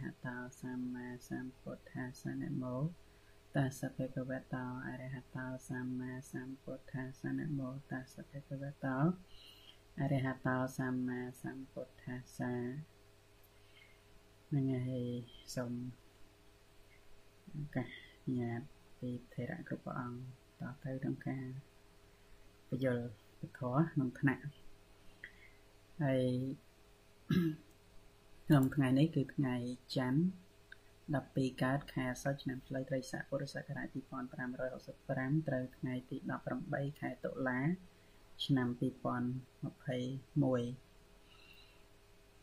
[0.00, 2.76] ហតោសម្មាសម្ពុទ្ធាសនមោ
[3.54, 8.96] តាសភេកវតោអរហតោសម្មាសម្ពុទ្ធាសនមោតាសភេកវតោ
[10.00, 12.54] អរហតោសម្មាសម្ពុទ្ធាសា
[14.54, 15.06] នឹងហើយ
[15.54, 15.72] សូម
[17.54, 17.88] ឱកាស
[18.38, 18.60] ញាត
[18.98, 20.18] ពីថេរៈគ្រប់ព្រះអង្គ
[20.60, 21.46] តទៅក្នុងការ
[22.68, 22.98] បញ្យល
[23.38, 23.60] ពធ
[23.92, 24.42] ក្នុងថ្នាក់
[26.02, 26.22] ហើយ
[28.48, 29.54] ក្នុងថ្ងៃនេះគឺថ្ងៃ
[29.96, 30.22] ច័ន្ទ
[31.12, 36.16] 12កើតខែសុចឆ្នាំឆ្លូវត្រីស័កពុរសករាជ2565ត្រូវថ្ងៃទី
[36.58, 37.60] 18ខែតុលា
[38.44, 40.58] ឆ្នាំ2021អឺ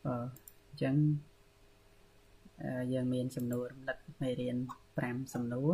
[0.06, 0.12] អ
[0.74, 0.96] ញ្ចឹង
[2.92, 4.56] យើងមានសំណួររំលឹកមេរៀន
[4.96, 5.72] 5សំណួរ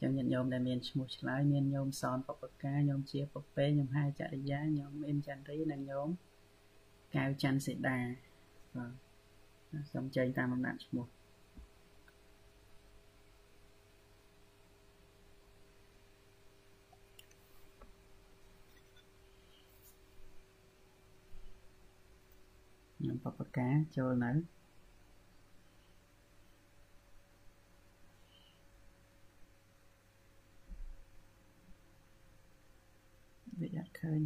[0.00, 6.08] ចឹងញាតិញោមដែលមានឈ្មោះឆ្លើយមានញោមសនបពកាញោមជាពពេញោមហាយចរិយាញោមអ៊ីនចន្ទរីនិងញោម
[7.16, 8.00] កៅច័ន្ទសេដា
[8.76, 8.92] បាទ
[9.92, 11.06] សូមចែងតាមអំណាចឈ្មោះ
[23.04, 24.32] ញោមបពកាចូលនៅ
[33.60, 34.22] វាអត់ឃើញ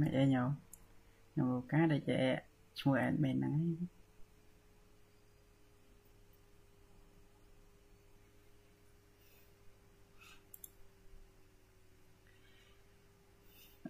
[0.00, 0.44] មិនអីញោ
[1.38, 2.18] ញោមការដែលជា
[2.80, 3.66] ឈ្មោះ admin ហ្នឹងឯង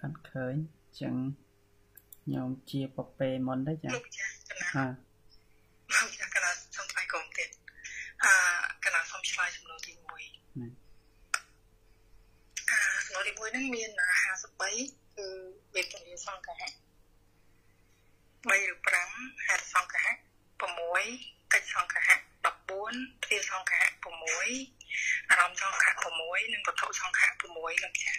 [0.00, 0.54] អត់ឃើញ
[1.00, 1.14] ចឹង
[2.32, 3.90] ញោមជាពពេមុនទៅចា
[4.72, 4.86] ហា
[13.52, 13.90] ហ្នឹងមាន
[14.52, 15.28] 53គឺ
[15.74, 16.68] វេទនាសង្កហៈ
[18.48, 18.56] 3ឬ
[19.04, 20.12] 5ហេតុសង្កហៈ
[20.80, 22.14] 6កិច្ចសង្កហៈ
[22.72, 25.90] 14ទ្វាសង្កហៈ6អារម្មណ៍សង្កហៈ
[26.22, 28.12] 6និងវត្ថុសង្កហៈ6លោកចា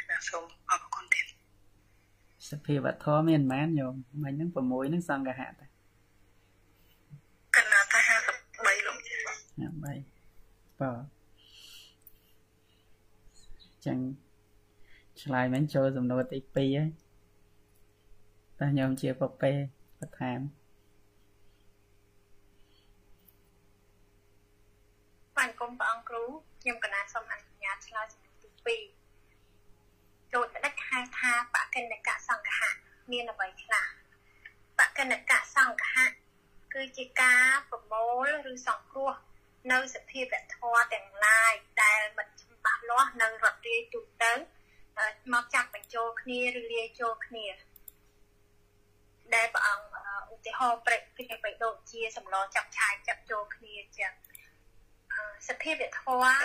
[0.00, 1.26] ខ្ញុំសូមអរគុណទៀត
[2.50, 5.66] សភាវធម៌មានប៉ុន្មានញោមមិញហ្នឹង6ហ្នឹងសង្កហៈតា
[7.56, 8.00] កណាថា
[8.44, 11.04] 53លោកចា53បាទ
[13.86, 13.98] ចឹង
[15.22, 16.90] ឆ្លើយមិញចូលសំណួរទី2ហើយ
[18.60, 19.50] តើញោមជាពពេ
[20.00, 20.40] បន្ថែម
[25.36, 26.24] បានគុំព្រះអង្គគ្រូ
[26.62, 28.78] ខ្ញុំកណាសូមអនុញ្ញាតឆ្លើយសំណួរទី
[29.26, 32.70] 2ចូលដេចហៅថាបកិនកៈសង្ឃៈ
[33.12, 33.86] មានអ្វីខ្លះ
[34.78, 36.08] បកិនកៈសង្ឃៈ
[36.74, 39.12] គឺជាការប្រមូលឬសង្គ្រោះ
[39.72, 41.52] នៅសភាវធម៌ទាំងឡាយ
[41.82, 44.32] ដែលមិនច្បាស់លាស់នៅរដ្ឋរាយទូទៅ
[45.32, 47.46] មកចាប់បញ្ចូលគ្នាឬលាយចូលគ្នា
[49.34, 49.86] ដែលព្រះអង្គ
[50.32, 54.12] ឧទាហរណ៍ប្រេកពីបេដូចជាសម្លចាប់ឆាយចាប់ចូលគ្នាចឹង
[55.48, 56.38] សភាវធម៌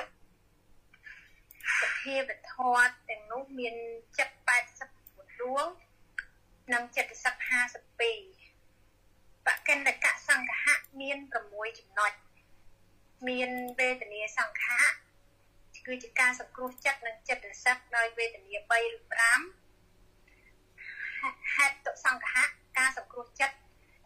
[1.81, 3.75] សភាវធម៌ទាំងនោះមាន
[4.19, 4.35] ចិត្ត
[4.89, 5.67] 80ដួង
[6.73, 7.35] និងចិត្តសឹក
[8.41, 11.17] 52បកិនកៈសង្ឃៈមាន
[11.49, 12.11] 6ចំណុច
[13.27, 13.49] មាន
[13.79, 15.02] វេទនាសង្ឃៈ
[15.85, 18.99] គឺជាការសង្គ្រោះចិត្តនិងចិត្តរសឹកដោយវេទនា3ឬ
[19.61, 19.63] 5
[21.55, 22.43] ហេតុសង្ឃៈ
[22.79, 23.55] ការសង្គ្រោះចិត្ត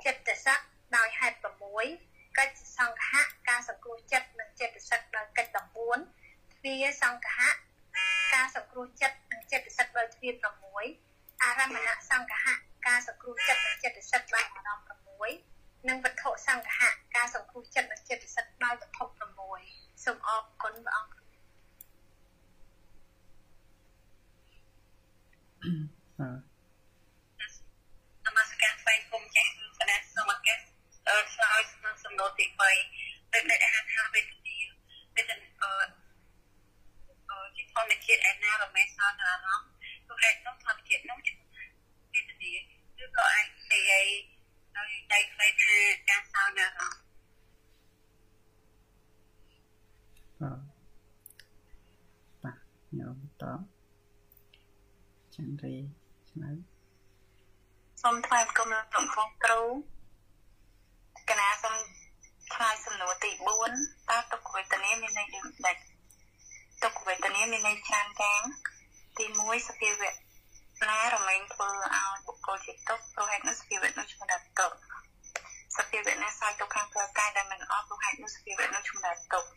[0.05, 0.59] ចិត្តរសឹក
[0.97, 1.38] ដោយហេតុ
[1.88, 5.57] 6កិច្ចសង្ឃៈការសង្គ្រោះចិត្តនិងចិត្តរសឹកដោយកិច្ច
[6.05, 7.49] 14ទ្វាសង្ឃៈ
[8.33, 10.29] ការសង្គ្រោះចិត្តនិងចិត្តរសឹកដោយទ្វា
[10.85, 12.53] 6អារមណសង្ឃៈ
[12.88, 14.88] ការសង្គ្រោះចិត្តនិងចិត្តរសឹកដោយអារម្មណ៍
[15.53, 19.03] 6និងវត្ថុសង្ឃៈការសង្គ្រោះចិត្តនិងចិត្តរសឹកដោយវត្ថុ
[19.53, 21.26] 6សូមអរគុណព្រះអង្គ
[25.67, 25.69] ន
[28.38, 30.59] មស្ការស្វែងគុំចាស់គណៈសមាគម
[31.07, 31.61] អឺឆ្លើយ
[32.03, 32.59] សំណួរទី3
[33.33, 34.57] ដូចដែលហៅថាវេទនា
[35.16, 35.72] វេទនាអឺ
[37.29, 39.69] អឺជាធម្មជាតិឯណារមេសោអារម្មណ៍
[40.07, 41.33] គឺហេតុនោះធម្មជាតិនោះជា
[42.13, 42.51] វេទនា
[43.03, 44.06] ឬក៏អាចនិយាយ
[44.77, 45.77] ដោយដៃខ្លីថា
[46.09, 47.00] ការសោអារម្មណ៍
[52.44, 52.57] បាទ
[53.00, 53.59] ញោមតប
[55.38, 55.75] ចន្ទរី
[56.30, 56.57] ឆ្លើយ
[58.01, 58.86] សូមថ្លែងគុំលោក
[59.16, 59.62] ផងគ្រូ
[61.30, 61.75] កណាសូម
[62.54, 63.31] ឆ្លើយសំណួរទី
[63.72, 65.78] 4តើទុក្ខវេទនាមានន័យដូចម្ដេច
[66.84, 68.42] ទុក្ខវេទនាមានន័យច្រើនយ៉ាង
[69.18, 70.12] ទី1សភាវៈ
[70.89, 74.78] ណារមែងធ្វើឲ្យបុគ្គលជាទុក្ខព្រោះហេតុនោះសភាវៈនោះឈ្មោះថាទុក្ខ
[75.78, 79.50] សភាវៈណាសោយទុក្ខខាងផ្លូវកាយដែលមិនអស់ព្រោះហេតុនោះសភាវៈនោះឈ្មោះថាទុក្ខ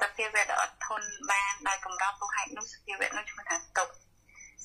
[0.00, 4.09] សសភាវៈដ៏អត់ធន់បានដោយកម្រោះព្រោះហេតុនោះសភាវៈនោះឈ្មោះថាទុក្ខ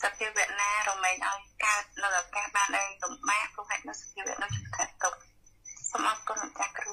[0.01, 5.19] សភាវៈណារមែងឲ្យកើតនៅឱកាសបានឲ្យលំបាកព្រោះហេតុនោះសភាវៈនោះឈ្មោះថាទុក្ខ
[5.89, 6.91] សូមអរគុណម្ចាស់គ្រូ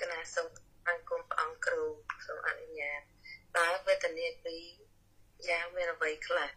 [0.00, 0.48] កណាសូម
[0.88, 1.82] អង្គមព្រះអង្គគ្រូ
[2.26, 3.00] សូមអនុញ្ញាត
[3.56, 4.64] តើវេទនាពីរ
[5.48, 6.50] យ៉ាងមានអ្វីខ្លះ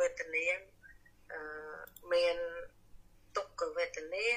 [0.00, 0.46] វេទនា
[1.32, 1.40] អឺ
[2.12, 2.36] មាន
[3.36, 4.28] ទុក្ខវេទនា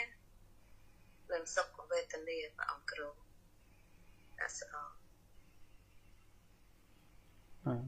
[1.32, 3.10] និងសុខវេទនាព្រះអង្គគ្រូ
[4.42, 5.01] អសរ
[7.66, 7.84] បាទ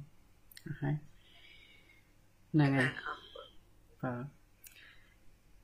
[0.81, 0.95] ហើយ
[2.53, 2.89] ហ្នឹងហើយ
[4.01, 4.25] បាទ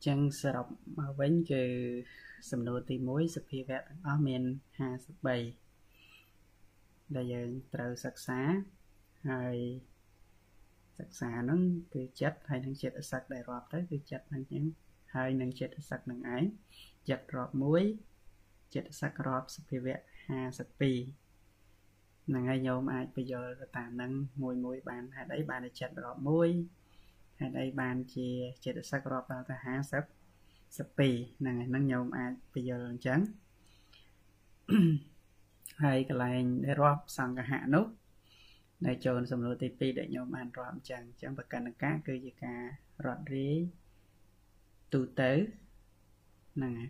[0.05, 0.67] ចឹងសរុប
[0.99, 1.63] មកវិញគឺ
[2.51, 4.43] សំណួរទី1សភាវៈទាំងអស់មាន
[5.99, 8.39] 53ដែលយើងត្រូវសិក្សា
[9.29, 9.57] ហើយ
[10.99, 11.61] សិក្សាហ្នឹង
[11.93, 14.63] គឺចិត្តហើយនឹងចិត្តសឹកដែលរាប់ទៅគឺចិត្តហ្នឹងចឹង
[15.15, 16.43] ហើយនឹងចិត្តសឹកនឹងឯង
[17.09, 17.53] ចិត្តរាប់
[18.13, 19.95] 1ចិត្តសឹករាប់សភាវៈ
[20.67, 21.28] 52
[22.29, 24.11] ហ្នឹងហើយញោមអាចបញ្យល់ទៅតាមហ្នឹង
[24.41, 28.27] មួយមួយបានហេតុអីបានតែចិត្តរាប់1ហេតុអីបានជា
[28.65, 29.67] ចិត្តសឹករាប់ដល់ទៅ50
[30.77, 33.19] 12ហ្នឹងហើយហ្នឹងញោមអាចបញ្យល់អញ្ចឹង
[35.83, 37.85] ហើយកន្លែងដែលរាប់សង្កហៈនោះ
[38.85, 42.61] ដែលចូលសំណួរទី2ដែលញោមបានរាប់អញ្ចឹងអញ្ចឹងប្រកាន់កាគឺជាការ
[43.05, 43.57] រត់រាយ
[44.93, 45.31] ទូទៅ
[46.55, 46.89] ហ្នឹងហើយ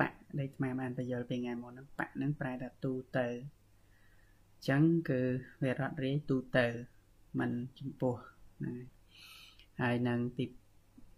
[0.00, 0.08] បៈ
[0.38, 5.20] ដែលអាបានបញ្យល់ពីថ្ងៃមុនហ្នឹងបៈហ្នឹងប្រែថាទូទៅអញ្ចឹងគឺ
[5.62, 6.66] វារត់រាយទូទៅ
[7.38, 8.14] มันចំពោះ
[8.58, 8.76] ហ្នឹង
[9.82, 10.44] ហើយនឹងទី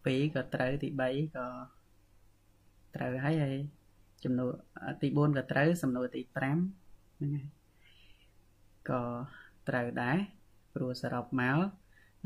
[0.05, 1.47] 2ក៏ត្រូវទី3ក៏
[2.95, 3.57] ត្រូវហើយហើយ
[4.25, 4.53] ចំនួន
[5.03, 6.57] ទី4ក៏ត្រូវសំណួរទី5ហ្នឹង
[7.21, 7.47] ហើយ
[8.91, 9.03] ក៏
[9.69, 10.19] ត្រូវដែរ
[10.75, 11.59] ព្រោះសរុបមក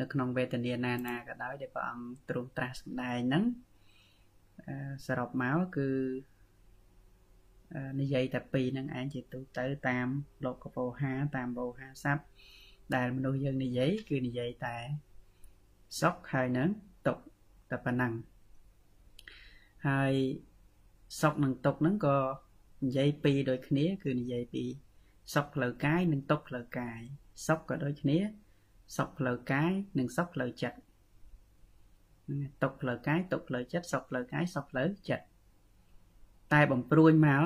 [0.00, 3.44] នៅក្នុងវេទនាណាណាក៏ដោយដែលព្រះអង្គទ្រង់ត្រាស់សម្ដែងហ្នឹង
[5.06, 5.88] សរុបមកគឺ
[8.00, 10.06] និយាយតែពីរហ្នឹងឯងជាទូទៅតាម
[10.44, 12.24] លោកកពោហាតាមវោហាស័ព្ទ
[12.94, 14.76] ដែលមនុស្សយើងនិយាយគឺនិយាយតែ
[16.00, 16.69] សុខហើយនឹង
[17.06, 17.22] ទុក្ខ
[17.70, 18.12] តែប៉ុណ្ណឹង
[19.88, 20.14] ហើយ
[21.20, 22.19] សុខនិងទុក្ខហ្នឹងក៏
[22.84, 24.64] និយាយពីរដូចគ្នា គឺនិយាយពី
[25.34, 27.00] សុខផ្លូវកាយនិងទុក្ខផ្លូវកាយ
[27.46, 28.18] សុខក៏ដូចគ្នា
[28.96, 30.78] សុខផ្លូវកាយនិងសុខផ្លូវចិត្ត
[32.62, 35.25] ទុក្ខផ្លូវកាយទុក្ខផ្លូវចិត្តសុខផ្លូវកាយសុខផ្លូវចិត្ត
[36.52, 37.44] តែបំព្រួយមក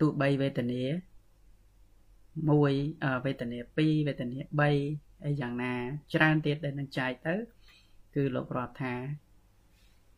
[0.00, 0.82] ទូ3វេទនា
[2.48, 4.38] 1វេទនា2វេទនា
[4.82, 5.74] 3អីយ៉ាងណា
[6.14, 7.34] ច្រើនទៀតដែលនឹងចែកទៅ
[8.14, 8.94] គឺលោករាប់ថា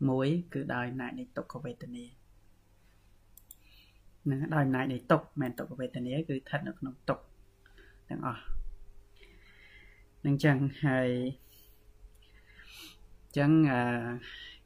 [0.05, 2.05] 1គឺដោយអំណាចនៃទុក្ខវេទនា
[4.29, 7.23] នឹងដោយអំណាចនៃទុក្ខមិនទុក្ខវេទនាគឺស្ថិតនៅក្នុងទុក្ខ
[8.09, 8.43] ទាំងអស់
[10.25, 11.09] នឹងចឹងហើយ
[13.37, 13.81] ចឹងអឺ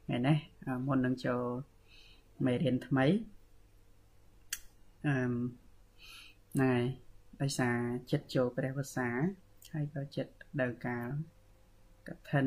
[0.04, 0.36] ថ្ងៃនេះ
[0.86, 1.42] មុននឹងចូល
[2.46, 3.06] មេរៀនថ្មី
[5.06, 5.14] អឺ
[6.60, 6.74] ណែ
[7.40, 7.76] ដោយសារ
[8.10, 9.08] ចិត្តចូលព្រះវសា
[9.72, 11.08] ហើយក៏ចិត្តដល់កាល
[12.08, 12.46] កឋិន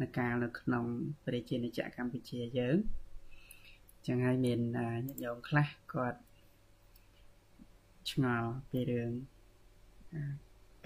[0.00, 0.84] នៅកាលនៅក្នុង
[1.24, 2.76] ព្រះជាណាចក្រកម្ពុជាយើង
[4.06, 6.20] ចឹងហើយមានញាតិញោមខ្លះគាត់
[8.10, 9.10] ឆ្ងល់ពីរឿង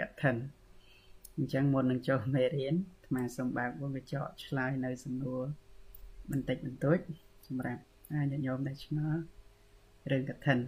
[0.01, 0.37] កឋិន
[1.37, 5.43] អញ្ចឹងមុននឹងចូលមេរៀនអាត្មាសូមបើកវងកញ្ចក់ឆ្លើយនៅសំណួរ
[6.31, 6.99] បន្តិចបន្តួច
[7.47, 7.83] សម្រាប់
[8.15, 9.21] ញាតិញោមដែលឆ្ងល់
[10.11, 10.59] រឿងកឋិន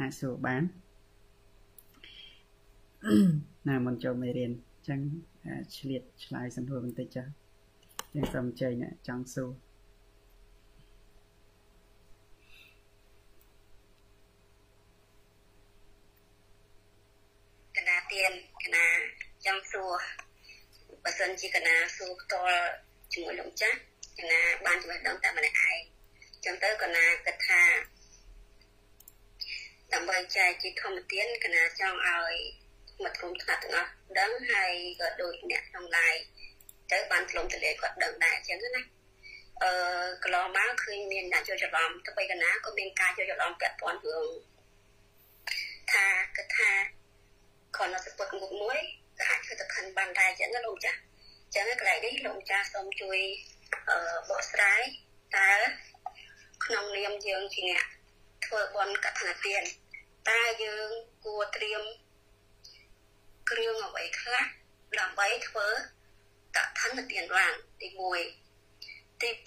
[0.00, 0.62] អាចសួរបាន
[3.68, 5.00] ណាមុនចូលមេរៀនអញ្ចឹង
[5.76, 7.26] ឆ្លៀតឆ្លើយសំណួរបន្តិចចា៎
[8.14, 9.50] អញ្ចឹងសូមអញ្ជើញអ្នកចង់សួរ
[21.04, 22.64] បើសិនជាកណាសួរផ្ទាល់
[23.12, 23.78] ជាមួយលោកចាស់
[24.18, 25.91] កណាបានចំណេះដឹងតែម្នាក់ឯង
[26.44, 27.62] ចឹងទៅកណាគិតថា
[29.94, 32.34] ដើម្បីចែកជាធម្មទានកណាចង់ឲ្យ
[33.02, 36.14] មិត្តរួមថ្នាក់ទាំងអស់ដឹងហើយក៏ដូចអ្នកក្នុងឡាយ
[36.92, 38.82] ទៅបានផ្លុំទលាយគាត់ដឹងដែរអញ្ចឹងណា
[39.62, 39.70] អឺ
[40.22, 44.30] កន្លងមកឃើញមានអ្នកចូលច្រឡំទៅបីកណាក៏មានការចូលច្រឡំពាក់ព័ន្ធរឿង
[45.92, 46.06] ថា
[46.36, 46.70] គិតថា
[47.76, 48.78] ខនសពុតមុខមួយ
[49.18, 53.18] ក៏អាចធ្វើទៅខិនបានដែរអញ្ចឹងណាលោកចាស់អញ្ចឹងកន្លែងនេះលោកចាស់សូមជួយ
[53.88, 53.98] អឺ
[54.30, 54.82] បកស្រាយ
[55.36, 55.50] តើ
[56.64, 57.84] ក្នុងនាមយើងជាអ្នក
[58.44, 59.62] ធ្វើបន់កថាទាន
[60.30, 60.90] តើយើង
[61.24, 61.82] គួរត្រៀម
[63.50, 64.44] គ្រឿងអ្វីខ្លះ
[64.98, 65.66] ដើម្បីធ្វើ
[66.56, 67.88] កថាទានបានទី
[68.54, 69.46] 1ទី2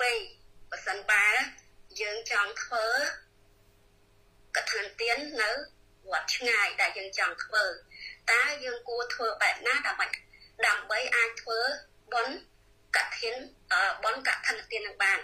[0.71, 1.25] បើសិនបើ
[2.01, 2.85] យើងចង់ធ្វើ
[4.55, 5.49] កថាទាននៅ
[6.11, 7.63] វត្តឆ្ងាយដែលយើងចង់ធ្វើ
[8.31, 10.07] តើយើងគួរធ្វើបែបណាដើម្បី
[10.67, 11.59] ដើម្បីអាចធ្វើ
[12.13, 12.33] បន់
[12.95, 13.35] កឋិន
[14.03, 15.19] បន់កឋិនទាននឹងបាន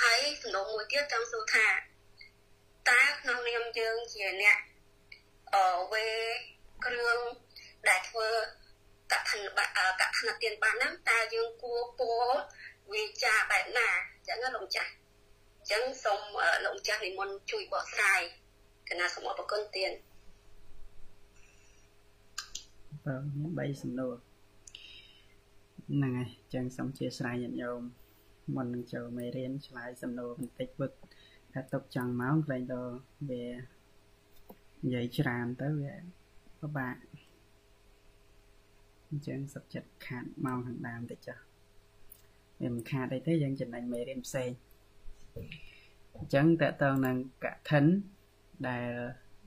[0.00, 1.66] ហើយសំណួរមួយទៀតចង់សួរថា
[2.90, 4.58] តើក្នុងនាមយើងជាអ្នក
[5.54, 6.06] អឺវេ
[6.84, 7.18] គ្រឿង
[7.88, 8.28] ដែលធ្វើ
[9.12, 9.42] កឋិន
[10.00, 12.28] កឋិនទានបានហ្នឹងតើយើងគួរពោល
[12.92, 14.90] វាចាបែបណាអញ្ចឹងលោកចាស់
[15.58, 16.20] អញ្ចឹងសូម
[16.64, 18.20] លោកចាស់និមន្តជួយបកស្រាយ
[18.88, 19.92] កណាសូមអរគុណទៀត
[23.04, 23.22] បាទ
[23.58, 24.14] មាន3សំណួរ
[25.90, 27.80] ហ្នឹងហើយអញ្ចឹងសូមជាស្រ័យញាតិញោម
[28.54, 30.92] មុននឹងចូលមេរៀនឆ្លើយសំណួរបន្តិចវឹក
[31.52, 32.94] ថាទុកចង់ម៉ោងខ្លែងដល់
[33.30, 33.44] វា
[34.84, 35.94] និយាយច្រើនទៅវា
[36.60, 36.96] ពិបាក
[39.08, 41.38] អញ្ចឹងសុខចិត្តខាតម៉ោងខាងដើមតិចចុះ
[42.60, 44.50] វាមិនខាតអីទេយើងចំណេញមេរៀនផ្សេង
[46.16, 47.84] អញ្ចឹងតើតើនឹងកឋិន
[48.68, 48.90] ដែល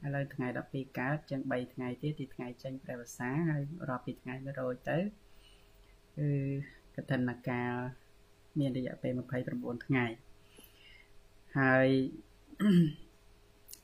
[0.05, 4.97] ឥឡូវថ្ងៃ12កើតអញ្ចឹង3ថ្ងៃទៀតទីថ្ងៃចេញព្រះវស្សាហើយរាប់ពីថ្ងៃ100ទៅ
[6.17, 6.29] គឺ
[6.95, 7.73] កឋិនកាល
[8.59, 9.11] មានរយៈពេល
[9.49, 10.05] 29ថ្ងៃ
[11.59, 11.87] ហើយ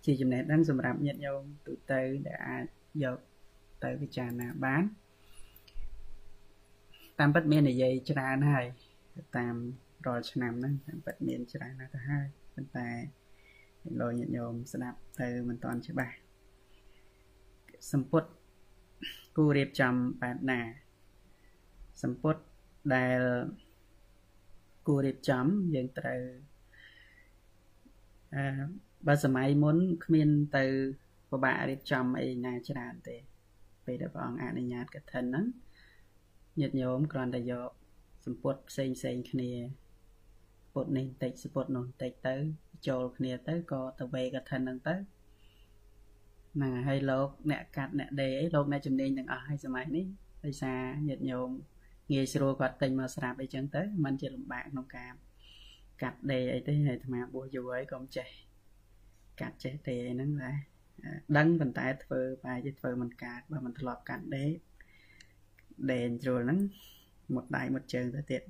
[0.05, 2.65] ជាចំណេះដឹងសម្រាប់ញាតិញោមទូទៅដែលអាច
[3.03, 3.17] យក
[3.83, 4.83] ទៅពិចារណាបាន
[7.19, 8.65] តាមពិតមាននិយាយច្រើនហើយ
[9.37, 9.55] តាម
[10.05, 12.89] រាល់ឆ្នាំហ្នឹងតាមពិតមានច្រើនណាស់ទៅហើយប៉ុន្តែ
[13.99, 16.15] លោកញាតិញោមស្ដាប់ទៅមិនទាន់ច្បាស់
[17.91, 18.23] សម្ពុត
[19.37, 20.59] គូរៀបចំបែបណា
[22.03, 22.35] សម្ពុត
[22.95, 23.19] ដែល
[24.87, 26.21] គួររៀបចំយើងត្រូវ
[28.35, 28.43] អឺ
[29.07, 30.65] បើសម័យមុនគ្មានទៅ
[31.29, 33.15] ពិបាករៀបចំអីណាច្រើនទេ
[33.85, 35.45] ពេលដែលព្រះអង្គអនុញ្ញាតកឋិនហ្នឹង
[36.59, 37.69] ញាតិញោមគ្រាន់តែយក
[38.25, 39.51] សម្ពុតផ្សេងផ្សេងគ្នា
[40.73, 42.35] ពុតនេះបន្តិចសម្ពុតនោះបន្តិចទៅ
[42.87, 44.95] ចូលគ្នាទៅក៏ទៅវេកឋិនហ្នឹងទៅ
[46.55, 50.05] ហ្នឹងហើយលោកអ្នកកាត់អ្នកដេអីលោកអ្នកជំនាញទាំងអស់ហើយសម័យនេះ
[50.45, 51.49] ដោយសារញាតិញោម
[52.13, 55.11] ងាយស្រួលគាត់ទិញមកស្រាប់អីចឹងទៅมันជាលំបាកក្នុងការ
[56.01, 58.27] កាត់ដេអីទេហើយអាត្មាបួសយូរហើយកុំចេះ
[59.41, 60.57] កាត់ចេះទេអីហ្នឹងដែរ
[61.37, 64.45] ដឹងប៉ុន្តែធ្វើបែរជាធ្វើមិនកាត់បើមិនធ្លាប់កាត់ដេ
[65.91, 66.59] ដេជ្រុលហ្នឹង
[67.35, 68.41] មុតដៃមុតជើងទៅទៀត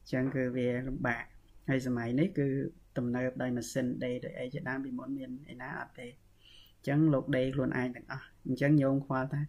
[0.00, 1.24] អញ្ចឹងគឺវាលំបាក
[1.68, 2.48] ហើយសម័យនេះគឺ
[2.96, 9.40] ទំនើបដោយម៉ាស៊ីនដេដោយអីជាដើមពីមុនមានឯណាអត់ទេអញ្ចឹងលោកដេខ្លួនឯងទាំងអស់អញ្ចឹងញោមខ្វល់ថា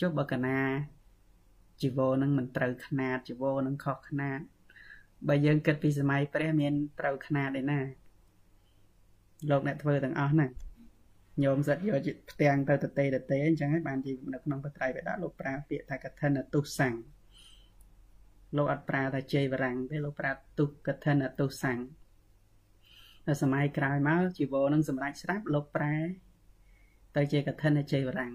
[0.00, 0.56] ចុះបើកណា
[1.81, 4.39] ជីវរនឹងមិនត្រូវຂណាតជីវរនឹងខុសຂណាត
[5.27, 7.79] បើយើងគិតពីសម័យព្រះមានត្រូវຂណាតឯណា
[9.49, 10.51] លោកអ្នកធ្វើទាំងអស់ហ្នឹង
[11.43, 16.93] ញោមសិតយកផ្ទាំងទៅតទេតទេអញ្ចឹងហើយបានជានៅក្នុងបត្រៃបិដកលោកប្រើពាក្យថាកឋិនទុសੰង
[18.57, 21.79] លោកអត់ប្រើថាជ័យវរាំងទេលោកប្រើទុកឋិនទុសੰង
[23.27, 25.95] នៅសម័យក្រោយមកជីវរនឹងសម្រាប់ស្រាប់លោកប្រែ
[27.15, 28.33] ទៅជាកឋិនជ័យវរាំង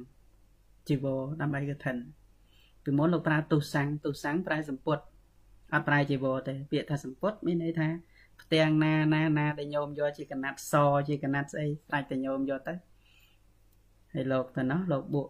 [0.89, 1.97] ជីវរដើម្បីកឋិន
[2.88, 4.98] ពីមុនលោកប្រើទុសាំងទុសាំងប្រែសម្ពុត
[5.74, 7.88] អត់ប្រែជីវរទេ ពាក្យថាសម្ពុតមានន័យថា
[8.42, 10.74] ផ្ទាំងណាណាណាដែលញោមយកជាកណាត់ស
[11.08, 12.74] ជាកណាត់ស្អីស្ដាច់តែញោមយកទៅ
[14.14, 15.28] ហើយលោកទៅនោះលោកបួក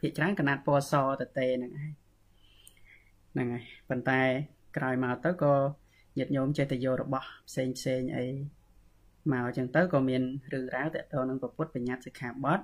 [0.00, 1.92] ភាកច្រើនកណាត់ពណ៌សទៅទេហ្នឹងឯង
[3.32, 4.20] ហ្នឹងហើយប៉ុន្តែ
[4.76, 5.54] ក្រោយមកទៅក៏
[6.18, 8.26] ញាតិញោមចេះតែយករបស់ផ្សេងផ្សេងអី
[9.32, 10.22] មកអញ្ចឹងទៅក៏មាន
[10.52, 12.60] រឿងរ៉ាវតទៅនឹងពុទ្ធបញ្ញត្តិសិក្ខាបទ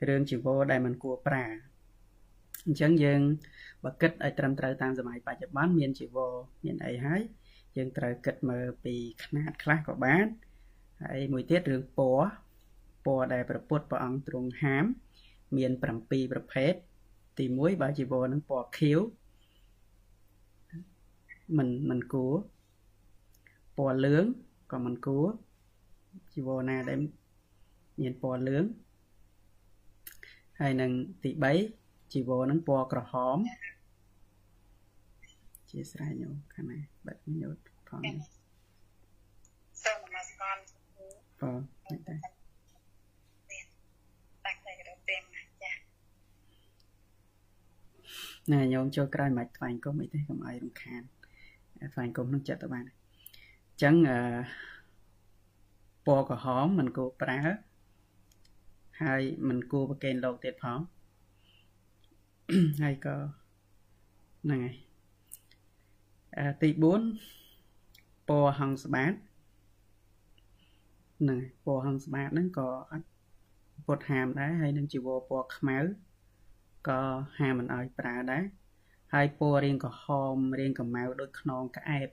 [0.00, 1.44] គ្រឿងជីវរដែលមិនគួរប្រើ
[2.65, 3.21] អញ្ចឹងយើង
[3.83, 7.21] បើគិតឲ្យត្រឹមត្រូវតាមសម័យបច្ចុប្បន្នមានជីវរមានអីហើយ
[7.77, 10.25] យើងត្រូវគិតមើលពីຂະຫນាតខ្លះក៏បាន
[11.03, 12.29] ហើយមួយទៀតរឿងពណ៌
[13.05, 14.85] ពណ៌ដែលប្រពុតព្រះអង្គទ្រង់ហាម
[15.57, 16.73] មាន7ប្រភេទ
[17.37, 18.99] ទី1បើជីវរនឹងពណ៌ខៀវ
[21.57, 22.35] មិនមិនគួរ
[23.77, 24.25] ពណ៌លឿង
[24.71, 25.27] ក៏មិនគួរ
[26.33, 26.99] ជីវរណាដែល
[28.01, 28.63] មានពណ៌លឿង
[30.59, 30.91] ហើយនឹង
[31.23, 31.80] ទី3
[32.12, 33.38] ជីវរនឹងពណ៌ក្រហម
[35.70, 37.54] ជាស្រ័យញោមខាងណាបិទញោម
[37.88, 38.02] ផង
[39.84, 40.56] សូមនមស្ការ
[41.40, 42.14] បងតែតែ
[44.44, 45.72] តែតែរត់ទេចា
[48.52, 51.02] ណែញោមចូលក្រោយមិនថ្វាយគុំអីទេកុំឲ្យរំខាន
[51.94, 54.18] ថ្វាយគុំនឹងចិត្តទៅបានអញ្ចឹងអឺ
[56.06, 57.40] ពណ៌ក្រហមមិនគួរប្រើ
[59.02, 60.80] ហើយមិនគួរប្រកេនលោកទៀតផង
[62.82, 63.16] ហើយក៏
[64.44, 64.76] ហ្នឹងហើយ
[66.36, 69.14] អឺទី4ពណ៌ហង្សបាត
[71.20, 73.06] ហ្នឹងពណ៌ហង្សបាតហ្នឹងក៏អត់
[73.86, 75.78] ពុតហាមដែរហើយនឹងជីវរពណ៌ខ្មៅ
[76.88, 77.00] ក៏
[77.38, 78.44] ហាមមិនឲ្យប្រើដែរ
[79.14, 80.04] ហើយពណ៌រាងក្រហ
[80.34, 82.08] មរាងកម្ៅដូចខ្នងក្អែប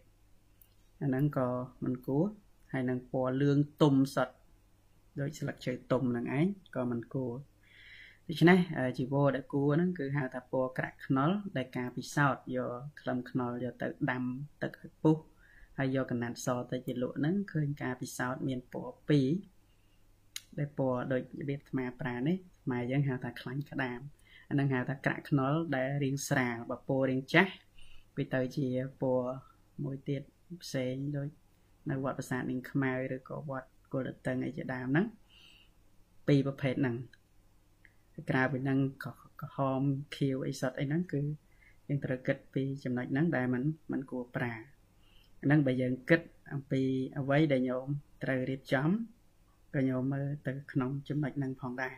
[1.01, 1.49] អាហ្នឹងក៏
[1.83, 2.25] មិនគួរ
[2.71, 4.29] ហើយនឹងពណ៌លឿងទុំសុត
[5.19, 7.33] ដូចស្លឹកឈើទុំហ្នឹងឯងក៏មិនគួរ
[8.31, 8.59] ដូច្នេះ
[8.99, 14.23] ជីវរដែលគួរហ្នឹងគឺហៅថាពណ៌ក្រាក់ខ្នុលដែលការពិសោធន៍យកក្លឹមខ្នុលយកទៅដាំ
[14.61, 15.17] ទឹកឲ្យពុះ
[15.77, 18.93] ហើយយកកណាត់សទៅជាលក់ហ្នឹងឃើញការពិសោធន៍មានពណ៌
[19.69, 23.99] 2ដែលពណ៌ដូចរបៀបថ្មប្រានេះថ្មយើងហៅថាខ្លាញ់ក្តាម
[24.49, 27.53] អាហ្នឹងហៅថាក្រាក់ខ្នុលដែលរាងស្រាលបើពណ៌រាងចាស់
[28.17, 28.67] វាទៅជា
[29.01, 29.33] ពណ៌
[29.83, 30.21] មួយទៀត
[30.63, 31.27] ផ្សេងដូច
[31.89, 35.05] នៅវត្តប្រាសាទនាងខ្មៅឬក៏វត្តគល់តឹងអីជាដើមហ្នឹង
[36.27, 36.97] ពីរប្រភេទហ្នឹង
[38.30, 39.80] ក្រៅពីហ្នឹងក៏ក្រហម
[40.16, 41.20] ខៀវអីសតអីហ្នឹងគឺ
[41.88, 43.62] យើងត្រូវគិតពីចំណុចហ្នឹងដែលมัน
[43.92, 44.52] มันគួរប្រា
[45.40, 46.20] អាហ្នឹងបើយើងគិត
[46.52, 46.82] អំពី
[47.18, 47.86] អ្វីដែលញោម
[48.22, 48.88] ត្រូវរៀបចំ
[49.74, 51.94] ក៏ញោមមើលទៅក្នុងចំណុចហ្នឹងផងដែរ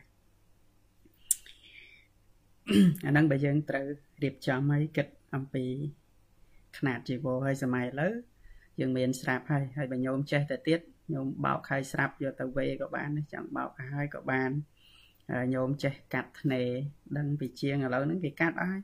[3.07, 3.87] អាហ្នឹងបើយើងត្រូវ
[4.23, 5.65] រៀបចំហើយគិតអំពី
[6.77, 8.13] ຂະຫນາດជីវរហើយសម័យឥឡូវ
[8.81, 10.81] យើងមានស្រាប់ហើយហើយបើញោមចេះទៅទៀត
[11.13, 14.51] ញោមបោកហើយស្រាប់យកទៅវេក៏បានចង់បោកហើយក៏បាន
[15.54, 16.62] ញោមចេះកាត់ធ្នេ
[17.18, 18.84] ដឹងពីជាងឥឡូវហ្នឹងគេកាត់អស់ហើយ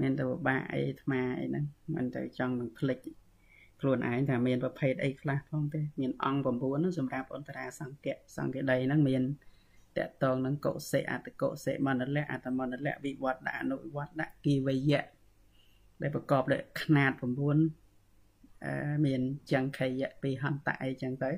[0.00, 1.64] មានតែពិបាកអីអាត្មាអីហ្នឹង
[1.94, 2.98] មិនទៅចង់នឹងផ្លិច
[3.80, 9.22] ខ្លួនឯងថាមានប្រភេទអីខ្លះផងទេមានអង្គ9ហ្នឹងសម្រាប់អន្តរាសង្កៈសង្កេដីហ្នឹងមាន
[9.98, 15.04] តកតងនឹងកុសិអតកុសិមនលៈអតមនលៈវិវត្តដាក់អនុវត្តដាក់គីវយៈ
[16.02, 19.20] ដែលប្រកបដោយຂ្នាត9អឺមាន
[19.52, 21.30] ចង្ខយៈពីហន្តៈអីចឹងទៅ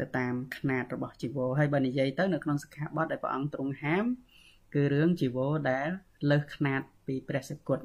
[0.00, 4.04] ទៅតាមຂណាតរបស់ជីវរហើយបើនិយាយទៅនៅក្នុងសិក្ខាបទដែលព្រះអង្គទ្រង់ហាម
[4.74, 5.88] គឺរឿងជីវរដែល
[6.30, 7.78] លើសຂណាតពីព្រះសគុត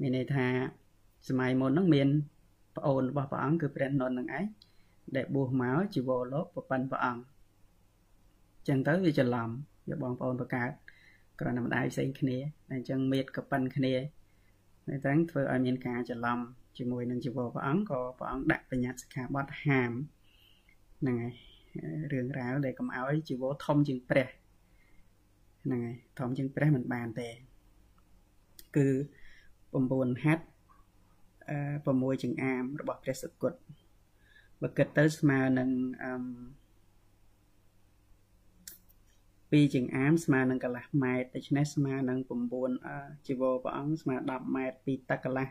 [0.00, 0.46] មានន័យថា
[1.28, 2.08] សម័យមុនហ្នឹងមាន
[2.76, 4.44] ប្អូនរបស់ព្រះអង្គគឺព្រះនន្ទនឹងឯង
[5.16, 7.22] ដែលបួសមកជីវរលោកប្រពន្ធព្រះអង្គ
[8.68, 9.48] ចឹងទៅវាច្រឡំ
[9.90, 10.70] យកបងប្អូនបកើត
[11.40, 13.94] គ្រាន់តែម្ដាយផ្សេងគ្នាតែអញ្ចឹងមេតក៏ប៉ិនគ្នា
[14.88, 16.38] តែទាំងធ្វើឲ្យមានការច្រឡំ
[16.78, 19.92] ជាមួយនឹងជីវរព្រះអង្គក៏ព្រះអង្គដាក់បញ្ញត្តិសិក្ខាបទហាម
[21.02, 21.34] ហ្នឹងហើយ
[22.12, 24.28] រឿងរ៉ាវដែលកុំឲ្យជីវរធំជាងព្រះ
[25.64, 27.28] ហ្នឹងហើយធំជាងព្រះមិនបានទេ
[28.76, 28.88] គឺ
[29.72, 30.38] 9ហັດ
[31.50, 33.52] អឺ6ចង្អាមរបស់ព្រះសគុត
[34.62, 35.70] បើគិតទៅស្មើនឹង
[36.04, 36.12] អឺ
[39.60, 42.18] 2ចង្អាមស្មើនឹងកន្លះម៉ែត្រដូច្នេះស្មើនឹង
[42.72, 45.48] 9ជីវរព្រះអង្គស្មើ10ម៉ែត្រពីទឹកកន្លះ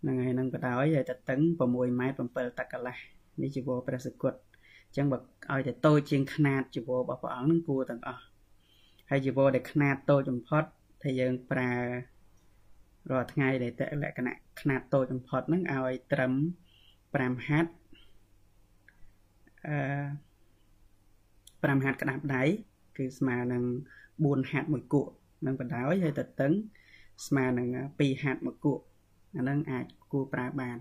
[0.00, 2.96] ហ្នឹងហើយនឹងបដ ாய் ហើយតតឹង6ម៉ែត្រ7ទឹកកន្លះ
[3.41, 4.33] នេះជីវរព្រះសគុត
[4.87, 5.17] អញ្ចឹងបើ
[5.53, 8.23] ឲ្យតែតូចជាងຂະຫນាតជីវររបស់ព្រះអង្គនឹងគួរទាំងអស់
[9.09, 10.63] ហើយជីវរដែលຂະຫນាតតូចបំផុត
[11.01, 11.71] ถ้าយើងប្រើ
[13.11, 16.33] រាល់ថ្ងៃដែលតលក្ខណៈຂະຫນាតតូចបំផុតហ្នឹងឲ្យត្រឹម
[16.89, 17.71] 5ហត្ថ
[19.67, 22.43] អឺ5ហត្ថក្តាប់ដៃ
[22.97, 23.63] គឺស្មើនឹង
[24.07, 25.11] 4ហត្ថមួយគក់
[25.45, 26.53] នឹងបណ្ដោយហើយទៅតឹង
[27.27, 27.67] ស្មើនឹង
[27.99, 28.83] 2ហត្ថមួយគក់
[29.35, 30.77] អាហ្នឹងអាចគួរប្រើបាន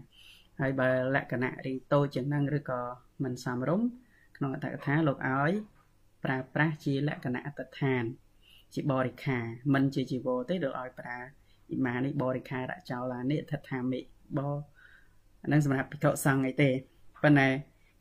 [0.61, 2.81] ហើយបើលក្ខណៈរៀងតូចជាងហ្នឹងឬក៏
[3.25, 3.89] មិនសមរម្យ
[4.37, 5.53] ក្នុងអត្ថកថាលោកឲ្យ
[6.25, 8.05] ប្រើប្រាស់ជាលក្ខណៈអត្តដ្ឋាន
[8.75, 9.39] ជាបរិខា
[9.75, 11.19] មិនជាជីវរទេដូចឲ្យប្រើ
[11.69, 14.01] អ៊ីម៉ានេះបរិខារចោលានិថថាមិ
[14.39, 14.41] ប
[15.43, 16.71] អានឹងសម្រាប់ពិកុសង្ឃអីទេ
[17.23, 17.49] ប៉ុន្តែ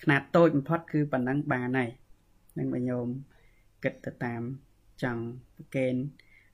[0.02, 1.90] ຂະຫນាតតូចបំផុតគឺប៉ុណ្ណឹងបានហើយ
[2.58, 3.08] នឹងបើញោម
[3.84, 4.42] គិតទៅតាម
[5.04, 5.24] ចង់
[5.56, 5.94] ប្រកេន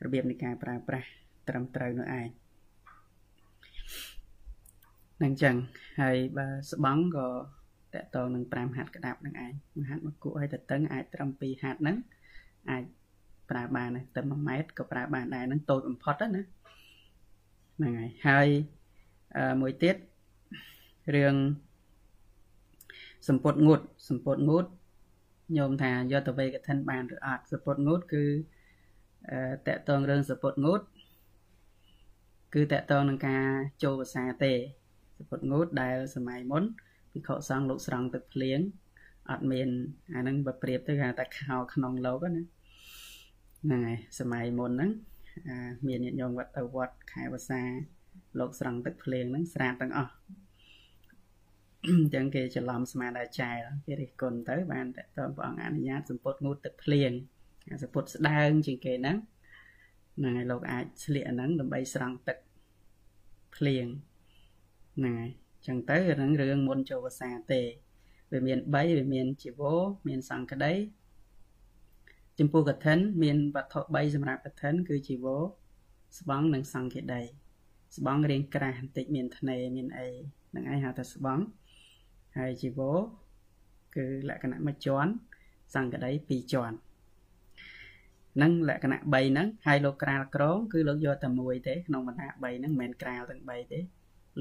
[0.03, 1.08] របៀបនៃការប្រើប្រាស់
[1.47, 2.27] ត្រឹមត្រូវនោះឯង
[5.22, 5.54] នឹងចឹង
[6.00, 7.28] ហើយបើស្បង់ក៏
[7.94, 11.96] តកតងនឹង5ហាត់ក្តាប់នឹងឯងមួយហាត់មកគក់ឲ្យទៅតឹងអាចត្រឹម2ហាត់ហ្នឹង
[12.70, 12.83] អាច
[13.50, 16.42] ប្រើបានតែ1ម៉ែត្រក៏ប្រើបានដែរហ្នឹងតូចបំផុតណា
[17.76, 18.48] ហ្នឹងហើយហើយ
[19.61, 19.96] មួយទៀត
[21.16, 21.35] រឿង
[23.28, 24.66] សម្ពុតងូតសម្ពុតងូត
[25.57, 28.24] ញោមថាយកទៅវេកឋិនបានឬអត់សម្ពុតងូតគឺ
[29.66, 30.81] តកតងរឿងសម្ពុតងូត
[32.54, 33.44] គឺតកតងនឹងការ
[33.83, 36.64] ចូលភាសាទេសម្ពុតងូតដែលសម័យមុន
[37.12, 38.61] ភិក្ខុសង្ឃលោកស្រង់ទឹកភ្លៀង
[39.31, 39.68] អត់មាន
[40.14, 42.42] អាហ្នឹងបើប្រៀបទៅគេថាខោក្នុងលោកណា
[43.64, 44.90] ហ្នឹងហើយសម័យមុនហ្នឹង
[45.87, 47.61] មានញាតិញោមវត្តទៅវត្តខែវសា
[48.38, 50.12] លោកស្រង់ទឹកភ្លៀងហ្នឹងស្រាតទាំងអស់
[51.87, 57.11] អញ្ចឹងគេច្រឡំស្មានតែចែលគេរិះគន់ទៅបានតើតព្រះអង្គអនុញ្ញាតសម្ពុតងូតទឹកភ្លៀង
[57.83, 59.16] សម្ពុតស្ដើងជាងគេហ្នឹង
[60.18, 62.38] ហ្នឹងហើយលោកអាចស្លៀកអាហ្នឹងដើម្បីស្រង់ទឹក
[63.57, 63.87] ភ្លៀង
[64.98, 67.62] ហ្នឹងហើយអញ្ចឹងទៅរឿងរឿងមុនចូលវសាទេ
[68.32, 69.74] វាមាន3វាមានជីវោ
[70.08, 70.72] មានសង្កដី
[72.38, 75.42] ចំពោះកឋិនមានវត្ថុ3សម្រាប់កឋិនគឺជីវរ
[76.18, 77.22] ស្បង់និងសង្កេដី
[77.96, 80.08] ស្បង់រាងក្រាស់បន្តិចមានធ្នេមានអី
[80.54, 81.42] នឹងឯងហៅថាស្បង់
[82.37, 82.98] ហើយជីវរ
[83.96, 85.11] គឺលក្ខណៈមួយជាន់
[85.74, 86.76] សង្កដី2ជាន់
[88.42, 93.80] នឹងលក្ខណៈ3ហ្នឹងហើយលោកក្រាលក្រងគឺលោកយកតែមួយទេក្នុងបណ្ដា3ហ្នឹងមិនមែនក្រាលទាំង3ទេ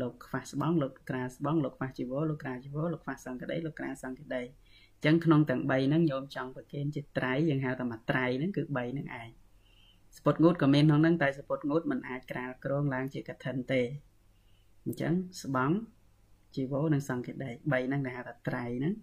[0.02, 4.42] លោកខ្វះស្បង់លោកក្រាលស្បង់លោកខ្វះជីវរលោកក្រាលជីវរលោកខ្វះសង្កដីលោកក្រាលសង្កដី
[5.06, 9.30] ចឹងក្នុងទាំង3ហ្នឹងញោមចង់ប្រគេនជាត្រៃយើងហៅថាមួយត្រៃហ្នឹងគឺ3ហ្នឹងឯង
[10.18, 13.82] សពុតងូតក៏មានក្នុងហ្នឹងតែសពុតងូតมันអាចក្រាលក្រងឡើងជាកឋិនទេ
[14.84, 15.76] អញ្ចឹងស្បង់
[16.56, 18.94] ជីវោនិងសង្កេដី3ហ្នឹងគេហៅថាត្រៃហ្នឹង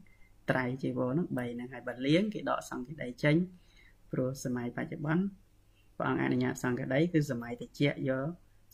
[0.51, 3.37] ត្រៃជីវោហ្នឹង3ហ្នឹងហើយបើលៀងគេដកសង្កេដីចេញ
[4.13, 5.25] ព្រោះសម័យបច្ចុប្បន្ន
[5.99, 8.27] ព្រះអង្គអនុញ្ញាតសង្កេដីគឺសម័យតិចយក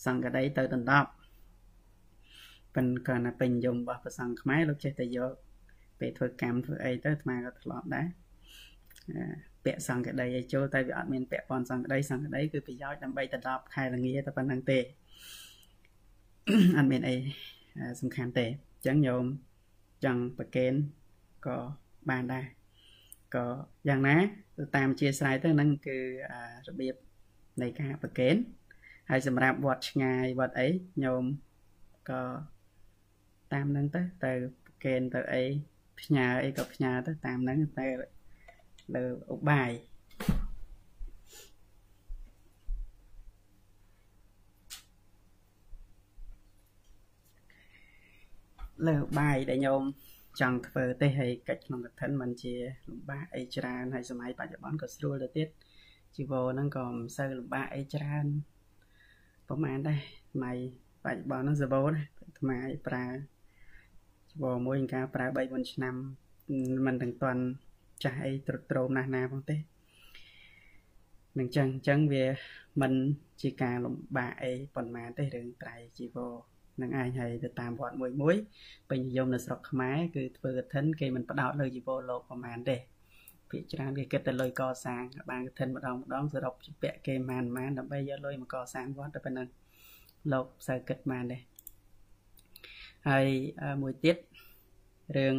[0.06, 1.11] សង្កេដីទៅដណ្ដប់
[2.74, 5.33] ប៉ុន្តែគាត់ណាពេញនិយមរបស់ប្រសង្ឃខ្មែរលោកចេះតែយក
[6.00, 8.06] ពេលធ្វើកម្មធ្វើអីទៅអាត្មាក៏ធ្លាប់ដែរ
[9.64, 14.78] ពាក់សង្កដីឲ្យចូលតែវាអត់មានពាក់ព័ន្ធសង្កដីសង្កដីគឺប្រយោជន៍ដើម្បីទៅដល់ខែលងាតែប៉ុណ្្នឹងទេ
[16.76, 17.16] អត់មានអី
[18.00, 19.24] សំខាន់ទេអញ្ចឹងញោម
[20.04, 20.72] ចង់ប្រកេន
[21.46, 21.56] ក៏
[22.11, 22.44] បានដែរ
[23.35, 23.46] ក៏
[23.88, 24.16] យ៉ាងណា
[24.59, 25.98] ទៅតាមជាស្រ័យទៅហ្នឹងគឺ
[26.68, 26.94] របៀប
[27.62, 28.35] នៃការប្រកេន
[29.11, 30.68] ហើយសម្រាប់វត្តឆ្ងាយវត្តអី
[31.04, 31.24] ញោម
[32.11, 32.22] ក៏
[33.52, 34.32] តាមហ្នឹងទៅទៅ
[34.64, 35.42] ប្រកេនទៅអី
[36.00, 37.86] ផ្ញើអីក៏ផ្ញើទៅតាមហ្នឹងតែ
[38.94, 39.70] លើឧបាយ
[48.88, 49.82] លើបាយដែលញោម
[50.40, 52.54] ចង់ធ្វើទេហើយកិច្ចក្នុងកឋិនมันជា
[52.88, 55.48] លំបាកអីច្រើនហើយសម័យបច្ចុប្បន្នក៏ស្រួលទៅទៀត
[56.16, 58.26] ជីវរហ្នឹងក៏មិនសូវលំបាកអីច្រើន
[59.48, 60.00] ប្រហែលដែរ
[60.32, 60.56] សម័យ
[61.04, 62.00] បច្ចុប្បន្នហ្នឹងសបោណា
[62.38, 62.50] ថ្ម
[62.86, 63.06] ប្រើ
[64.30, 65.94] ជីវរមួយការប្រើ3 4ឆ្នាំ
[66.86, 67.42] មិនទាំងតន់
[68.04, 69.56] ចាស់អីត្រុតត្រោមណាស់ណាផងទេ
[71.38, 72.26] នឹងចឹងចឹងវា
[72.80, 72.92] មិន
[73.42, 76.32] ជាការលំបាកអីប៉ុន្មានទេរឿងត្រៃជីវរ
[76.82, 78.36] នឹងឯងហើយទៅតាមវត្តមួយមួយ
[78.90, 82.76] ពេញនិយមនៅស្រុកខ្មែរគឺធ្វើកឋិនគេមិនបដោតលើជីវរលោកប្រហែលទេ
[83.50, 89.48] ភាគច្រើនគេគិតតែលុយកសាងបានកឋិនម្ដងម្ដងសរុបជាពាក់គេម៉ានម៉ានដើម្បីយកលុយមកកសាងវត្តតែប៉ុណ្ណឹង
[90.32, 91.38] លោកផ្សើគិតម៉ានទេ
[93.08, 93.26] ហើយ
[93.82, 94.16] មួយទៀត
[95.16, 95.36] រឿង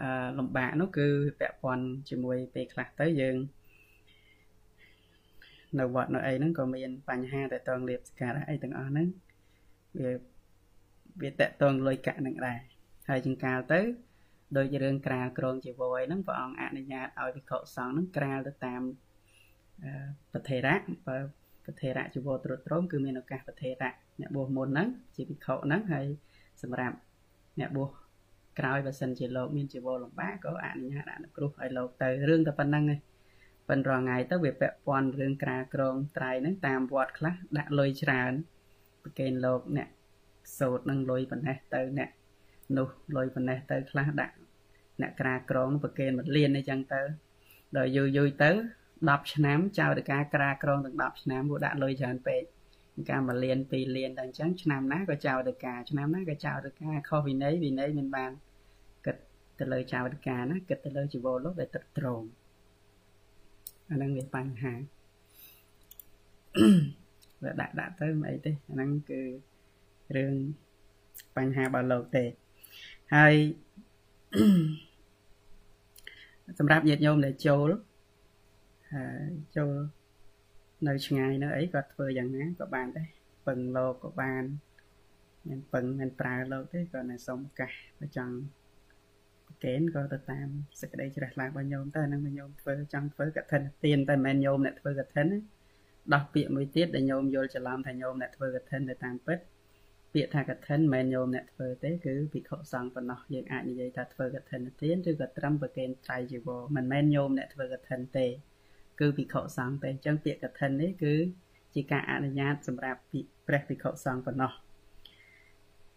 [0.00, 1.06] អឺលំបាកនោះគឺ
[1.40, 3.36] ពាក់ព័ន្ធជាមួយពេលខ្លះទៅយើង
[5.78, 9.06] នៅវត្តនៅអីហ្នឹងក៏មានបញ្ហាតែតងលៀបសការៈអីទាំងអស់ហ្នឹង
[9.98, 10.10] វា
[11.22, 12.58] វាតកតងលុយកាក់នឹងដែរ
[13.08, 13.80] ហើយជាងកាលទៅ
[14.56, 18.82] ដោយរឿងក្រាលក្រងជីវរហ្នឹងព្រះអង្គអនុញ្ញាតឲ្យវិខុសង្ឃហ្នឹងក្រាលទៅតាម
[20.32, 21.16] ប្រធេរៈបើ
[21.64, 26.06] ប្រធេរៈជីវរត្រុតត្រោមគឺមានឱកាសប្រធេរៈ អ្នកបួសមុនហ្នឹងជាវិខុហ្នឹងហើយ
[26.62, 26.96] សម្រាប់
[27.60, 27.90] អ្នកបួស
[28.58, 33.00] ក្រោយបើសិនជាលោកមានជីវរលំបាកក៏អនុញ្ញាតអនុគ្រោះឲ្យលោកទៅរឿងតែប៉ុណ្្នឹងឯង
[33.68, 38.32] ប៉ុន្តែរងថ្ងៃទៅវាពាក់ព័ន្ធរឿងក្រាក្រងត្រៃហ្នឹងតាមវត្តខ្លះដាក់លុយច្រើន
[39.02, 39.88] ប្រកេនលោកអ្នក
[40.58, 42.10] សោតនឹងលុយប៉ុណ្ណេះទៅអ្នក
[42.78, 44.34] នោះលុយប៉ុណ្ណេះទៅខ្លះដាក់
[45.00, 47.00] អ្នកក្រាក្រងប្រកេនមួយលានអីចឹងទៅ
[47.76, 48.50] ដល់យូរយូរទៅ
[49.12, 52.42] 10ឆ្នាំចៅតការក្រាក្រងទាំង10ឆ្នាំពួកដាក់លុយច្រើនពេក
[53.10, 58.30] ការមួយលានពីរលានដល់អញ្ចឹងឆ្នាំណាក៏ចៅតការឆ្នាំណាក៏ចៅតការខុសវិន័យវិន័យមិនបាន
[59.06, 59.16] គិត
[59.58, 62.26] ទៅលើចៅតការណាគិតទៅលើជីវរលោកដែលទឹកត្រង់
[63.90, 64.74] អាហ្នឹងវាបញ្ហា
[67.42, 69.20] វាដាក់ដាក់ទៅមិនអីទេអាហ្នឹងគឺ
[70.16, 70.32] រឿង
[71.36, 72.24] បញ្ហាបើលោកទេ
[73.14, 73.34] ហើយ
[76.58, 77.68] សម្រាប់ញាតិញោមដែលចូល
[78.94, 79.74] ហើយចូល
[80.84, 83.08] នៅឆ្ងាយនៅអីក៏ធ្វើយ៉ាងណាក៏បានដែរ
[83.46, 84.42] ពឹងលោកក៏បាន
[85.48, 88.34] មិនពឹងមិនប្រើលោកទេក៏នៅសុំឱកាសបើចង់
[89.46, 90.48] ប្រកេនក៏ទៅតាម
[90.80, 95.28] សេចក្តីជ្រះថ្លារបស់ញោមទៅហ្នឹងញោមធ្វើចង់ធ្វើកឋិនទានតែមិនមែនញោមអ្នកធ្វើកឋិន
[96.14, 99.38] ដោះពាក្យមួយទៀតដែលញោមយល់ច្រឡំថាញោមអ្នកធ្វើកឋិនទៅតាមពិត
[100.14, 108.26] ពាក្យថាកឋិនមិនមែនញោមអ្នកធ្វើទេគឺភិក្ខុសង្ឃប៉ុណ្ណោះយើងអាចនិយាយថាធ្វើកឋិនទានឬក៏ត្រឹមប្រកេនត្រៃជីវរមិនមែនញោមអ្នកធ្វើកឋិនទេ
[109.00, 111.14] គឺភិក្ខុសង្ឃទេអញ្ចឹងពាក្យកឋិននេះគឺ
[111.74, 113.00] ជាការអនុញ្ញាតសម្រាប់
[113.46, 114.52] ព្រះភិក្ខុសង្ឃប៉ុណ្ណោះ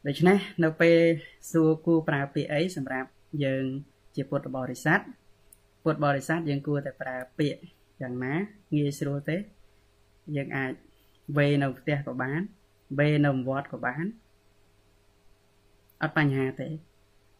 [0.08, 0.98] ដូច្នេះនៅពេល
[1.52, 3.10] សួរគួរប្រើពាក្យអីសម្រាប់
[3.44, 3.66] យើង
[4.16, 5.00] ជាពុទ្ធបរិស័ទ
[5.84, 7.62] ពុទ្ធបរិស័ទយើងគួរតែប្រើពាក្យ
[8.02, 8.34] យ៉ាងណា
[8.76, 9.38] ងាយស្រួលទេ
[10.36, 10.72] យើងអាច
[11.38, 12.42] វេនៅផ្ទះក៏បាន
[13.00, 14.06] វេនៅវត្តក៏បាន
[16.04, 16.68] អត់បញ្ហាទេ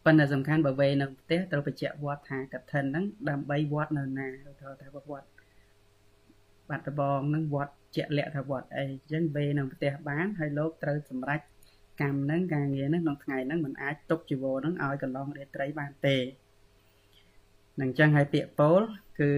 [0.06, 5.28] ប៉ុន្តែសំខាន់បើវេនៅផ្ទះត្រូវបញ្ជាក់វត្តថាកឋិនហ្នឹងដើម្បីវត្តនៅណាទៅថាវត្ត
[6.71, 11.41] បាត់ដបងហ្នឹងវត្តជាក់លាក់ថាវត្តអីអញ្ចឹងវេនៅផ្ទះបានហើយលោកត្រូវសម្រេច
[12.03, 16.17] កម្មហ្នឹងការងារហ្នឹងក្នុងថ្ងៃហ្នឹងมันអាចទុកជីវរហ្នឹងឲ្យកន្លងរាត្រីបានទេ
[17.81, 18.81] នឹងចឹងហើយពាក្យពោល
[19.21, 19.31] គឺ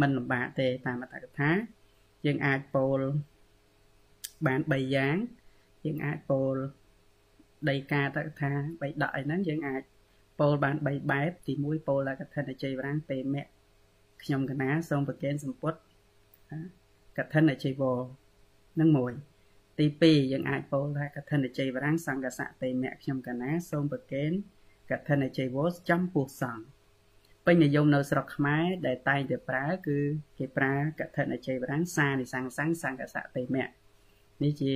[0.00, 1.50] มันលំបាកទេតាមអត្តកថា
[2.26, 2.98] យើងអាចពោល
[4.46, 5.16] បាន3យ៉ាង
[5.84, 6.54] យើងអាចពោល
[7.70, 9.82] ដីកាតកថា3ដកអីហ្នឹងយើងអាច
[10.40, 13.46] ពោលបាន3បែបទី1ពោលដល់កថាជ័យវរាំងពេមៈ
[14.22, 15.74] ខ្ញុំកណាសូមប្រកេនសម្ពុត
[17.17, 17.99] កថាជ័យវរ
[18.79, 19.13] នឹងមួយ
[19.79, 24.31] ទី2យើងអាចពោលថាកថានិជ័យវរាំងសង្កសៈតេមៈខ្ញុំកណាសូមប្រកេន
[24.91, 26.65] កថានិជ័យវោចំពោះសង្ឃ
[27.45, 29.97] ពេញនិយមនៅស្រុកខ្មែរដែលតែងតែប្រើគឺ
[30.37, 33.67] គេប្រើកថានិជ័យវរាំងសានិសង្សង្សង្កសៈតេមៈ
[34.43, 34.73] នេះជា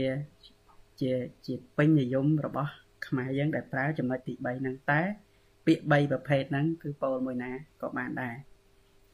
[1.01, 1.11] ជា
[1.45, 2.71] ជាពេញនិយមរបស់
[3.07, 5.01] ខ្មែរយើងដែលប្រើចំណុចទី3ហ្នឹងតែ
[5.65, 7.51] ពាក្យ3ប្រភេទហ្នឹងគឺពោលមួយណា
[7.81, 8.35] ក៏បានដែរ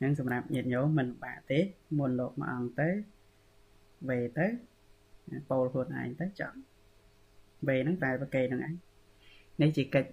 [0.01, 1.59] អញ្ចឹងសម្រាប់ញាតិញោមមិនបាក់ទេ
[1.97, 2.89] មុនលោកមួយអង្គទៅ
[4.09, 4.47] វេទៅ
[5.49, 6.59] ពោលខ្លួនឯងទៅចង់
[7.67, 8.73] វេហ្នឹងតែប្រកេហ្នឹងឯង
[9.61, 10.09] នេះជាកិច្ច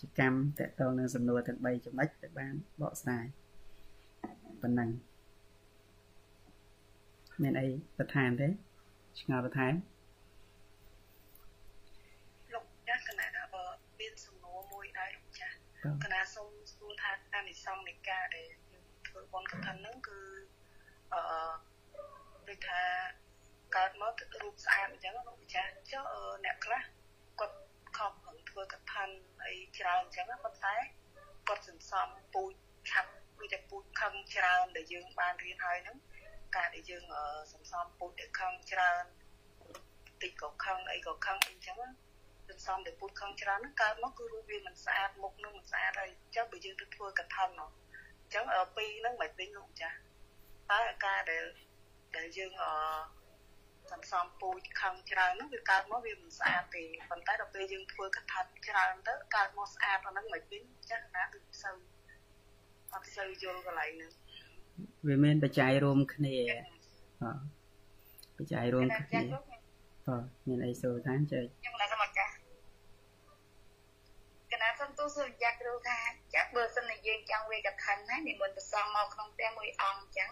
[0.00, 3.24] ជាកម្មតកតងនឹងសំណួរទាំង3ចំណុចដែលបានបកស្រាយ
[4.62, 4.90] ប៉ុណ្ណឹង
[7.42, 7.66] មានអី
[7.98, 8.48] បន្ថែមទេ
[9.20, 9.74] ឆ្ងល់បន្ថែម
[12.54, 13.64] លោកចាស់កណាបើ
[14.00, 15.54] មានសំណួរមួយដែរលោកចាស់
[16.04, 18.67] កណាសូមសួរថាអានិសង្ឃនៃការដែលយើង
[19.18, 20.20] ធ្វើបនកថាហ្នឹងគឺ
[21.14, 21.20] អឺ
[22.48, 22.80] ដូចថា
[23.76, 26.04] កើតមករូបស្អាតអញ្ចឹងលោកម្ចាស់ចុះ
[26.44, 26.82] អ្នកខ្លះ
[27.40, 27.56] គាត់
[27.98, 29.04] ខំប្រឹងធ្វើកថា
[29.46, 30.76] អីច្រើនអញ្ចឹងប៉ុន្តែ
[31.48, 32.52] គាត់សន្សំពូជ
[32.90, 35.98] ឆាប់ដូចតែពូជខឹងច្រើនដែលយើងបានរៀនហើយហ្នឹង
[36.56, 37.04] ការដែលយើង
[37.52, 39.04] សន្សំពូជដែលខឹងច្រើន
[40.22, 41.78] តិចក៏ខឹងអីក៏ខឹងអីចឹង
[42.48, 47.70] សន្សំដែលពូជខឹងច្រើនហ្នឹងកើតមកគឺរូបវាមិនស្អាតមុខនឹងមិនស្អាតហើយអញ្ចឹងបើយើងទៅធ្វើកថានោះ
[48.28, 49.98] អញ្ចឹងពីរហ្នឹងមិនវិញលោកចាស់
[50.70, 51.44] តើការដែល
[52.16, 52.72] ដែលយើងអឺ
[53.90, 61.76] សន្សំពូជខឹងច្រើនហ្នឹងវាកើតមកវាមិនស្អាតទេប៉ុន្តែដល់ពេលយើងធ្វើកថាច្រើនទៅកើតមកស្អាតហ្នឹងមិនវិញចាស់ណាគឺសូវ
[62.94, 64.12] អត់សូវយល់កន្លែងហ្នឹង
[65.08, 66.36] វាមានបច្ច័យរួមគ្នា
[67.22, 67.38] បាទ
[68.38, 69.20] បច្ច័យរួមគ្នា
[70.08, 72.26] បាទមានអីសូតាមចេះខ្ញុំណាសមចា
[74.52, 75.98] កណាសំទូសុយ៉ាក់គ្រូថា
[76.34, 80.30] ចាក់បើសិនជាយើងចង់វេកថាណានិមន្តប្រសងមកក្នុងផ្ទះមួយអង្គអញ្ចឹង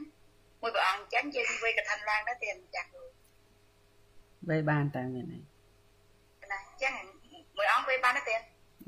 [0.63, 3.05] មួយព្រះអង្គអញ្ចឹងយើងវេកថាឡើងដែរទេចាក់គ្រូ
[4.51, 6.93] វេបានតាមានអីណាអញ្ចឹង
[7.57, 8.37] មួយអង្គវេបានទេ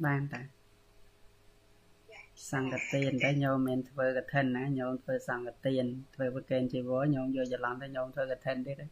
[0.07, 0.41] បានតា
[2.53, 8.83] សង្កទានតែញោមមិនធ្វើកឋិនណាញោមធ្វើសង្កទានធ្វើប្រកេនជីវរញោមយកច្រឡំតែញោមធ្វើកឋិនទៀត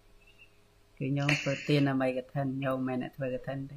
[0.98, 3.76] គឺញោមធ្វើទានដើម្បីកឋិនញោមមិនធ្វើកឋិនទេ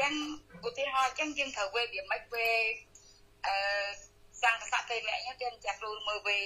[0.00, 0.12] ចឹង
[0.66, 2.48] ឧទាហរណ៍ចឹងយើងត្រូវវេវាមិនវេ
[3.46, 3.54] អឺ
[4.42, 6.38] សង្កសៈទេអ្នកយើងចាំចាក់រូមើលវេ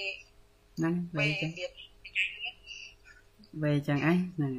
[0.77, 1.51] ហ្នឹងវេចឹង
[3.63, 4.53] វេចឹងអីហ្នឹង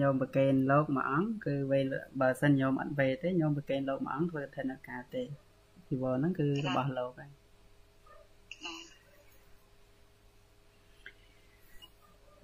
[0.00, 1.80] ញោមប្រកេនលោកមួយអង្គគឺវេ
[2.20, 5.22] បើសិនញោមអត់វេទេញោមប្រកេនលោកមួយអង្គធ្វើធនការទេ
[5.88, 7.30] ជីវរហ្នឹងគឺរបស់លោកហើយ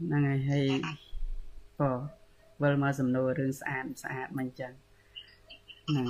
[0.00, 0.66] ហ្នឹងហើយហើយ
[1.80, 1.82] ប
[2.62, 4.72] វិលមកសំណួររឿងស្អាតស្អាតមិនចឹង
[5.92, 6.08] ហ្នឹង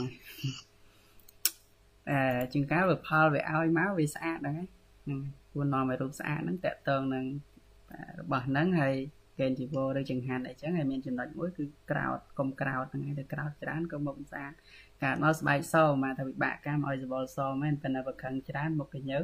[2.11, 4.57] អឺជាងការវាផលវាឲ្យមកវាស្អាតហ្នឹង
[5.05, 5.19] ហ្នឹង
[5.53, 7.25] គួរនាំឲ្យរូបស្អាតហ្នឹងតកតងនឹង
[8.21, 8.95] របស់ហ្នឹងហើយ
[9.39, 14.53] កេនជីវរឬចង្ហាន់អីចឹងហើយមានចំណុចមួយគឺក្រោតកុំក្រោតហ្នឹងហើយទៅក្រោតច្រើនក៏មុខស្អាត
[15.03, 19.19] កើតមកស្បែកសមកថាវិបាកកម្មឲ្យសវលសមែនប៉ុន្តែបើខឹងច្រើនមុខកញើ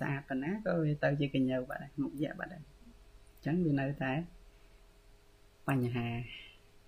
[0.00, 4.12] ស្អាតប៉ុណ្ណាក៏វាទៅជាកញើបាត់ដែរមុខយៈបាត់ដែរអញ្ចឹងវានៅតែ
[5.68, 6.06] បញ្ហា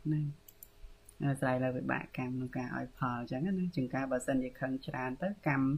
[0.05, 0.25] ហ្នឹង
[1.25, 5.69] អាស្រ័យលើវិបាកកម្មក្នុងការឲ្យផលអញ្ចឹងណាជាងការបើសិនជាខឹងច្រើនទៅកម្ម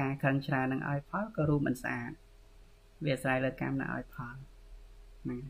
[0.00, 2.10] ការខឹងច្រើននឹងឲ្យផលក៏រួមមិនស្អាត
[3.04, 4.36] វាអាស្រ័យលើកម្មនឹងឲ្យផល
[5.22, 5.40] ហ្នឹង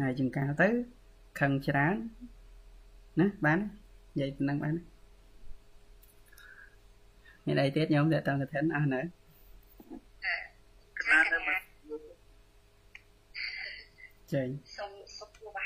[0.00, 0.68] ហើយចង្ការទៅ
[1.40, 1.94] ខឹងច្រើន
[3.20, 4.74] ណាបាននិយាយប៉ុណ្ណឹងបាន
[7.46, 9.00] មានអីទៀតញោមតើតើកឋិនអស់នៅ
[11.08, 11.38] បានទៅ
[14.32, 15.01] ចេញសូមសុខប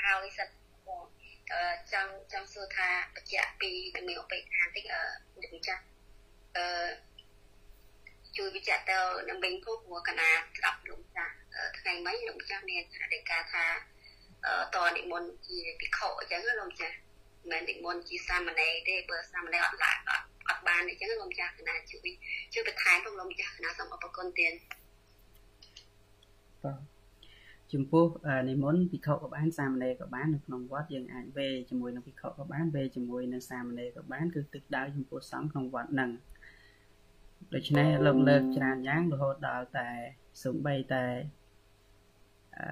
[0.07, 0.53] ហោវិសិទ្ធ
[1.53, 1.61] អឺ
[1.93, 5.01] ចង់ចង់សួរថាបច្ចៈពីជំនាញឧបេក្ខាបន្តិចអឺ
[5.43, 5.83] លោកចាស់
[6.57, 6.89] អឺ
[8.37, 8.97] ជួយវិចារទៅ
[9.29, 11.33] នឹងវិញព្រោះព្រោះកណាស្ដាប់លោកចាស់
[11.79, 13.65] ថ្ងៃមិញលោកម្ចាស់មានថាដីកាថា
[14.75, 16.95] តនិមន្តជាភិក្ខុអញ្ចឹងលោកម្ចាស់
[17.51, 22.09] មិននិមន្តជាសាមណេរទេបើសាមណេរអត់ឡាអត់អត់បានអញ្ចឹងលោកម្ចាស់កណាជួយ
[22.53, 24.53] ជួយបន្ថែមផងលោកម្ចាស់កណាសូមអរគុណទៀត
[26.63, 26.96] បាទ
[27.73, 28.05] ចំពោះ
[28.49, 36.11] និមន្តភិក្ខុក៏បានសាមណេរក៏បាននៅក្នុងវត្តយើងអាចវេជាមួយនឹងភិក្ខុក៏បានវេជាមួយនឹងសាមណេរក៏បានគឺទឹកដៅចំពោះសង្ឃក្នុងវត្តហ្នឹង
[37.53, 39.89] ដូច្នេះលើកលើកច្រើនយ៉ាងរហូតដល់តែ
[40.43, 41.05] សំបីតែ
[42.57, 42.67] អឺ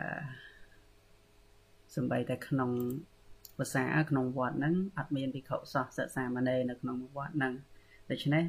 [1.95, 2.71] សំបីតែក្នុង
[3.57, 7.53] ភាសាក្នុងវត្តហ្នឹងអត់មានភិក្ខុសោះសិក្សាមណេរនៅក្នុងវត្តហ្នឹង
[8.11, 8.43] ដូច្នេះ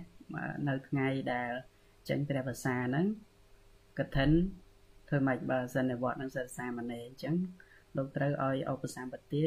[0.68, 1.50] នៅថ្ងៃដែល
[2.08, 3.06] ចេញព្រះភាសាហ្នឹង
[3.98, 4.30] កឋិន
[5.08, 7.34] ធ្វើម៉េចបើសិនในវត្តហ្នឹងសិក្សាមណេរអញ្ចឹង
[7.96, 9.46] លោកត្រូវឲ្យឧបសម្បទា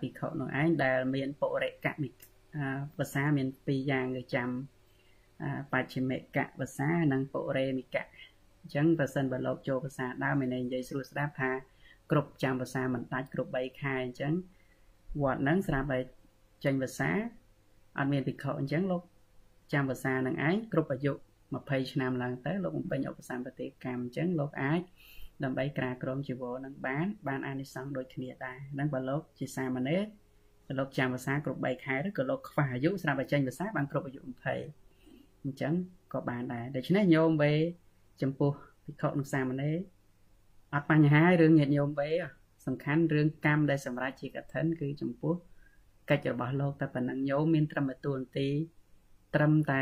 [0.00, 2.08] ភិក្ខុនោះឯងដែលមានពុរិកមិ
[2.98, 4.48] ភាសាមានពីរយ៉ាងគឺចាំ
[5.72, 8.04] បច្ចិមិកៈភាសានិងពុរេមិកៈ
[8.60, 11.50] អញ្ចឹងបើសិនបើលោកចូលភាសាដើមមាននិយាយស្រួលស្ដាប់ថា
[12.10, 14.32] គ្រប់ចាំភាសាមិនដាច់គ្រប់3ខែអញ្ចឹង
[15.22, 16.00] វត្តហ្នឹងស្រាប់តែ
[16.64, 17.10] ចេញភាសា
[17.98, 19.02] អត់មានភិក្ខុអញ្ចឹងលោក
[19.72, 21.12] ចាំភាសានឹងឯងគ្រប់អាយុ
[21.56, 24.80] 20ឆ្នាំឡើងទៅលោកបំពេញឧបសម្បទាកម្មអញ្ចឹងលោកអាច
[25.44, 30.02] ដើម្បីក្រាក្រមជីវរនឹងបាន បានអានិសង្សដូចគ្នាដែរហ្នឹងបើលោកជាសាមណេរ
[30.66, 35.72] ក៏លោកចាំភាសាគ្រប់3ខែឬក៏លោកខ្វះអាយុស្រាប់តែចេញភាសាបានគ្រប់អាយុ20អញ្ចឹង
[36.12, 37.52] ក៏បានដែរដូច្នេះញោមវេ
[38.22, 38.50] ចំពោះ
[38.84, 39.76] ភិក្ខុនិងសាមណេរ
[40.74, 42.10] អត់បញ្ហារឿងញាតិញោមវេ
[42.66, 45.34] សំខាន់រឿងកម្មដែលសម្រេចជាកឋិនគឺចំពោះ
[46.10, 48.48] កិច្ចរបស់លោកតែប៉ុណ្ណឹងញោមមានត្រឹមតួនាទី
[49.34, 49.80] ត្រឹមតែ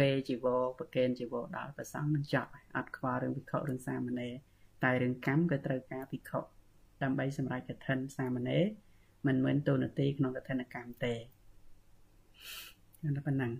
[0.00, 4.34] វេជីវរប្រកេនជីវរដល់ប្រសងនឹងចប់អត់ខ្វល់រឿងភិក្ខុរឿងសាមណេរ
[4.84, 6.38] តែរឿងកម្មក៏ត្រូវការភិក្ខុ
[7.02, 8.64] ដើម្បីសម្រេចកឋិនសាមណេរ
[9.26, 13.52] មិនមែនតួនាទីក្នុងកឋិនកម្មទេតែប៉ុណ្ណឹង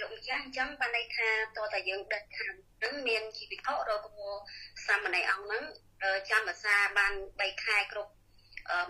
[0.00, 2.54] លោកម្ចាស់អញ្ចឹងបានន័យថាតើតាយើងដឹកខាង
[2.84, 4.06] នឹងមានជីវិករក
[4.86, 5.62] សាមណេរអង្គហ្នឹង
[6.30, 8.12] ចាំភាសាបាន3ខែគ្រប់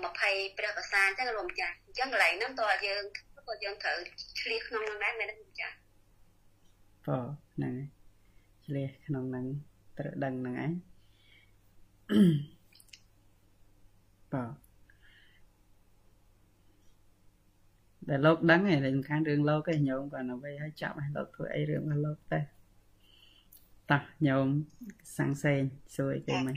[0.05, 3.05] 20ព្រះភាសាអញ្ចឹងលោកម្ចាស់អញ្ចឹងកន្លែងហ្នឹងតើយើង
[3.47, 3.97] ក៏យើងត្រូវ
[4.41, 5.75] ឆ្លៀសក្នុងហ្នឹងដែរមែនទេលោកម្ចាស់
[7.07, 7.19] ក៏
[7.55, 7.75] ហ្នឹង
[8.65, 9.47] ឆ្លៀសក្នុងហ្នឹង
[9.99, 10.71] ត្រូវដឹងហ្នឹងឯង
[14.33, 14.53] បាទ
[18.09, 22.41] ដែលលោកដឹងឯងសំខាន់រឿងលោកឯងញោមគាត់អ្វីឲ្យចាប់ឲ្យលោកធ្វើអីរឿងរបស់លោកតែ
[23.91, 24.49] តោះញោម
[25.17, 25.63] សាំងសេង
[25.95, 26.53] សួរគេមិ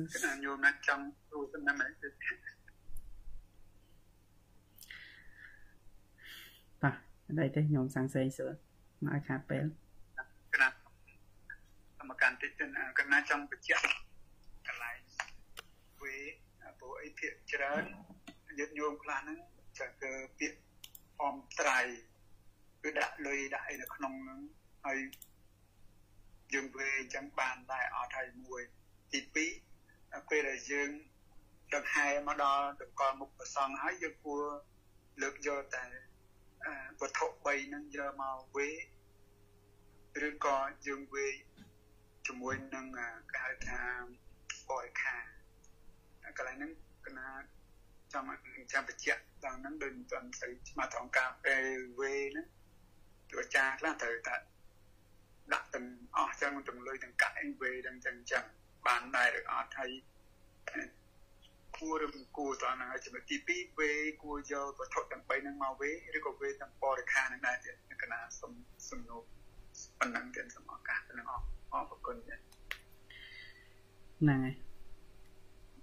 [0.00, 6.94] ញណាញោមណាចង់ទូទៅណាមែនទេតោះ
[7.42, 8.50] អីទេញោមសាំងសេងសួរ
[9.04, 9.66] មកឲ្យខាត់ពេល
[12.22, 12.66] កាន់តិចទៅ
[12.98, 13.84] កណាចង់បញ្ជាក់
[14.66, 14.98] កន្លែង
[16.02, 16.16] វេ
[16.78, 17.84] ព្រោះអីភាកច្រើន
[18.58, 19.38] យុទ្ធញោមខ្លះហ្នឹង
[19.78, 20.58] ចាគឺពាក្យ
[21.22, 21.78] អមត្រៃ
[22.82, 24.40] គឺដាក់លុយដាក់អីនៅក្នុងហ្នឹង
[24.84, 24.98] ហើយ
[26.54, 28.62] យើងវេអញ្ចឹងបានដែរអត់ហើយមួយ
[29.12, 29.71] ទី2
[30.30, 30.90] ពេលដែលយើង
[31.74, 34.42] ដង្ហែមកដល់តម្កល់មុខប្រសងហើយយើងគួរ
[35.22, 35.84] លើកយកតែ
[37.00, 38.68] វត្ថុ3ហ្នឹងយកមកវេ
[40.28, 41.28] ឬក៏យើងវេ
[42.26, 42.86] ជាមួយនឹង
[43.32, 43.82] គេហៅថា
[44.68, 45.16] បរិខា
[46.38, 46.72] កន្លែងហ្នឹង
[47.06, 47.28] កណា
[48.12, 48.24] ចាំ
[48.72, 51.64] ចាំបញ្ជាក់ដល់ហ្នឹងដូចមិនទាន់ស្អីស្មាត្រង់ការពេល
[52.00, 52.46] វេហ្នឹង
[53.30, 54.36] ទោះចាខ្លះត្រូវតែ
[55.52, 58.44] ដាក់ទាំងអស់ចឹងទាំងលុយទាំងកាក់អីវេទាំងចឹងចឹង
[58.86, 59.90] បានដែរឬអត់ហើយ
[61.78, 63.90] គួរឬមិនគួរតើហ្នឹងហើយចំណុចទី2វេ
[64.22, 68.52] គួរយកវត្ថុទាំង3ហ្នឹងមកវេឬក៏វេទាំងបរិខាហ្នឹងដែរទៀតកណាសុំ
[68.90, 69.20] សំណួរ
[69.98, 72.38] ប៉ុណ្ណឹងទៀតសូមឱកាសទៅនឹងអស់អរគុណចា៎
[74.20, 74.54] ហ្នឹងហើយ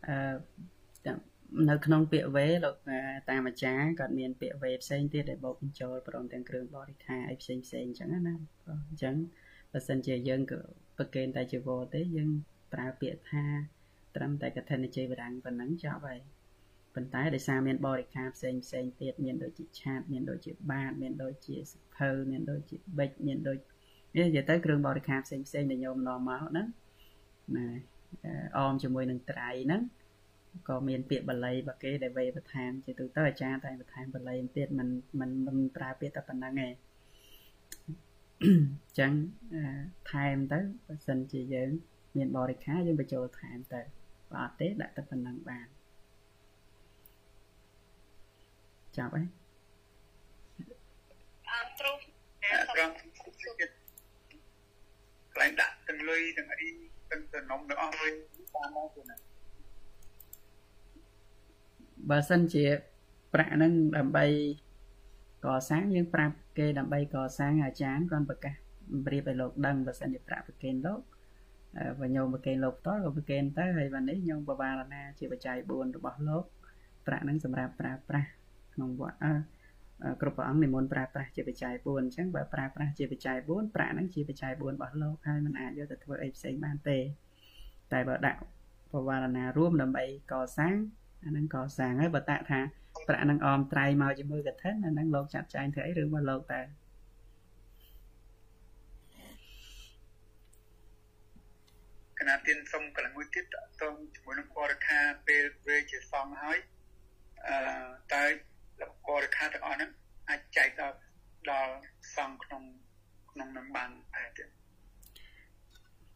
[0.08, 1.14] អឺ
[1.70, 2.76] នៅក្នុងពាក្យវេលោក
[3.30, 8.36] តាមអាចារ្យគាត់មានពាក្យវេផ្សេងទៀតដែលបូកបញ្ចូលព្រមទាំងគ្រឿងបរិខាអីផ្សេងផ្សេងអញ្ចឹងណា
[8.90, 9.16] អញ្ចឹង
[9.72, 10.60] បើសិនជាយើងក៏
[10.98, 12.30] ប្រកេនតែជីវរទេយើង
[12.73, 13.45] ប្រើពាក្យថា
[14.17, 16.19] ត្រឹមតែកថានិជ័យបរាំងប៉ុណ្ណឹងចប់ហើយ
[16.95, 23.59] ប៉ុន្តែដោយសារមានបរិខាផ្សេងផ្សេងទៀតមានដូចជាឆាតមានដូចជាបាតមានដូចជាសភៅមានដូចជាបិចមានដូច
[24.15, 26.67] និយាយទៅគ្រឿងបរិខាផ្សេងផ្សេងដែលញោមនាំមកហ្នឹង
[27.57, 27.67] ណា
[28.57, 29.83] អមជាមួយនឹងត្រៃហ្នឹង
[30.69, 34.89] ក៏មានពាក្យបាលីបគេដែលវេបន្ថែមជាទូទៅអាចារ្យតែបន្ថែមបាលីទៀតมัน
[35.21, 39.13] มันមិនប្រើពាក្យតែប៉ុណ្្នឹងឯងអញ្ចឹង
[40.11, 41.71] ថែមទៅបើសិនជាយើង
[42.16, 43.82] មានបរិខាយើងបញ្ចូលថែមទៅ
[44.32, 45.68] បើអត់ទេដាក់តែប៉ុណ្្នឹងបាន
[48.98, 49.28] ចាប់ហើយ
[51.48, 51.92] អឺគ្រូ
[52.74, 52.94] ត្រង់
[55.40, 56.70] ន្លែងដាក់ទាំងលុយទាំងអី
[57.12, 58.14] ទាំងតំណុំទាំងអស់វិញ
[58.56, 59.16] តាមមកទៅណា
[62.10, 62.66] បើសិនជា
[63.34, 64.26] ប្រាក់ហ្នឹងដើម្បី
[65.46, 68.56] កសាងយើងប្រាប់គេដើម្បីកសាងអាចារ្យគាត់ប្រកាស
[69.06, 71.00] ប្រៀបឲ្យលោកដឹងបើសិនជាប្រាក់ប្រកេនលោក
[72.00, 76.44] បើញោមប្រគេនលោកផ្ទាល់ក៏ប្រគេនទៅហើយបាននេះញោមបវារណាជាបច្ច័យ4របស់លោក
[77.08, 78.30] ប្រាក់នឹងសម្រាប់ប្រើប្រាស់
[78.76, 79.18] ក្នុងវត្ត
[80.22, 86.98] គ្រប់ព្រះអង្គនិមន្តប្រើប្រាស់ជាបច្ច័យ4អញ្ចឹងបើប្រើប្រាស់ជាបច្ច័យ4ប្រាក់នឹងជាបច្ច័យ4របស់លោកហើយมันអាចយកទៅធ្វើអីផ្សេងបានទេ
[87.94, 88.40] តែបើដាក់
[88.94, 90.76] បវារណារួមដើម្បីកសាង
[91.26, 92.60] អានឹងកសាងហើយបើតាក់ថា
[93.08, 96.62] ប្រាក់នឹងអមត្រៃមកជាមួយកថាអានឹងលោកចាត់ចែងធ្វើអីឬមកលោកតែ
[102.20, 106.58] គណៈទានសុំកន្លែងមួយទៀតតតងជាមួយនឹងបរិខាពេលវេជាសងហើយ
[107.48, 107.56] អឺ
[108.14, 108.24] តើ
[109.08, 109.92] បរិខាទាំងអស់ហ្នឹង
[110.30, 110.98] អាចចែកដល់
[111.52, 111.74] ដល់
[112.16, 112.64] សង្ឃក្នុង
[113.32, 114.44] ក្នុងនឹងបានដែរទេ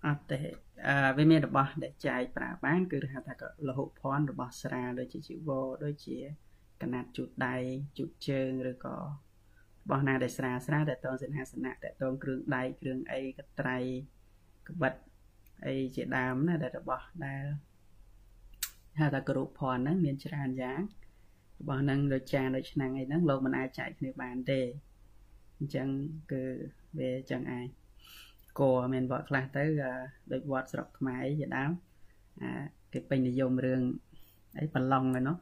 [0.06, 0.40] អត់ទេ
[0.88, 3.34] អឺវាមានរបស់ដែលចែកប្រើបាន គឺហៅថា
[3.68, 6.18] លហុភ័ណ្ឌរបស់ស្រាដូចជាជីវរដូចជា
[6.82, 7.56] កណាត់ជូតដៃ
[7.98, 13.78] ជូតជើងឬក៏របស់ណាដែលស្រាស្រាតែតងសិនហាសនៈតតងគ្រឿងដៃគ្រឿងអីកត្រៃ
[14.70, 14.94] ក្បិត
[15.66, 17.44] អីជាដើមណាដែលរបស់ដែល
[19.00, 20.80] ហៅថាគរុភ័ណ្ឌហ្នឹងមានច្រើនយ៉ាង
[21.60, 24.62] របស់ហ្នឹងដូចចានដូចឆ្នាំងអីហ្នឹងលោកមិនអាចចែកគ្នាបានទេ
[25.58, 25.88] អញ្ចឹង
[26.32, 26.44] គឺ
[26.98, 27.66] វាអញ្ចឹងឯង
[28.60, 29.64] គួរមានវត្តខ្លះទៅ
[30.32, 31.72] ដូចវត្តស្រុកខ្មែរអីជាដើម
[32.42, 32.52] អា
[32.94, 33.82] គេពេញនិយមរឿង
[34.60, 35.38] អីប្រឡងហ្នឹង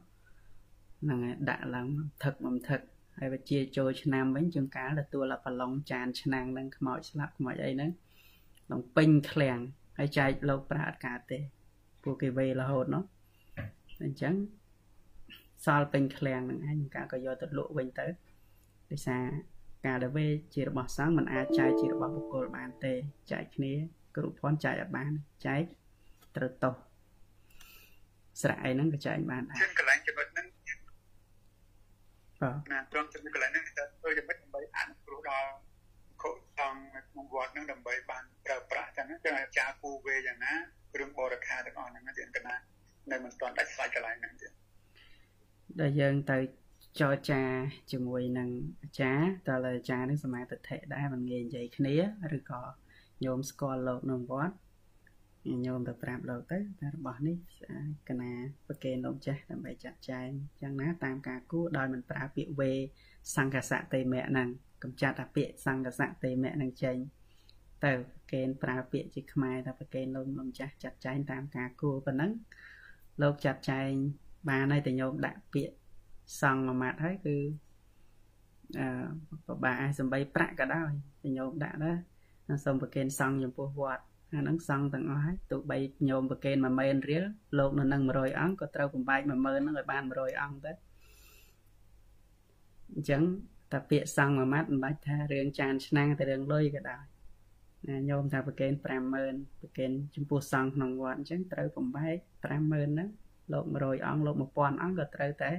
[1.02, 1.86] ហ្នឹងហើយដាក់ឡើង
[2.22, 2.80] ថឹកមកថឹក
[3.18, 7.90] ហើយវាជាចូលឆ្នាំវិញជួនកាលទទួលប្រឡងចានឆ្នាំងនឹងខ្មោចស្លាប់ខ្មោចអីហ្នឹង
[8.70, 9.58] នឹងពេញឃ្លាំង
[9.98, 11.38] ហើយចែកលោកប្រាអត់កើតទេ
[12.04, 13.04] ពួកគេវេរហូតនោះ
[14.04, 14.34] អញ្ចឹង
[15.64, 18.06] សល់ពេញឃ្លាំងនឹងឯងកាក៏យកទៅលក់វិញទៅ
[18.90, 19.24] ដោយសារ
[19.86, 22.92] ការដែលវេជារបស់សង្ឃมันអាចចែកជារបស់បុគ្គលបានទេ
[23.32, 23.72] ចែកគ្នា
[24.16, 25.12] គ្រប់ភ័ណ្ឌចែកឲ្យបាន
[25.46, 25.62] ចែក
[26.36, 26.74] ត្រូវតោះ
[28.40, 30.46] ស្រៈអីហ្នឹងក៏ចែកបានដែរកន្លែងចំណុចហ្នឹង
[32.40, 35.71] បាទណាត្រង់ចំណុចកន្លែងហ្នឹងទៅធ្វើយ៉ាងម៉េចដើម្បីអនុគ្រោះដល់ខុសអ
[36.70, 40.54] ង្គនៅក្នុងវត្តហ្នឹងដើម្បីបានប្រើប្រាស់ចឹងចឹងអាចារ្យគូវេយ៉ាងណា
[40.98, 42.54] រឿងបរិខាទាំងអស់ហ្នឹងទៀតកណា
[43.10, 44.52] នៅមិនទាន់ដាច់ស្លាច់កន្លែងហ្នឹងទៀត
[45.80, 46.38] ដែលយើងទៅ
[47.00, 47.42] ចរចា
[47.92, 48.48] ជាមួយនឹង
[48.82, 51.94] អាចារ្យតើអាចារ្យនឹងសមាទិដ្ឋិដែរមិនងាយនិយាយគ្នា
[52.36, 52.62] ឬក៏
[53.24, 54.54] ញោមស្គាល់លោកក្នុងវត្ត
[55.66, 57.36] ញោមទៅប្រាប់លោកទៅតែរបស់នេះ
[58.08, 58.32] កណា
[58.66, 60.28] ប្រកេនលោកចាស់ដើម្បីចាត់ចែង
[60.62, 62.72] ចឹងណាតាមការគួរដោយមិនប្រើពាក្យវេ
[63.36, 64.48] សង្កសៈតេមៈហ្នឹង
[64.82, 66.96] កំចាត់អាពាក្យសង្កសៈតេមៈហ្នឹងចេញ
[67.84, 72.32] ទៅប្រកេនប្រើពាក្យជាខ្មែរតែប្រកេនលោកលោកចាស់ចាត់ចែងតាមការគួរប៉ុណ្ណឹង
[73.22, 73.90] លោកចាត់ចែង
[74.50, 75.76] បានហើយតែញោមដាក់ពាក្យ
[76.40, 77.36] សង្ឃមួយម៉ាត់ហើយគឺ
[78.78, 78.86] អឺ
[79.46, 80.90] ពិបាកឲ្យសំបីប្រាក់ក៏ដោយ
[81.38, 81.96] ញោមដាក់ដែរ
[82.64, 84.04] សូមប្រគេនសង្ឃចំពោះវត្ត
[84.34, 85.78] អាហ្នឹងសង្ឃទាំងអស់ហើយទោះបី
[86.08, 87.24] ញោមប្រគេន10000រៀល
[87.58, 90.72] លោកនៅនឹង100អង្គក៏ត្រូវបំបែក10000ហ្នឹងឲ្យបាន100អង្គទៅ
[92.92, 93.22] អញ្ចឹង
[93.72, 97.02] តែពាក្យសង្ឃមួយម៉ាត់មិនបាច់ថារឿងចានឆ្នាំងតែរឿងលុយក៏ដោយ
[97.88, 98.72] ណាញោមថាប្រគេន
[99.16, 103.08] 50000ប្រគេនចំពោះសង្ឃក្នុងវត្តអញ្ចឹងត្រូវបំបែក50000ហ្នឹង
[103.52, 105.50] លោក100អង្គលោក1000អង្គក៏ត្រូវតែ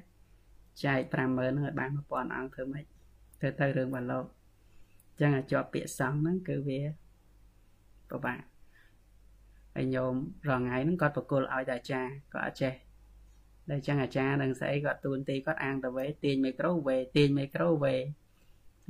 [0.86, 1.01] ចែក
[1.34, 2.86] 50000ហើយបាន1000អង្គធ្វើម៉េច
[3.39, 6.82] ធ្វើទៅរឿងបាឡូអញ្ចឹងឲ្យជាប់ពាក្យសង្ឃហ្នឹងគឺវា
[8.09, 8.39] ពិបាក
[9.76, 10.14] ហើយញោម
[10.49, 12.74] រងថ្ងៃហ្នឹងគាត់បកគលឲ្យតែអាចារ្យគាត់អត់ចេះ
[13.70, 17.95] តែអញ្ចឹងអាចារ្យនឹងស្អីគាត់ទួនទីគាត់អាងទៅវេទាញមីក្រូវេទាញមីក្រូវេ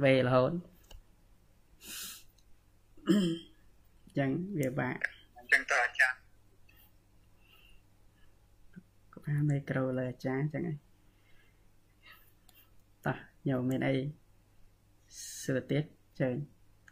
[0.04, 0.52] វេរហូត
[3.08, 3.12] អ
[4.10, 5.02] ញ្ចឹងវាបាក់
[5.38, 6.18] អញ្ចឹងតើអាចារ្យ
[9.12, 10.78] គាត់ថាមីក្រូលើអាចារ្យអញ្ចឹងឯង
[13.06, 13.18] តោះ
[13.50, 13.96] ញោមមានអី
[15.42, 15.84] សួរទៀត
[16.20, 16.36] ជើញ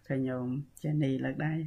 [0.08, 0.48] ឃើញញោម
[0.84, 1.60] ចេនីលើកដែរ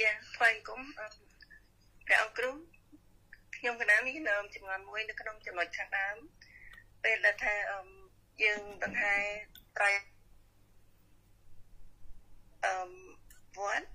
[0.00, 2.50] ចាថ្លែងគុំព្រះអង្គគ្រូ
[3.58, 4.24] ខ្ញុំកណាមានចំ
[4.68, 6.16] នួនមួយនៅក្នុងចំណុចខាងដើម
[7.04, 7.54] ពេលដែលថា
[8.42, 9.16] យើងដង្ហែ
[9.76, 9.90] ត្រៃ
[12.64, 12.74] អឺ
[13.58, 13.88] វត្ត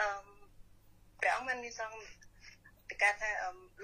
[0.00, 0.08] អឺ
[1.20, 1.98] ព្រះអង្គបានមានសង្ឃ
[2.88, 3.30] ពីការថា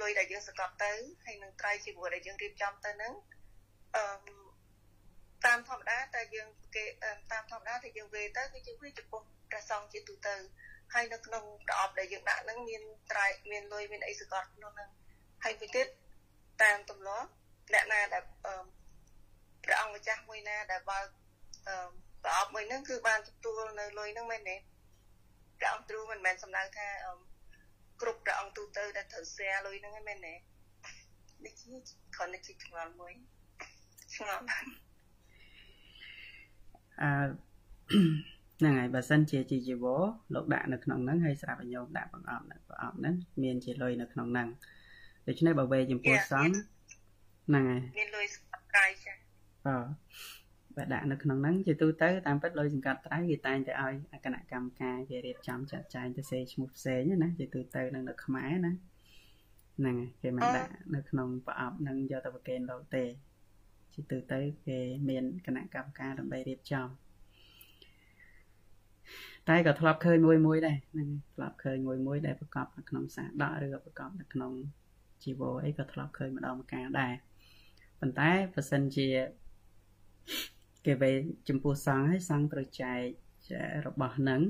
[0.00, 0.92] លុយដែលយើងសកត់ទៅ
[1.24, 3.14] ហើយនឹងត្រៃជីវៈដែលយើងរៀបចំទៅហ្នឹង
[3.96, 4.04] អឺ
[5.46, 6.84] តាមធម្មតាតែយើងគេ
[7.32, 9.20] តាមធម្មតាតែយើងវេទៅគឺយើងវេចំពោះ
[9.50, 10.36] ព្រះសង្ឃជាទូទៅ
[10.94, 14.90] ហើយនៅក្នុងប្រអប់ដែលយើងដាក់ហ្នឹងមានត្រៃមានលុយមានអីសកត់ក្នុងហ្នឹង
[15.44, 15.86] ហើយពីទៀត
[16.62, 17.28] តាមទម្លាប់
[17.72, 18.22] អ្នកណាដែល
[19.64, 21.06] ព្រះអង្គម្ចាស់មួយណាដែលបើក
[22.24, 24.56] ប្រអប់មួយហ្នឹងគឺបានទទួលនៅលុយហ្នឹងមែនទេ
[25.58, 26.88] ព្រះអង្គទ្រូមិនមែនសំដៅថា
[28.00, 30.34] គ្រប់ព្រះអង្គទូទៅដែលត្រូវ share លុយហ្នឹងមែនទេ
[31.44, 31.72] នេះជា
[32.14, 33.12] គ្រាន់តែជាឆ្ងល់មួយ
[34.14, 34.42] ឆ្ងល់
[37.00, 38.29] អឺ
[38.60, 40.02] ហ្នឹងហើយបើសិនជាជាជីវរ
[40.34, 44.48] លោកដាក់នៅក្នុងហ្នឹងហើយស្រាប់ឲ្យញោមដាក់បង្អប់នៅប្រអប់ហ្នឹងមានជាលុយនៅក្នុងហ្នឹង
[45.28, 46.54] ដូច្នេះបើវេចំពោះសង្ឃ
[47.48, 49.14] ហ្នឹងហើយមានលុយស្បកាយចា
[49.66, 49.86] បាទ
[50.76, 53.94] បើដាក់នៅក្នុងហ្នឹងជាទូទៅតាមពិតលុយសង្កាត់ត្រៃគេតែងតែឲ្យ
[54.24, 58.72] គណៈកម្មការគេរៀបចំចាត់ចែងទៅសេឈ្មោះផ្សេងណាជាទូទៅនឹងនៅខ្មែរណា
[59.78, 63.04] ហ្នឹងគេមិនដាក់នៅក្នុងប្រអប់ហ្នឹងយកទៅប្រកេនលោកទេ
[63.94, 66.86] ជាទូទៅគេមានគណៈកម្មការដើម្បីរៀបចំ
[69.50, 74.52] តែក៏ធ្លាប់ឃើញមួយមួយដែរហ្នឹងធ្លាប់ឃើញមួយមួយដែលប្រកបនៅក្នុងសាដកឬក៏ប្រកបនៅក្នុង
[75.22, 77.14] ជីវរអីក៏ធ្លាប់ឃើញម្ដងម្កាលដែរ
[78.00, 79.08] ប៉ុន្តែបើសិនជា
[80.86, 81.10] គេវេ
[81.48, 83.52] ចំពោះសង្ឃហើយសង្ឃត្រូវចែក
[83.86, 84.40] របស់ហ្នឹង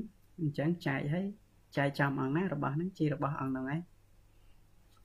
[0.41, 1.25] អញ្ចឹងចែកហើយ
[1.77, 3.81] ចែកចំអង្គណារបស់ហ្នឹងជារបស់អង្គហ្នឹងឯង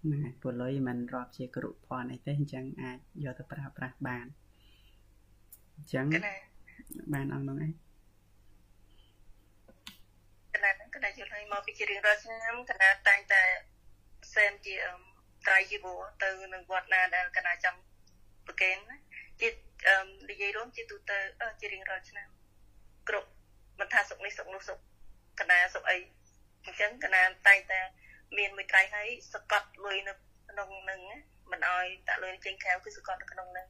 [0.03, 4.27] ហ្នឹងហើយពលុយមិនរាប់ជាគរុភ័ណ្ឌអីទេអញ្ចឹងអាចយកទៅប្រើប្រាស់បាន
[5.77, 6.07] អញ្ចឹង
[7.15, 7.86] បានអង្គហ្នឹងឯង
[11.07, 13.43] កណាកណាយល់ឲ្យមកពីជារៀងរាល់ឆ្នាំកណាតែងតែ
[14.35, 14.75] សែនជា
[15.47, 17.79] ត្រៃជីវរទៅនឹងវត្តណាដែលកណាចង់
[18.47, 18.97] ប្រកេនណា
[19.41, 19.49] ជា
[20.31, 21.19] និយាយរួមជាទូទៅ
[21.61, 22.29] ជារៀងរាល់ឆ្នាំ
[23.09, 23.29] គ្រប់
[23.81, 24.79] មិនថាសុកនេះសុកនោះសុក
[25.41, 25.97] កណាសុកអី
[26.65, 27.81] អញ្ចឹងកណាតែងតែ
[28.39, 30.13] មានមួយត្រៃហើយសកត់លុយនៅ
[30.51, 31.01] ក្នុងនឹង
[31.51, 33.67] មិនអោយតាក់លុយចេញក្រៅគឺសកលនៅក្នុងនឹង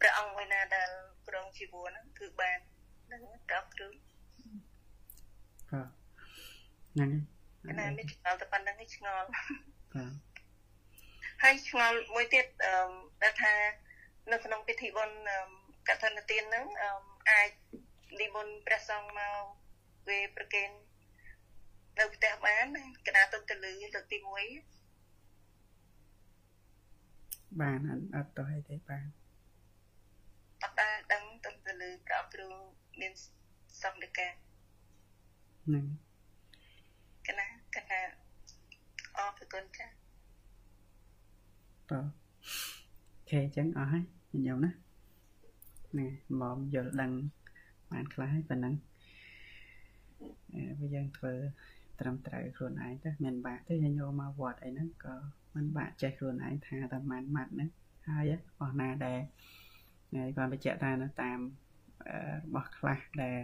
[0.00, 0.90] ព្រះអង្គឯណាដែល
[1.28, 2.58] គ្រងជីវរហ្នឹងគឺបាន
[3.12, 5.99] នឹងដល់គ្រូបាទ
[6.94, 7.10] ហ្នឹង
[7.64, 10.12] ហើយណាមានឆ្ងល់តែប៉ុណ្្នឹងឯងឆ្ងល់បាទ
[11.42, 12.72] ហើយឆ្ងល់មួយទៀតអឺ
[13.22, 13.54] ដែលថា
[14.32, 15.18] នៅក្នុងពិធីបុណ្យ
[15.88, 16.66] កឋិនទានហ្នឹង
[17.30, 17.50] អាច
[18.20, 19.36] និមន្តព្រះសង្ឃមក
[20.08, 20.70] វេប្រគេន
[21.98, 22.66] នៅផ្ទះបាន
[23.06, 24.28] កណាទុំតលឺលើកទី1
[27.60, 27.80] បាន
[28.16, 29.06] អត់ទៅឲ្យទេបាន
[30.62, 32.48] អត់ដែរដឹងទុំតលឺក៏គ្រូ
[33.00, 33.12] មាន
[33.82, 34.28] សំដេកា
[35.64, 36.09] ហ្នឹងក
[37.80, 38.02] ណាកណា
[39.16, 39.90] អរគុណចាបា
[41.90, 42.00] ទអូ
[43.30, 44.70] ខេអញ្ចឹងអស់ហើយញញោមណា
[45.98, 46.10] នេះ
[46.40, 47.12] មកយល់ដឹង
[47.92, 48.74] បានខ្លះហើយប៉ុណ្ណឹង
[50.78, 51.32] វាយើងធ្វើ
[52.00, 55.14] ត្រឹមត្រូវខ្លួនឯងទៅមានបាក់ទេញញោមមកវត្តអីហ្នឹងក៏
[55.54, 57.70] មិនបាក់ចេះខ្លួនឯងថាតែម៉ាន់ម៉ាត់ហ្នឹង
[58.08, 59.20] ហើយអស់ណាដែល
[60.14, 61.38] ហើយគាត់បញ្ជាក់ថានៅតាម
[62.08, 63.38] របស់ខ្លះដែល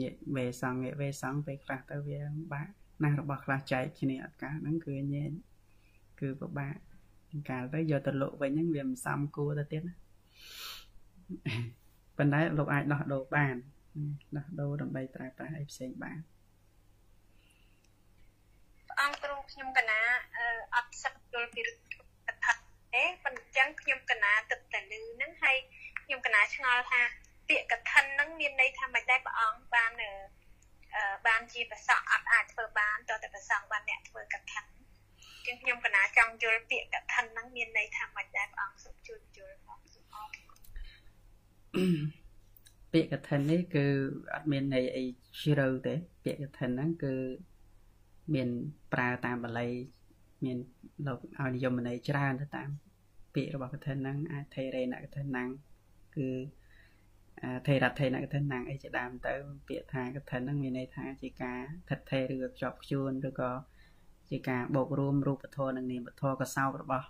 [0.00, 2.20] ញាកវេសង្ឃញាកវេសង្ឃពេលខ្លះទៅវា
[2.52, 2.72] បាក់
[3.02, 5.30] ណាស់របស់ខ្លះចែកគ្នាអត់កាសហ្នឹងគឺញែក
[6.20, 6.74] គឺពិបាក
[7.50, 9.94] កាលទៅយកទៅលក់វិញហ្នឹងវាមិនសមគួរទៅទៀតណា
[12.18, 13.56] ប៉ុន្តែលោកអាចដោះដូរបាន
[14.36, 16.18] ដោះដូរដើម្បីប្រើប្រាស់អីផ្សេងបាន
[19.00, 20.00] អង្គគ្រូខ្ញុំកណា
[20.74, 21.62] អត់សិតយល់ពី
[22.28, 22.52] កថា
[22.94, 25.56] ទេប៉ុន្តែចឹងខ្ញុំកណាទឹកតែលឺហ្នឹងហើយ
[26.04, 27.00] ខ្ញុំកណាឆ្ងល់ថា
[27.48, 29.90] ពាក្យកថាហ្នឹងមានន័យថាមិនដែរព្រះអង្គបាន
[31.26, 34.60] បានជាប្រសក់អត់អាចធ្វើបានតើតែប្រសង់បានអ្នកធ្វើកថា
[35.46, 40.28] ចឹងខ្ញុំកណាចង់យល់ពាក្យកថាហ្នឹងមានន័យថាមិនដែរព្រះអង្គសូមជួយយល់ផងសូមអរ
[42.92, 43.86] ពាក្យកថានេះគឺ
[44.34, 45.04] អត់មានន័យអី
[45.40, 47.14] ជ្រៅទេ ពាក្យកថាហ្នឹងគឺ
[48.34, 48.48] មាន
[48.92, 49.68] ប្រើតាមបាលី
[50.44, 50.58] មាន
[51.06, 52.70] លោកឲ្យនិយមន័យច្រើនទៅតាម
[53.34, 55.48] ពាក្យរបស់កថាហ្នឹងអាចថេរេណកថាហ្នឹង
[56.16, 56.28] គឺ
[57.66, 59.34] ថេរថេណកថាហ្នឹងអីជាដើមទៅ
[59.68, 63.50] ពាក្យថាកថាហ្នឹងមានន័យថាជាការថិតថេរឬក៏ភ្ជាប់ខ្ជួនឬក៏
[64.30, 67.06] ជាការបូករួមរូបធម៌និងនាមធម៌កសោបរបស់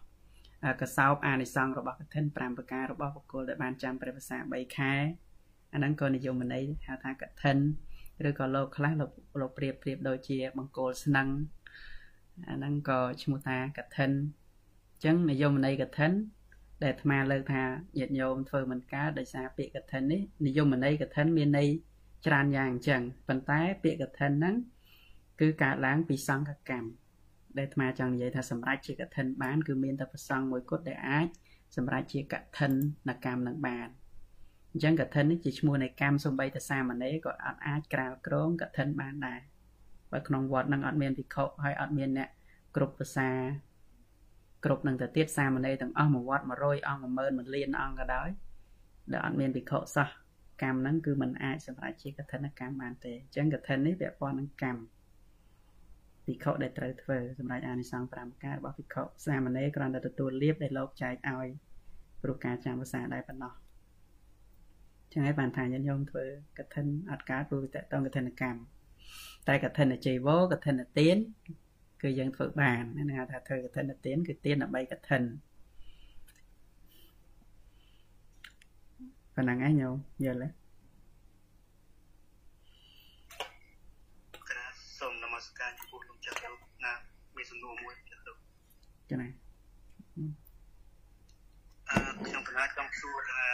[0.81, 4.93] កសោបអានិសង្ឃរបស់កឋិន5ប្រការរបស់បុគ្គលដែលបានចាំព្រះភាសា3ខែ
[5.73, 7.59] អាហ្នឹងក៏និយមន័យហៅថាកឋិន
[8.29, 9.11] ឬក៏លោកខ្លះលោក
[9.41, 11.29] លោកប្រៀបប្រៀបដូចជាបង្គោលស្នឹង
[12.49, 14.11] អាហ្នឹងក៏ឈ្មោះថាកឋិន
[14.93, 16.13] អញ្ចឹងនិយមន័យកឋិន
[16.83, 17.63] ដែលអាត្មាលើកថា
[17.99, 21.69] ញាតិញោមធ្វើមិនកើតដោយសារពាក្យកឋិននេះនិយមន័យកឋិនមានន័យ
[22.27, 24.57] ច្រើនយ៉ាងអញ្ចឹងប៉ុន្តែពាក្យកឋិនហ្នឹង
[25.41, 26.89] គឺកើតឡើងពីសង្កកម្ម
[27.59, 31.27] ដែលអាត្មាចង់និយាយថាសម្រាប់ជាកឋិនបានគឺមានតែប្រសងមួយគត់ដែលអាច
[31.77, 32.73] សម្រាប់ជាកឋិន
[33.09, 33.89] នកម្មនឹងបាន
[34.73, 39.41] អញ្ចឹងកឋិននេះជាឈ្មោះនៃកម្មសំបីតសាមណេរក៏អត់អាចក្រៅក្រងកឋិនបានដែរ
[40.13, 42.29] បើក្នុងវត្តនឹងអត់មានភិក្ខុហើយអត់មានអ្នក
[42.77, 43.31] គ្រប់ភាសា
[44.65, 48.29] គ្រប់នឹងទៅទៀតសាមណេរទាំងអស់មួយវត្ត100អង្គ10000 1លានអង្គក៏ដោយ
[49.13, 50.09] ដែលអត់មានភិក្ខុសោះ
[50.63, 54.83] កម្មហ្នឹងគឺมันអាចសម្រាប់ជាកឋិនកម្មបានទេអញ្ចឹងកឋិននេះពាក់ព័ន្ធនឹងកម្ម
[56.27, 61.49] ភិក្ខុដែលត្រូវធ្វើសម្រាប់អានិសង្ស5ការរបស់ភិក្ខុសាមណេរគ្រាន់តែទទួលលៀបដែលលោកចែកឲ្យ
[62.23, 63.53] ព្រោះការចាំភាសាដែរប៉ុណ្ណោះ
[65.13, 66.25] ចឹងហើយបានថាញាតិញោមធ្វើ
[66.59, 68.61] កឋិនអត់កើតព្រោះតកតងកឋិនកម្ម
[69.49, 71.17] តែកឋិនចីវរកឋិនទាន
[72.03, 75.23] គឺយើងធ្វើបានណាថាធ្វើកឋិនទានគឺទានដើម្បីកឋិន
[79.35, 79.97] ប៉ុណ្ណឹងឯងញោម
[80.27, 80.61] យល់ទេ
[87.37, 88.19] មានសំណួរមួយចា៎
[89.11, 89.29] ចា៎
[91.89, 93.45] អឺខ្ញុំកណាចង់សួរថា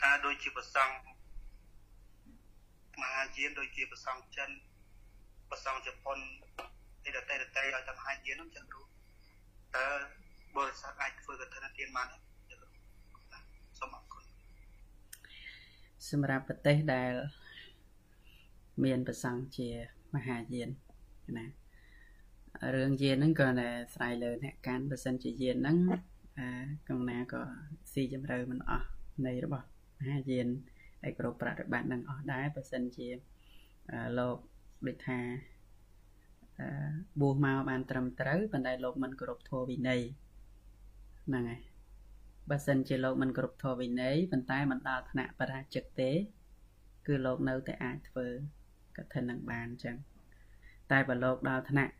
[0.00, 0.94] ថាដូចជាប្រសង់
[3.00, 4.50] មហាយានដូចជាប្រសង់ចិន
[5.52, 6.18] ប្រសង់ជប៉ុន
[7.04, 9.86] ទីដតេដតេឲ្យតែមហាយានហ្នឹងចា៎គ្រូតើ
[10.56, 12.16] បរិស័ទអាចធ្វើកឋិនទានបានទេ
[12.50, 12.68] ចា៎គ្រូ
[13.78, 14.24] សូមអរគុណ
[16.10, 17.12] សម្រាប់ប្រទេសដែល
[18.84, 19.68] មានប្រសង់ជា
[20.14, 20.68] មហាយាន
[21.38, 21.46] ណា
[22.74, 25.76] រឿងយានហ្នឹងក៏តែស្រ័យលើអ្នកកាន់បើសិនជាយានហ្នឹង
[26.38, 26.48] អា
[26.88, 27.42] កងណាក៏
[27.92, 28.88] ស៊ីជម្រៅមិនអស់
[29.26, 29.66] នៃរបស់
[29.98, 30.46] មហាយាន
[31.08, 33.08] ឯគ្រប់ប្រតិបត្តិនឹងអស់ដែរបើសិនជា
[34.20, 34.38] លោក
[34.86, 35.20] ដូចថា
[36.60, 36.68] អឺ
[37.20, 40.02] បួសមកបានត្រឹមត្រូវប៉ុន្តែលោកមិនគោរពធម៌វិន័យ
[41.26, 41.62] ហ្នឹងហើយ
[42.50, 46.10] បើសិនជាលោកមិនគោរពធម៌វិន័យប៉ុន្តែមិនដល់ថ្នាក់បរាជិកទេ
[47.06, 48.26] គឺលោកនៅតែអាចធ្វើ
[48.96, 49.96] កឋិននឹងបានអញ្ចឹង
[50.90, 51.92] តែបើលោកដល់ថ្នាក់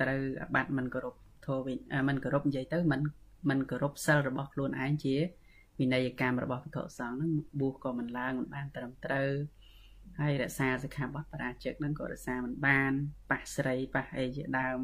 [0.00, 0.20] ត្រូវ
[0.54, 1.14] បាត់មិនគោរព
[1.46, 1.78] ធម៌វិញ
[2.08, 3.00] មិនគោរពនិយាយទៅមិន
[3.50, 5.16] មិនគោរពសិលរបស់ខ្លួនឯងជា
[5.80, 9.30] វិន័យកម្មរបស់ភិក្ខុសង្ឃហ្នឹងបួសក៏មិនឡើងមិនបានត្រឹមត្រូវ
[10.20, 12.92] ហើយរក្សាសិក្ខាបទបរាជិកហ្នឹងក៏រក្សាមិនបាន
[13.30, 14.78] ប៉ះស្រីប៉ះអីជាដើម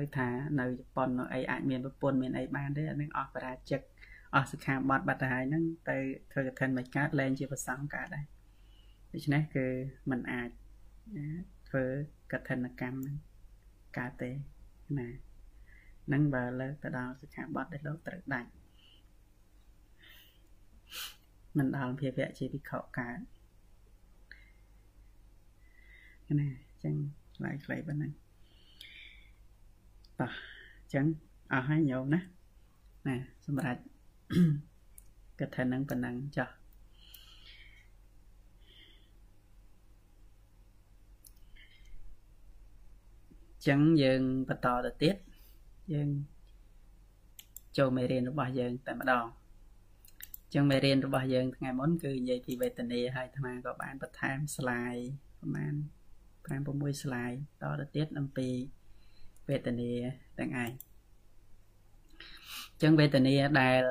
[0.00, 0.28] ឬថា
[0.60, 3.80] នៅជប៉ុននៅអីអាចមានប្រពន្ធមានអីបានទេអានឹងអស់បរាជិក
[4.34, 5.96] អស់សិក្ខាបទបាត់ទៅហើយហ្នឹងទៅ
[6.32, 8.24] ធ្វើកឋិនមិនកើតលែងជាប្រសង្ឃកើតដែរ
[9.12, 9.66] ដូច្នេះគឺ
[10.10, 10.48] มันអាច
[11.68, 11.84] ធ្វើ
[12.32, 13.16] កឋិនកម្មហ្នឹង
[13.98, 14.30] កើតទេ
[14.98, 15.08] ណា
[16.06, 18.50] ហ្នឹងបើលើកទៅដល់សិក្ខាបទដែលលោកត្រូវដាច់
[21.58, 23.18] មិនដល់ភាវៈជាភិក្ខុកើត
[26.40, 26.94] ណាអញ្ចឹង
[27.36, 28.12] ឆ្លើយខ្លីប៉ុណ្ណឹង
[30.20, 30.32] តោះ
[30.80, 31.04] អញ្ចឹង
[31.52, 32.20] អស់ហើយញោមណា
[33.06, 33.16] ណា
[33.46, 33.80] សម្រាប់
[35.38, 36.50] គិតថានឹងប៉ុណ្ណឹងចោះ
[43.66, 45.16] ចឹងយើងបន្តទៅទៀត
[45.92, 46.08] យើង
[47.78, 49.24] ចូលមេរៀនរបស់យើងតែម្ដង
[50.54, 55.06] ចឹងមេរៀនរបស់យើងថ្ងៃមុនគឺនិយាយពីវេទនាហើយអាត្មាក៏បានបន្ថែម slide
[55.40, 55.74] ប្រហែល
[56.48, 58.48] 5 6 slide តទៅទៀតអំពី
[59.48, 59.90] វេទនា
[60.38, 60.70] ទាំងឯង
[62.82, 63.82] ចឹងវេទនាដែល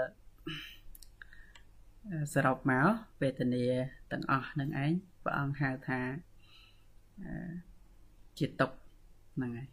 [2.34, 2.88] សរុបមក
[3.22, 3.66] វេទនា
[4.12, 4.91] ទាំងអស់នឹងឯង
[5.24, 6.01] ព្រះអង្គហៅថា
[8.38, 8.72] ជាទុក
[9.36, 9.68] ហ្នឹងហើយ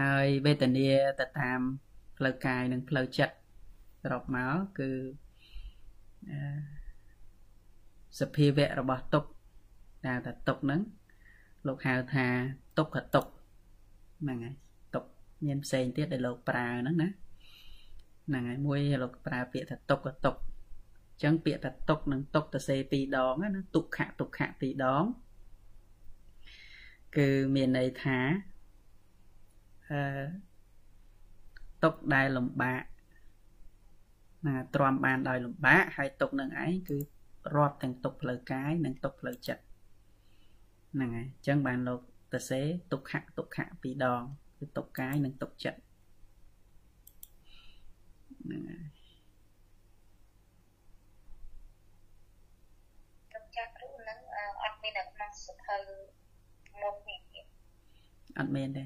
[0.00, 0.88] ហើយវេទនា
[1.20, 1.60] ទៅតាម
[2.16, 3.34] ផ្លូវកាយនិងផ្លូវចិត្ត
[4.02, 4.90] សរុបមកគឺ
[8.20, 9.24] សភាវៈរបស់ទុក
[10.06, 10.80] ដែលតែទុកហ្នឹង
[11.66, 12.26] លោកហៅថា
[12.78, 13.26] ទុក្ខទុក
[14.20, 14.54] ហ្នឹងហើយ
[14.94, 15.04] ទុក
[15.46, 17.08] មានផ្សេងទៀតដែលលោកប្រើហ្នឹងណា
[18.28, 25.04] ហ្នឹងហើយមួយលោកប្រើពាក្យថាទុក្ខទុកអញ្ចឹងពាក្យថាទុកនិងទុកទៅសេពីរដងណាទុក្ខទុក្ខពីរដង
[27.16, 28.18] គឺមានន័យថា
[29.90, 30.00] អឺ
[31.84, 32.82] ទុកដែលលំបាក
[34.46, 36.98] ណាទ្រាំបានដោយលំបាកហើយទុកនឹងឯងគឺ
[37.54, 39.62] រាប់ទាំងទុកផ្លូវកាយនិងទុកផ្លូវចិត្ត
[40.94, 42.00] ហ្នឹងហើយអញ្ចឹងបានលោក
[42.32, 42.60] តសេ
[42.92, 44.22] ទុក្ខទុក្ខពីរដង
[44.58, 45.80] គឺទុកកាយនិងទុកចិត្ត
[48.42, 48.84] ហ្នឹងហើយ
[53.32, 54.18] ទុកចិត្តឬនឹង
[54.62, 55.76] អត់មាននៅក្នុងសភៅ
[56.82, 57.20] មុខនេះ
[58.38, 58.84] អត់មានទេ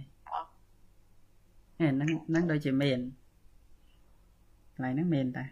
[1.81, 2.99] ហេហ្នឹងហ្នឹងដូចជាមាន
[4.75, 5.45] កន្លែងហ្នឹងមានតា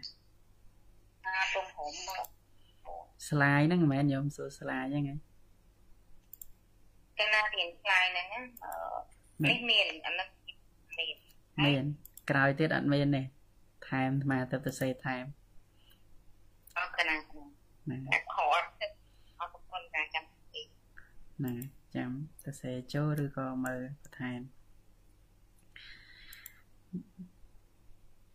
[1.25, 1.91] អាទំហំ
[3.29, 5.28] ស្លាយហ្នឹងមិនមែនញោមសួរស្លាយហ្នឹងហ៎
[7.19, 8.27] កាលណារៀនស្លាយហ្នឹង
[9.49, 10.29] នេះមានអានេះ
[10.97, 11.15] មាន
[11.65, 11.83] មាន
[12.29, 13.21] ក្រោយទៀតអត់មានទេ
[13.89, 15.23] ថែមអាទៅទៅសេថែម
[16.77, 17.31] អរគុណណាខ
[18.13, 18.27] អត់
[19.39, 20.61] អរគុណការចាំពី
[21.45, 21.53] ណា
[21.95, 22.11] ចាំ
[22.45, 24.39] ទៅសេចូលឬក៏មើលបន្ថែម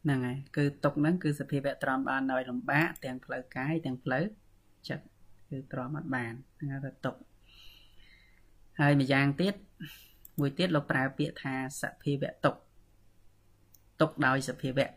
[0.03, 4.25] ហ្នឹងហើយគឺទុកហ្នឹងគឺសភាវៈទ្រាំបានដោយលំបាកទាំងផ្លូវកាយទាំងផ្លូវ
[4.89, 5.05] ចិត្ត
[5.49, 7.15] គឺទ្រាំអត់បានហ្នឹងហៅថាទុក
[8.81, 9.55] ហើយម្យ៉ាងទៀត
[10.39, 12.55] មួយទៀតលោកប្រើពាក្យថាសភាវៈទុក
[14.01, 14.91] ទុកដោយសភាវៈ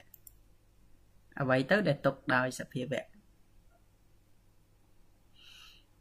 [1.40, 3.04] អ្វីទៅដែលទុកដោយសភាវៈ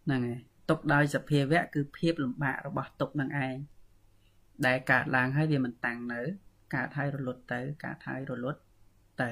[0.04, 0.38] ហ្នឹងហើយ
[0.70, 3.56] ទុកដោយសភាវៈគឺភាពលំបាករបស់ទុកនឹងឯង
[4.66, 6.20] ដែលកើតឡើងហើយវាមិនតាំងនៅ
[6.74, 8.60] កើតហើយរលត់ទៅកើតហើយរលត់
[9.22, 9.30] ទៅ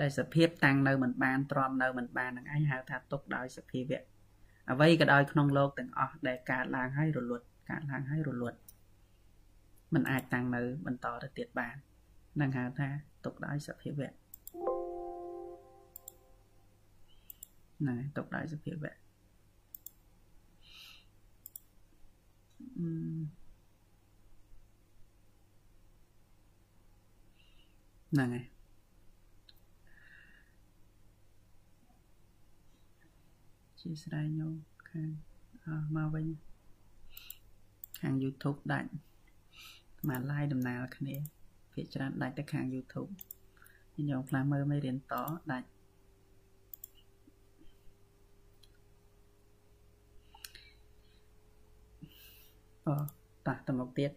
[0.00, 4.02] ដែលសភាពតាំងនៅមិនបានទ្រាំនៅមិនបាននឹងឯងហៅថាទុកដោយសភាវៈ
[4.70, 8.58] អ្វីក៏ដោយក្នុងលោកទាំងអស់ដែលកើតឡើងហើយរលត់កើតឡើងហើយរលត់
[9.94, 11.76] มันអាចតាំងនៅបន្តទៅទៀតបាន
[12.40, 12.88] នឹងហៅថា
[13.24, 14.10] ទុកដោយសភាវៈ
[17.86, 18.92] ណាទុកដោយសភាវៈ
[28.12, 28.51] ហ្នឹងហើយ
[33.82, 34.54] ជាស្រ័យញោម
[34.90, 35.08] ខាង
[35.64, 36.26] អស់មកវិញ
[38.00, 38.90] ខាង YouTube ដាច់
[40.08, 41.14] មក live ដំណើរគ្នា
[41.72, 43.10] ភាគច្រើនដាច់ទៅខាង YouTube
[44.08, 45.14] ញោមខ្លះមើលមិនរៀនត
[45.52, 45.68] ដាច់
[52.86, 52.94] អូ
[53.46, 54.10] តោះទៅមកទៀត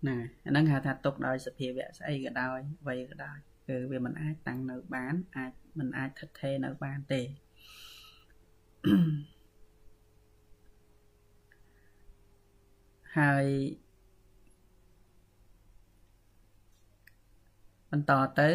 [0.00, 3.38] ហ្នឹងអាហ្នឹងហៅថាទុកដោយសភាវៈស្អីក៏ដោយអ្វីក៏ដោយ
[3.68, 7.22] គឺវាមិនអាចតាំងនៅបាន អាចមិនអាចថិតថេរនៅបានទេ
[8.80, 13.46] ហើយ
[17.90, 18.48] បន្តទៅ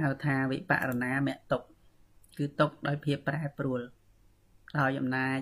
[0.00, 1.62] ហៅថាវិបរណាមតុក
[2.38, 3.80] គឺទុកដោយភាពប្រែប្រួល
[4.78, 5.38] ដោយអំណាច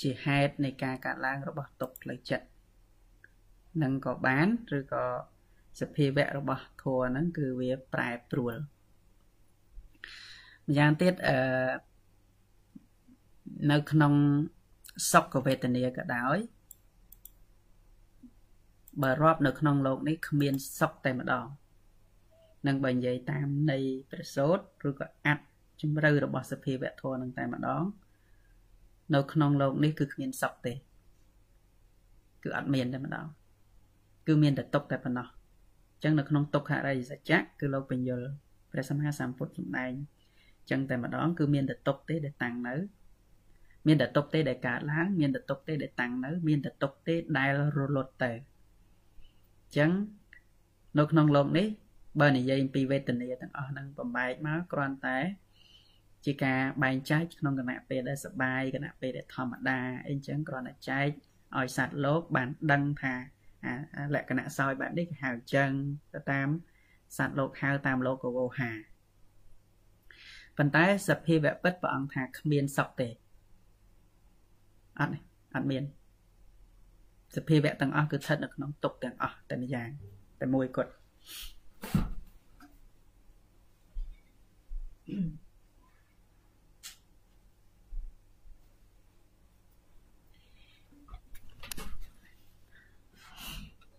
[0.00, 2.46] ជាហេតុនៃការកើតឡើងរបស់ទុកផ្លូវចិត្ត
[3.82, 4.46] នឹងក៏បាន
[4.78, 5.04] ឬក៏
[5.80, 8.54] សភាវៈរបស់ធัวហ្នឹងគឺវាប្រែប្រួល
[10.66, 11.36] ម្យ៉ាងទៀតអឺ
[13.71, 14.13] នៅក្នុង
[15.11, 16.37] សុខវេទនាក៏ដោយ
[19.03, 21.45] បើរាប់នៅក្នុងโลกនេះគ្មានសុខតែម្ដង
[22.67, 23.77] នឹងបើនិយាយតាមនៃ
[24.11, 25.43] ព្រះសូត្រឬក៏អត្ត
[25.81, 27.83] ជំរឿរបស់សភាវៈធម៌នឹងតែម្ដង
[29.13, 30.73] នៅក្នុងโลกនេះគឺគ្មានសុខទេ
[32.43, 33.25] គឺអត់មានតែម្ដង
[34.27, 38.21] គឺមានតែទុកតែប៉ុណ្ណោះអញ្ចឹងនៅក្នុងទុក្ខរិយសច្ចៈគឺលោកបញ្យល
[38.71, 42.75] ព្រះសម្មាសម្ពុទ្ធសម្ដែងអញ្ចឹងតែម្ដងគឺមានតែទុកទេដែលតាំងនៅ
[43.87, 49.91] មានតែទុកទេដែលកើតឡើងមានតែទុកទេដែលតាំងនៅមានតែទុកទេដែលរលត់ទៅអញ្ចឹង
[50.97, 51.67] នៅក្នុងโลกនេះ
[52.21, 55.19] បើនិយាយអំពីវេទនាទាំងអស់ហ្នឹងបំបែកមកគ្រាន់តែ
[56.25, 61.07] ជាការបែងចែកក្នុងគណៈពេលដែលសបាយគណៈពេលដែលធម្មតាអីចឹងគ្រាន់តែចែក
[61.57, 63.13] ឲ្យសត្វលោកបានដឹងថា
[64.15, 65.69] លក្ខណៈសោយបែបនេះគេហៅចឹង
[66.13, 66.47] ទៅតាម
[67.17, 68.71] សត្វលោកហៅតាមលោកវោហា
[70.57, 73.09] ប៉ុន្តែសភាវៈពិតព្រះអង្គថាគ្មានសក់ទេ
[74.98, 75.12] អត់
[75.54, 75.84] អត់មាន
[77.36, 79.88] សភាវៈទាំងអស់គឺស្ថិតនៅក្នុងទុកទាំងអស់តែម្យ៉ាង
[80.40, 80.92] តែមួយគត់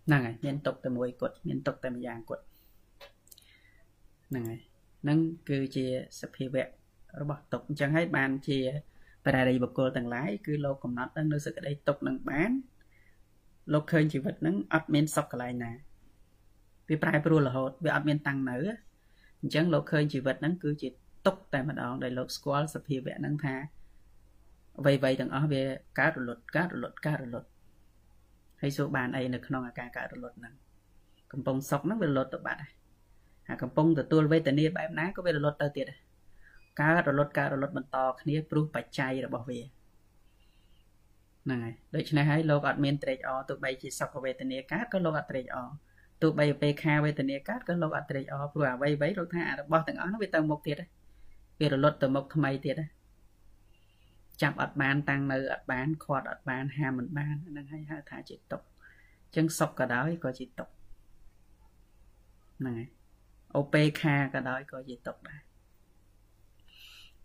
[0.06, 2.44] ហ្នឹងហើយមានទុកតែមួយគត់មានទុកតែម្យ៉ាងគត់
[4.30, 4.62] ហ្នឹងហើយ
[5.02, 5.20] ហ្នឹង
[5.50, 5.86] គឺជា
[6.22, 6.66] សភាវៈ
[7.22, 8.60] របស់ទុកអញ្ចឹងហើយបានជា
[9.26, 12.52] បរិយាបុគ្គលទាំងឡាយគឺលោកកំណត់នៅសេចក្តីទុកនឹងបាន
[13.74, 15.72] លោកឃើញជីវិតហ្នឹងអត់មានសុខកន្លែងណា
[16.90, 18.58] វាប្រែប្រួលរហូតវាអត់មានតាំងនៅ
[19.42, 20.90] អញ្ចឹងលោកឃើញជីវិតហ្នឹងគឺជា
[21.26, 23.56] ទុកតែម្ដងដែលលោកស្គាល់សភាវៈហ្នឹងថា
[24.80, 25.64] អ្វីៗទាំងអស់វា
[26.00, 27.48] កើតរលត់កើតរលត់កើតរលត់
[28.62, 30.54] ហើយសួរបានអីនៅក្នុងអាការកើតរលត់ហ្នឹង
[31.32, 32.72] កំពុងសុកហ្នឹងវារលត់ទៅបាត់ហើយ
[33.50, 36.05] អាកំពុងទទួលវេទនាបែបណាក៏វារលត់ទៅទៀតដែរ
[36.82, 39.60] កើតរលត់កើតរលត់បន្តគ្នាព្រោះបច្ច័យរបស់វា
[41.46, 45.70] ហ្នឹងហើយដូច្នេះហើយលោកអត់មានត្រេកអរទោះបីជាសុខវេទនាកើតក៏លោកអត់ត្រេកអរ
[46.22, 50.82] ទោះបីពេលខាវេទនាកើតក៏លោកអត់ត្រេកអរព្រោះអ្វីអ្វីលោកថារបស់ទាំងអស់នោះវាទៅមុខទៀត
[51.60, 52.82] វារលត់ទៅមុខថ្មីទៀត
[54.42, 58.62] ចាប់អត់បានតាំងនៅអត់បានខាត់អត់បានហាមមិនបានហ្នឹងហើយហៅថាជាទុក
[59.24, 60.70] អញ្ចឹងសុខក៏ដោយក៏ជាទុក
[62.60, 62.90] ហ្នឹងហើយ
[63.56, 65.45] អូពេខាក៏ដោយក៏ជាទុកដែរ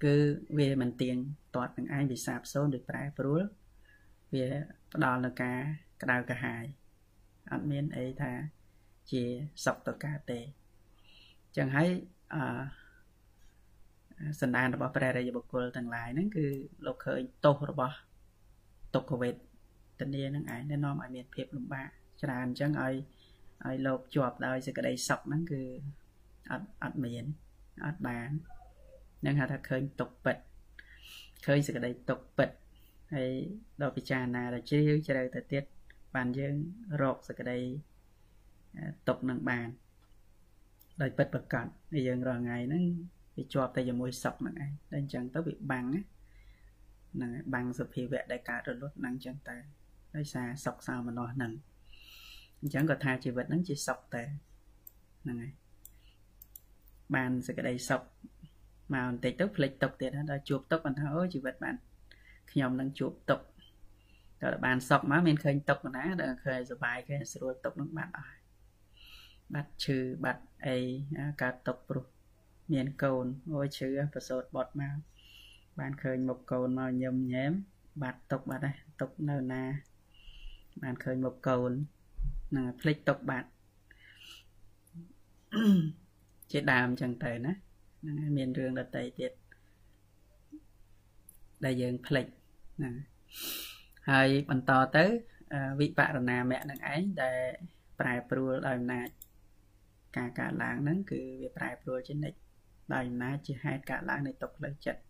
[0.05, 0.17] គឺ
[0.59, 1.17] វាមិនទៀង
[1.55, 3.43] ទាត់នឹងឯងវាសាបសូន្យឬប្រែប្រួល
[4.35, 4.47] វា
[4.95, 5.59] ផ្ដល់នៅការ
[6.03, 6.65] ក្តៅក្រហាយ
[7.53, 8.33] អត់មានអីថា
[9.11, 9.23] ជា
[9.65, 10.41] សុខតកាទេ
[11.57, 11.89] ចឹងហើយ
[12.35, 12.37] អ
[14.41, 16.47] សន្តានរបស់ព្រះរាជបុគ្គលទាំងឡាយហ្នឹងគឺ
[16.87, 17.97] លោកឃើញទោសរបស់
[18.95, 19.35] ទុក្ខវេទ
[20.15, 21.89] នានឹងឯងដែលនាំឲ្យមានភាពលំបាក
[22.23, 22.95] ច្រើនអញ្ចឹងឲ្យ
[23.67, 25.63] ឲ្យលោកជាប់ដោយសេចក្តីសុខហ្នឹងគឺ
[26.51, 27.25] អត់អត់មាន
[27.87, 28.31] អត់បាន
[29.27, 30.37] នឹងហៅថាឃើញទុកពិត
[31.47, 32.51] ឃើញសេចក្តីទុកពិត
[33.15, 33.31] ហើយ
[33.81, 35.65] ដល់ពិចារណាដល់ជ្រាវជ្រៅទៅទៀត
[36.15, 36.55] បានយើង
[37.03, 37.59] រកសេចក្តី
[39.09, 39.69] ទុកនឹងបាន
[41.03, 42.85] ដោយពិតប្រកបហើយយើងរាល់ថ្ងៃហ្នឹង
[43.37, 45.87] វាជាប់តែជាមួយសុខហ្នឹងឯងតែអញ្ចឹងទៅវាបាំង
[47.15, 49.57] ហ្នឹងហើយបាំងសភាវៈដែលកើតរលត់ហ្នឹងអញ្ចឹងទៅ
[50.17, 51.53] ដោយសារសុខសោមនស្សហ្នឹង
[52.61, 54.23] អញ្ចឹងក៏ថាជីវិតហ្នឹងជាសុខតែ
[55.23, 55.53] ហ្នឹងហើយ
[57.15, 58.03] បានសេចក្តីសុខ
[58.95, 61.77] មកបន្តិចទៅផ្លេចទុកទៀតដល់ជួបទុកគាត់ថាអូជីវិតបាន
[62.51, 63.41] ខ្ញុំនឹងជួបទុក
[64.41, 68.37] តែបានសុកមកមានឃើញទុកណាដល់ឃើញសុបាយឃើញស្រួលទុកនឹងបាត់អស់
[69.55, 70.77] បាត់ឈឺបាត់អី
[71.43, 72.07] កើតទុកព្រោះ
[72.73, 74.97] មានកូនអូយឈឺប្រសូតបត់មក
[75.79, 77.53] បានឃើញមុខកូនមកញឹមញែម
[78.03, 79.65] បាត់ទុកបាត់ហើយទុកនៅណា
[80.83, 81.73] បានឃើញមុខកូន
[82.57, 83.49] នឹងភ្លេចទុកបាត់
[86.51, 87.53] ជាដើមចឹងទៅណា
[88.01, 89.33] ហ្នឹងហើយមានរឿងដតីទៀត
[91.65, 92.27] ដែលយើងភ្លេច
[92.83, 92.93] ណា
[94.11, 95.05] ហើយបន្តទៅ
[95.81, 97.41] វិបរណាមៈនឹងឯងដែល
[98.01, 99.09] ប្រែប្រួលដោយអំណាច
[100.17, 102.39] ការកើតឡើងហ្នឹងគឺវាប្រែប្រួលជានិច្ច
[102.93, 105.01] ដោយអំណាចជាហេតុកើតឡើងនៃទុកផ្លូវចិត្ត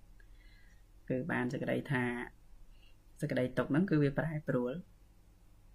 [1.09, 2.05] គឺបានសេចក្តីថា
[3.21, 4.73] សេចក្តីទុកហ្នឹងគឺវាប្រែប្រួល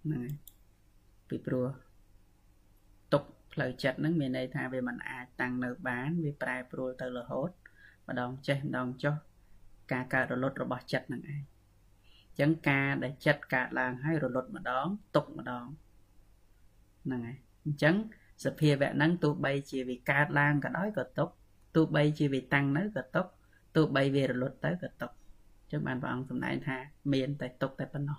[0.04, 0.30] ហ្នឹងហើយ
[1.28, 1.66] ពីព្រោះ
[3.12, 3.22] ទុក
[3.56, 7.50] ផ្លូវចិត្តហ្នឹងមានន័យថាវាមិនអាចតាំងនៅបានវាប្រែប្រួលទៅរហូត
[8.08, 9.14] ម្ដងចេះម្ដងចុះ
[9.92, 14.86] ការកើតរលត់របស់ចិត្តហ្នឹងឯងអញ្ចឹងការដែលចិត្តកើតឡើងហើយរលត់ម្ដង
[15.16, 15.64] ទុកម្ដង
[17.04, 17.94] ហ្នឹងហើយអញ្ចឹង
[18.44, 21.28] សភាវៈហ្នឹងទោះបីជាវាកើតឡើងក៏ដោយក៏ទុក
[21.76, 23.26] ទោះបីជាវាតាំងនៅក៏ទុក
[23.76, 26.76] ទោះបីវារលត់ទៅក៏ទុកអញ្ចឹងបានព្រះអង្គសម្ដែងថា
[27.12, 28.18] មានតែទុកតែប៉ុណ្ណោះ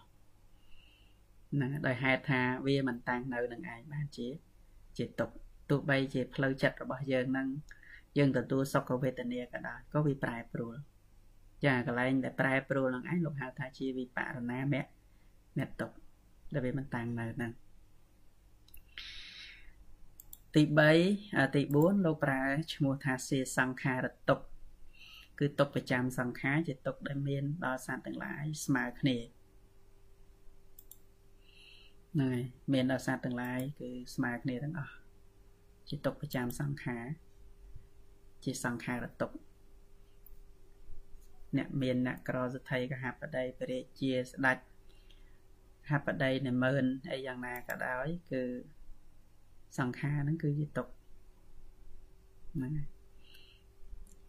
[1.52, 4.28] ហ្នឹងដោយហេតុថាវាមិនតាំងនៅនឹងឯងបានជា
[4.98, 5.30] ជាទុក
[5.70, 7.48] ទោះបីជាផ្លូវចិត្តរបស់យើងនឹង
[8.18, 10.76] យើងទទួលសុខវេទនាក៏ដោយក៏វាប្រែប្រួល
[11.66, 14.84] ចាកន្លែងដែលប្រែប្រួលនឹងឯងលោកហៅថាជាវិបរណាមៈ
[15.58, 15.92] មៈទុក
[16.54, 17.52] ដែលវាមិនតាំងនៅហ្នឹង
[20.56, 20.64] ទី
[21.08, 22.44] 3ទី4លោកប្រើ
[22.74, 24.40] ឈ្មោះថាសេសង្ខារតុក
[25.40, 29.18] គឺទុកប្រចាំសង្ខារជាទុកដែលមានដល់សត្វទាំងឡាយស្មើគ្នា
[32.14, 34.94] ហ្នឹងហើយមានដល់សត្វទាំងឡាយគឺស្មើគ្នាទាំងអស់
[35.88, 37.06] ជាទុកប្រចាំសង្ខារ
[38.44, 39.32] ជាសង្ខារតុក
[41.58, 44.58] អ្នកមានអ្នកក្រសទ្ធិកហបតីបរិជាស្ដេច
[45.90, 48.44] ហបតីនិមឺនអីយ៉ាងណាក៏ដោយ គឺ
[49.80, 50.88] សង្ខារហ្នឹងគឺជាទុក
[52.56, 52.90] ហ្នឹងហើយ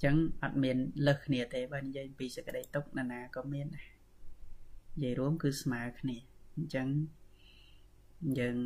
[0.05, 0.77] ចឹងអត់មាន
[1.07, 3.89] លើសគ្នាទេបើនិយាយពីសក្តីទុកណានាក៏មានដែរ
[4.95, 6.17] និយាយរួមគឺស្មើគ្នា
[6.57, 6.89] អញ្ចឹង
[8.39, 8.57] យើង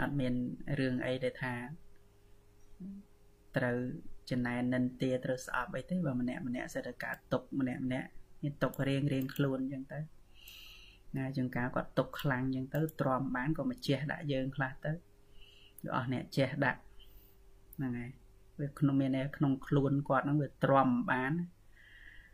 [0.00, 0.34] អត់មាន
[0.78, 1.54] រឿងអីដែលថា
[3.56, 3.76] ត្រូវ
[4.30, 8.08] ចំណែននិន្ទាត្រូវស្អប់អីទេបើម្នាក់ម្នាក់សិតតែកើតទុកម្នាក់ម្នាក់
[8.42, 10.00] មានទុករៀងរៀងខ្លួនអញ្ចឹងទៅ
[11.16, 16.80] ណាជាងការគាត់ទុកខ្លាំងអញ្ចឹងទៅទ្រាំបានក៏មកជះដាក់យើងខ្លះទៅគឺអស់អ្នកជះដាក់
[17.76, 18.10] ហ្នឹងហើយ
[18.60, 21.32] វាក្នុងមានក្នុងខ្លួនគាត់ហ្នឹងវាទ្រាំបាន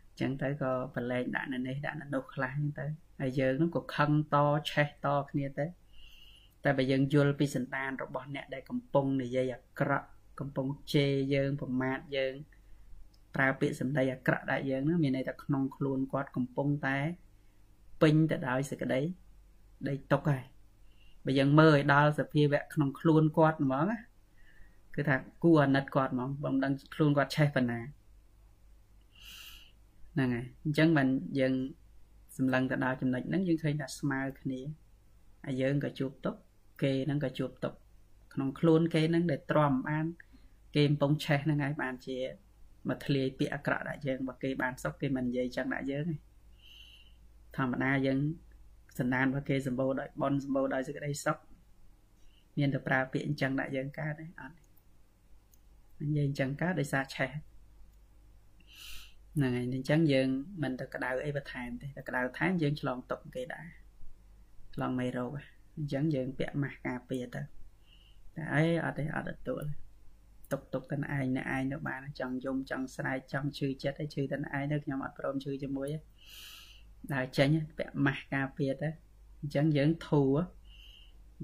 [0.07, 4.37] អញ្ចឹងទៅក៏ប្រឡែងដាក់នៅនេះដាក់នៅនោះខ្លះអញ្ចឹងទៅ ហើយយើងហ្នឹងក៏ខឹងត
[4.71, 5.65] ឆេះតគ្នាទៅ
[6.63, 10.07] តែបើយើងយល់ពីសន្តានរបស់អ្នកដែលកំពុងនិយាយអាក្រក់
[10.39, 12.33] កំពុងជេរយើងប្រមាថយើង
[13.35, 16.97] ប្រើពាក្យសម្ដីអាក្រក់ដាក់យើងហ្នឹងមានន័យថាក្នុងខ្លួនគាត់កំពុងតែ
[18.01, 19.01] ពេញទៅដោយសេចក្តី
[19.87, 20.43] ដីຕົកហើយ
[21.25, 23.97] បើយើងមើលឲ្យដល់សភាវៈក្នុងខ្លួនគាត់ហ្មងណា
[24.95, 27.79] គឺថាគួរអាណិតគាត់ហ្មងបើមិនដឹងខ្លួនគាត់ឆេះប៉ុណ្ណា
[30.13, 31.07] ហ្នឹងហើយអញ្ចឹងបាន
[31.39, 31.53] យើង
[32.37, 34.59] សម្លឹងទៅដល់ចំណុចហ្នឹងយើងឃើញថាស្មើគ្នា
[35.45, 36.35] ហើយយើងក៏ជួបទុក
[36.81, 37.73] គេហ្នឹងក៏ជួបទុក
[38.33, 40.05] ក្នុងខ្លួនគេហ្នឹងដែលទ្រាំបាន
[40.75, 42.17] គេកំពុងឆេះហ្នឹងហើយបានជា
[42.89, 46.15] មកធ្លាយពាក្យអាក្រក់ដាក់យើងបើគេបានសុខគេមិននិយាយចឹងដាក់យើងទេ
[47.57, 48.19] ធម្មតាយើង
[48.99, 51.37] សន្តានរបស់គេសម្បូរដោយបនសម្បូរដោយសេចក្តីសុខ
[52.57, 54.55] មានតែប្រើពាក្យអញ្ចឹងដាក់យើងកើតទេអត់
[56.01, 57.29] និយាយអញ្ចឹងកើតដោយសារឆេះ
[59.35, 60.27] ហ្នឹងហើយអញ្ចឹងយើង
[60.63, 63.67] មិនទៅក្តៅអីបន្ថែមទេតែក្តៅថែមយើងឆ្លងទុកគេដែរ
[64.75, 65.31] ឆ្លងមេរោគ
[65.77, 67.41] អញ្ចឹងយើងពាក់ម៉ាស់ការពារទៅ
[68.35, 69.63] តែអីអត់ទេអត់ទទួល
[70.51, 75.99] ទុកទុកតឯងនៅឯងទៅបានចង់យំចង់ស្រែកចង់ឈឺចិត្តឲ្យឈឺតឯងទៅខ្ញុំអត់ព្រមឈឺជាមួយទេ
[77.13, 78.89] ដល់ចេញពាក់ម៉ាស់ការពារទៅ
[79.39, 80.33] អញ្ចឹងយើងធូរ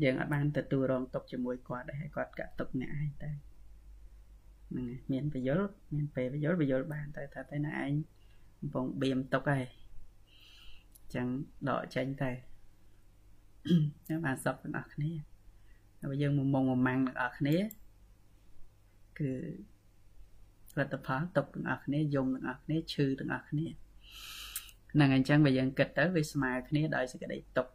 [0.04, 3.51] យើងអត់បានទទួលរងទុកជាមួយគាត់ដែរគាត់កាក់ទុកអ្នកឯងទៅ
[4.72, 5.62] ហ្នឹងមានប្រយោល
[5.96, 7.92] មានពេលប្រយោលប្រយោលបានទៅថាតែណាឯង
[8.60, 9.66] កំពុងបៀមទុកហើយ
[11.00, 11.28] អញ្ចឹង
[11.70, 12.32] ដកចេញទៅ
[14.08, 15.12] ចាំបានសុខទាំងអស់គ្នា
[16.02, 17.58] ហើយយើងមុំងមុំម៉ាំងទាំងអស់គ្នា
[19.20, 19.32] គឺ
[20.72, 23.66] ផលិតផលទុកទាំងអស់គ្នាយំទាំងអស់គ្នាឈឺទាំងអស់គ្នា
[24.94, 27.68] ហ្នឹងអញ្ចឹងបើយើងគិតទៅវាស្មើគ្នាដោយសេចក្តីទុក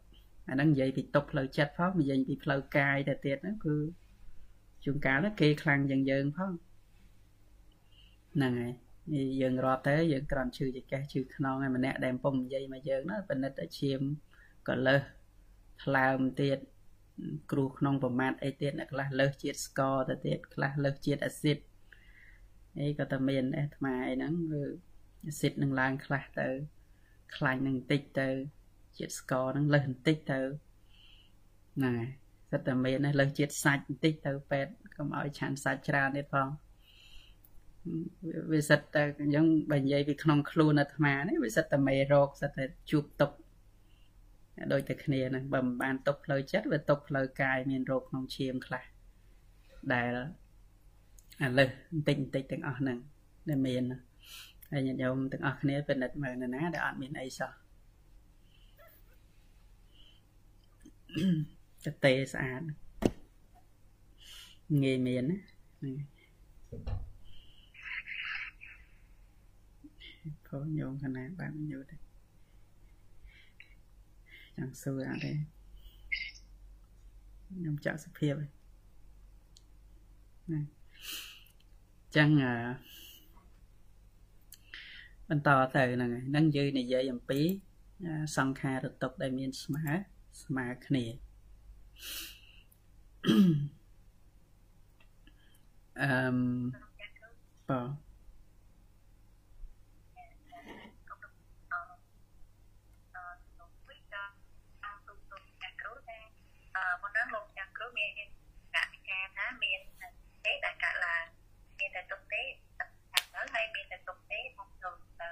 [0.48, 3.76] អាហ្នឹងនិយាយពីទុកផ្លូវចិត្តផងនិយាយពីផ្លូវកាយទៅទៀតហ្នឹងគឺ
[4.84, 6.50] ជួនកាលគេខ្លាំងជាងយើងផង
[8.36, 8.72] ហ្នឹងហើយ
[9.40, 14.00] យើងរាប់ទៅយើងក្រាន់ឈឺចកេះឈឺខ្នងហើយម្នាក់ដែលកំពុងនិយាយមកយើងណាបនិតតែឈាម
[14.68, 15.02] ក៏លើស
[15.84, 16.58] ថ្លើមទៀត
[17.52, 21.58] គ្រូក្នុងប្រមាថអីទៀតអ្នកខ្លះលើសជាតិស្ករទៅទៀតខ្លះលើសជាតិអាស៊ីត
[22.80, 24.62] អីក៏តែមានដែរអាត្មាអីហ្នឹងគឺ
[25.26, 26.48] អាស៊ីតនឹងឡើងខ្លះទៅ
[27.36, 28.28] ខ្លាញ់នឹងបន្តិចទៅ
[28.98, 30.40] ជាតិស្ករនឹងលើសបន្តិចទៅ
[31.76, 32.08] ហ្នឹងហើយ
[32.50, 36.48] សិតតែមានលើសជាតិសាច់បន្តិចទៅពេទ្យកុំឲ្យឆានសាច់ច្រើនទៀតផង
[38.52, 43.30] វាសិតតែអញ្ចឹងបើនិយាយពីក្នុងខ្លួនអាត្មានេះវាសិតតែមេរោគសិតតែជួបទុក
[44.72, 48.84] ដូចតែគ្នាហ្នឹងបើមិនបានទុកផ្លូវចិត្តវាទុកផ្លូវកាយមានរោគក្នុងឈាមខ្លះ
[49.94, 50.12] ដែល
[51.42, 52.98] អាលើសបន្តិចបន្តិចទាំងអស់ហ្នឹង
[53.48, 53.82] ដែលមាន
[54.72, 57.52] ហើយញាតិញោមទាំងអស់គ្នាពិនិត្យមើលនៅណាដែលអត់មានអីសោះ
[61.84, 62.62] ចតេស្អាត
[64.82, 65.92] ងាយមានណា
[70.48, 71.92] ផងញោមខណាបានញូត
[74.56, 75.32] ចង់សួរអត់ទេ
[77.48, 78.34] ខ្ញុំចាក់សភាព
[80.52, 80.60] ណា
[82.16, 82.54] ចឹងអឺ
[85.28, 87.40] បន្តទៅហ្នឹងហើយនឹងយើងនិយាយអំពី
[88.36, 89.86] សង្ខារតុកដែលមានស្មើ
[90.42, 91.04] ស្មើគ្នា
[96.02, 96.36] អឺម
[97.68, 98.05] បាទ
[109.62, 109.80] មាន
[110.44, 111.24] ទេដែលកាត់ឡើង
[111.78, 112.90] មានតែទុកទេតាម
[113.34, 115.28] មើលហើយមានតែទុកទេអត់ទុកទៅ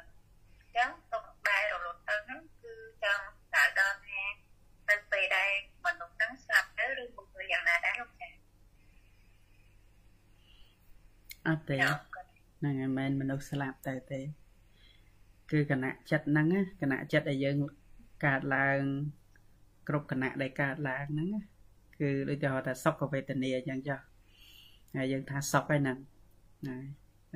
[0.60, 4.22] អញ្ចឹងទុកដែលរលត់ទៅហ្នឹងគឺចង់ស្ដៅដល់ថា
[4.88, 5.50] ទៅពេលដែល
[5.84, 8.28] មនុស្សហ្នឹងស្លាប់ទៅឬមកធ្វើយ៉ាងណាដែរលោកចា
[11.48, 14.20] អត់ទេហ្នឹងឯងមិនមនុស្សស្លាប់ទៅទេ
[15.50, 16.46] គឺគណៈចិត្តហ្នឹង
[16.80, 17.56] គណៈចិត្តដែលយើង
[18.24, 18.82] កើតឡើង
[19.88, 21.53] គ្រប់គណៈដែលកើតឡើងហ្នឹងណា
[22.00, 24.00] គឺដូចគេហៅថាសុខវេទនាអញ្ចឹងចុះ
[24.96, 25.98] ហើយយើងថាសុខហើយហ្នឹង
[26.68, 26.76] ណា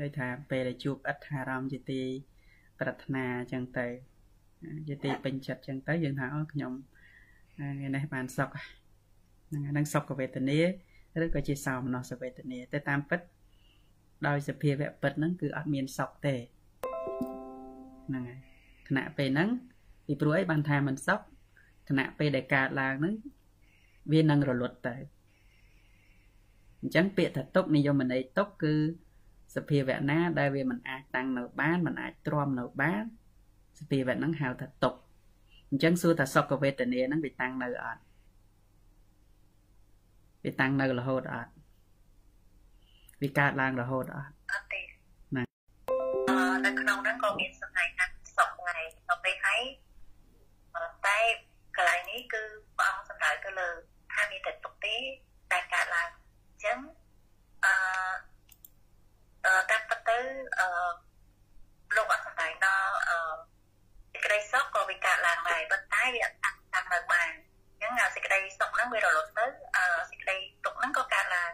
[0.01, 2.03] ដូចថាពេលដែលជួបអត្ថអារម្មណ៍ជាទី
[2.81, 3.87] ប្រាថ្នាអញ្ចឹងទៅ
[4.89, 6.73] ជាទីពេញចិត្តអញ្ចឹងទៅយើងថាអូខ្ញុំ
[7.57, 10.61] ថ្ងៃនេះបានសុខហ្នឹងហ្នឹងសុខវេទនា
[11.23, 13.21] ឬក៏ជាសោមនស្សវេទនាតែតាមពិត
[14.27, 16.35] ដោយសភាវៈពិតហ្នឹងគឺអត់មានសុខទេ
[18.09, 18.41] ហ្នឹងហើយ
[18.89, 19.51] ខណៈពេលហ្នឹង
[20.07, 21.21] ពីព្រោះអីបានថាមិនសុខ
[21.89, 23.15] ខណៈពេលដែលកើតឡើងហ្នឹង
[24.13, 24.97] វានឹងរលត់ទៅ
[26.81, 28.75] អញ្ចឹងពាក្យថាទុកនិយមន័យទុកគឺ
[29.57, 33.05] សភាវៈណា ដែលវាមិនអាចតាំងនៅបានមិនអាចទ្រាំនៅបាន
[33.79, 34.95] សភាវៈហ្នឹងហៅថាទុក
[35.71, 38.03] អញ្ចឹងសួរថាសុខវេទនាហ្នឹងវាតាំងនៅអត់
[40.45, 41.53] វាតាំងនៅរហូតអត់
[43.23, 44.81] វាកើតឡើងរហូតអត់អត់ទេ
[45.37, 45.43] ណា
[46.29, 48.07] អឺនៅក្នុងហ្នឹងក៏មានសំដែងថា
[48.37, 48.79] សុខថ្ងៃ
[49.09, 49.61] ទៅពេលហើយ
[51.07, 51.19] តែ
[51.77, 52.43] កន្លែងនេះគឺ
[52.79, 53.88] ព្រះអង្គសម្ដៅទៅលើថាមានតែ
[54.89, 55.01] ទុកទេ
[55.53, 56.79] តែកើតឡើងអញ្ចឹង
[57.65, 57.75] អឺ
[59.45, 60.19] អឺតាមពិតទៅ
[60.59, 60.69] អឺ
[61.97, 63.19] លោកអត់សម្ដែងដល់អឺ
[64.13, 71.53] សេចក្តីសុខក៏វាកើតឡើងដែរប៉ុន្តែវាអត់តាមនៅបានអញ្ចឹងសេចក្តីសុខហ្នឹងវារលត់ទៅអឺសេចក្តីទុកហ្នឹងក៏កើតឡើង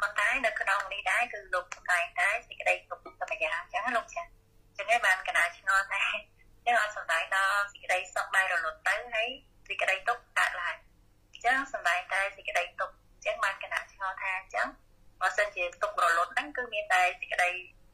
[0.00, 6.04] ប៉ុន្តែនៅក្នុងនេះដែរគឺលោកសម្ដែងតែសេចក្តីទុកសម្យ៉ាងអញ្ចឹងលោកចាអញ្ចឹងឯងបានកណាឆ្ងល់តែ
[6.66, 9.28] ចឹងអត់សម្ដែងដល់សេចក្តីសុខដែលរលត់ទៅហើយ
[9.68, 14.68] សេចក្តីទុកកើតឡើងអញ្ចឹងសម្ដែងតែសេចក្តីទុកអញ្ចឹងបានកណាឆ្ងល់ថាអញ្ចឹង
[15.20, 17.48] បើសិនជាទុករលត់ហ្នឹងគឺមានតែសេចក្តី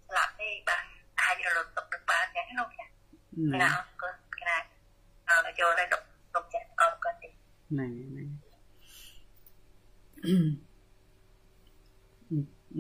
[0.09, 0.83] ស្លាប់ទេបាទ
[1.21, 2.87] អាចរលត់ទុកទៅបានអញ្ចឹងលោកចា
[3.63, 4.57] ណាអរគុណកណា
[5.29, 5.91] អរចូលដល់
[6.35, 8.29] លោកចាអរគុណទេហ្នឹងហ្នឹង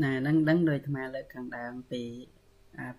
[0.02, 2.02] ណានឹងដឹងដោយអាត្មាលើកខាងដើមពី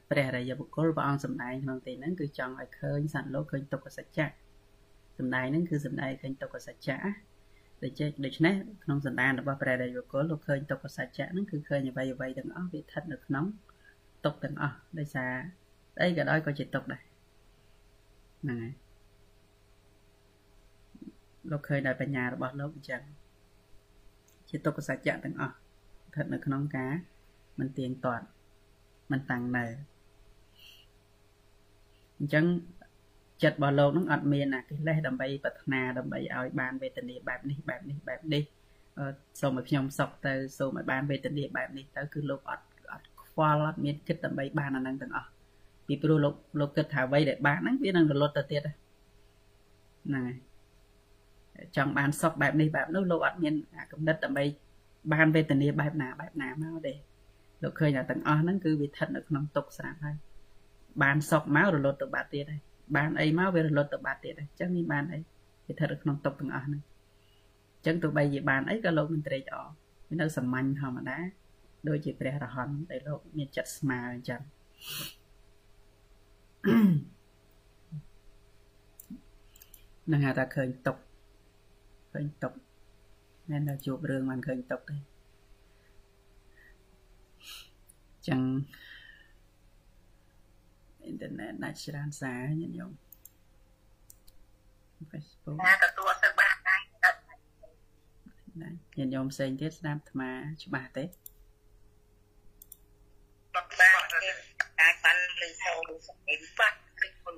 [0.09, 4.27] ព្រះរាជបុគ្គលព្រះអង្គសម្ដែងក្នុងទីហ្នឹងគឺចង់ឲ្យឃើញសត្វលោកឃើញទុក្ខសច្ចៈ
[5.17, 6.97] សម្ដែងហ្នឹងគឺសម្ដែងឃើញទុក្ខសច្ចៈ
[7.83, 8.53] ដូច្នេះដូច្នេះ
[8.83, 13.45] ក្នុងសន្តានរបស់ព្រះរាជបុគ្គលលោកឃើញទុក្ខសច្ចៈហ្នឹងគឺឃើញអ្វីអ្វីទាំងអស់វាស្ថិតនៅក្នុង
[14.25, 15.31] ទុក្ខទាំងអស់ដោយសារ
[16.01, 17.01] អីក៏ដោយក៏ជាទុក្ខដែរ
[18.41, 18.73] ហ្នឹងហើយ
[21.51, 23.01] លោកឃើញដោយបញ្ញារបស់លោកអញ្ចឹង
[24.49, 26.93] ជាទុក្ខសច្ចៈទាំងអស់ស្ថិតនៅក្នុងការ
[27.59, 28.25] មិនទៀងទាត់
[29.11, 29.65] មិនតាំងនៅ
[32.19, 32.45] អញ្ចឹង
[33.43, 38.43] ចិត្តរបស់លោកនឹងអត់មានអាកិលេសដើម្បីប្រាថ្នាដើម្បីឲ្យបានវេទនាបែបនេះបែបនេះបែបនេះ
[39.41, 45.29] សូមឲ្យខ្ញុំសុខទៅសូមឲ្យបានវេទនាបែបនេះទៅគឺលោកអត់អត់ខ្វល់អត់មានគិតដើម្បីបានអានឹងទាំងអស់
[45.87, 50.37] ពីព្រោះលោកលោកគិតថាអ្វីដែលបានហ្នឹងវានឹងរលត់ទៅទៀតហ្នឹងហើយ
[51.75, 54.43] ចង់បានសុខបែបនេះបែបនោះលោកអត់មានអាកំណត់ដើម្បី
[55.13, 56.93] បានវេទនាបែបណាបែបណាមកទេ
[57.63, 60.15] លោកឃើញថាទាំងអស់ហ្នឹងគឺវាស្ថិតនៅក្នុងទុកស្រាប់ហើយ
[61.03, 62.61] បានសុខមករលត់ទៅបាត់ទៀតហើយ
[62.95, 65.19] បានអីមកវារលត់ទៅបាត់ទៀតហើយអញ្ចឹងមានបានអី
[65.67, 66.81] វាស្ថិតនៅក្នុងទុកទាំងអស់ហ្នឹង
[67.75, 69.67] អញ្ចឹងទោះបីជាបានអីក៏លោកមិនត្រេកអរ
[70.09, 71.17] វានៅសាមញ្ញធម្មតា
[71.87, 74.41] ដូចជាព្រះរហន្តដែលលោកមានចិត្តស្មើអញ្ចឹង
[80.11, 80.97] នឹងហៅថាឃើញទុក
[82.13, 82.53] ឃើញទុក
[83.51, 84.95] មិនថាជួបរឿងមិនឃើញទុកទេ
[88.27, 88.41] ចឹង
[91.07, 92.91] អ៊ីនធឺណិតដាច់ច្រើនសារញាតិញោម
[95.11, 96.81] Facebook ណាទទួលទៅបានដែរ
[98.61, 100.31] ណាញាតិញោមផ្សេងទៀតស្ដាប់អាត្មា
[100.63, 101.03] ច្បាស់ទេ
[103.55, 103.65] បាន
[104.13, 104.29] ទេ
[104.79, 107.35] អាចបានលឺសូរសម្លេងបាត់ពីគុណ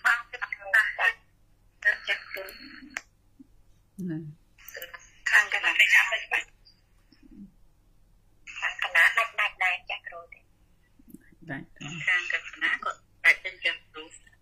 [0.00, 0.40] ខ្វះទឹក
[0.74, 0.82] តា
[1.84, 2.48] ទៅចាក់គុណ
[4.10, 4.18] ណា
[5.30, 6.44] ខាងកណ្ដាលខាងកណ្ដាល
[8.60, 10.40] ខាងកណ្ដាលដាច់ដាច់ដែរចាក់គ្រូទេ
[11.50, 11.66] ដាច់
[12.08, 12.92] ខាងកណ្ដាលក៏
[13.24, 14.32] ដាច់ទៅចាក់គ្រូហឹម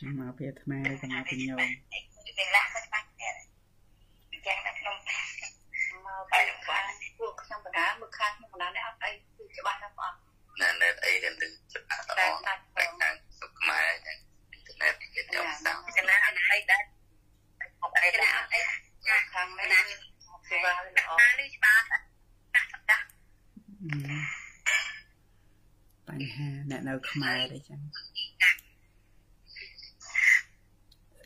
[0.00, 6.84] ចាំមកពីអាត្មាឬក៏មកពីញោមវាលាក់ទៅបាច់ទៀតយ៉ាងនៅក្នុងមកបែបបាន
[7.18, 10.12] ពួកខ្ញុំបណ្ដាមើលខាងខ្ញុំបណ្ដានេះអត់អីគឺច្បាស់ណាស់បង
[10.60, 14.18] ណែណែអីដែលនឹងច្បាស់ល្អតែខាងសុខខ្មែរអ៊ីន
[14.66, 16.82] ធឺណិតគេចង់សាំកណាអីដែរ
[17.82, 18.60] អត់អីដែរអី
[19.32, 20.00] ខាងនេះ
[20.48, 20.82] សេវាល្អ
[21.40, 23.04] នេះច្បាស់ណាស់ច្បាស់
[26.08, 27.80] បញ្ហាអ្នកនៅខ្មែរទេចឹង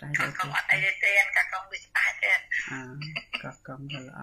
[0.05, 2.41] តែកកអត់អីទេកកវាច្បាស់ទេអា
[3.43, 4.21] កកវាល្អ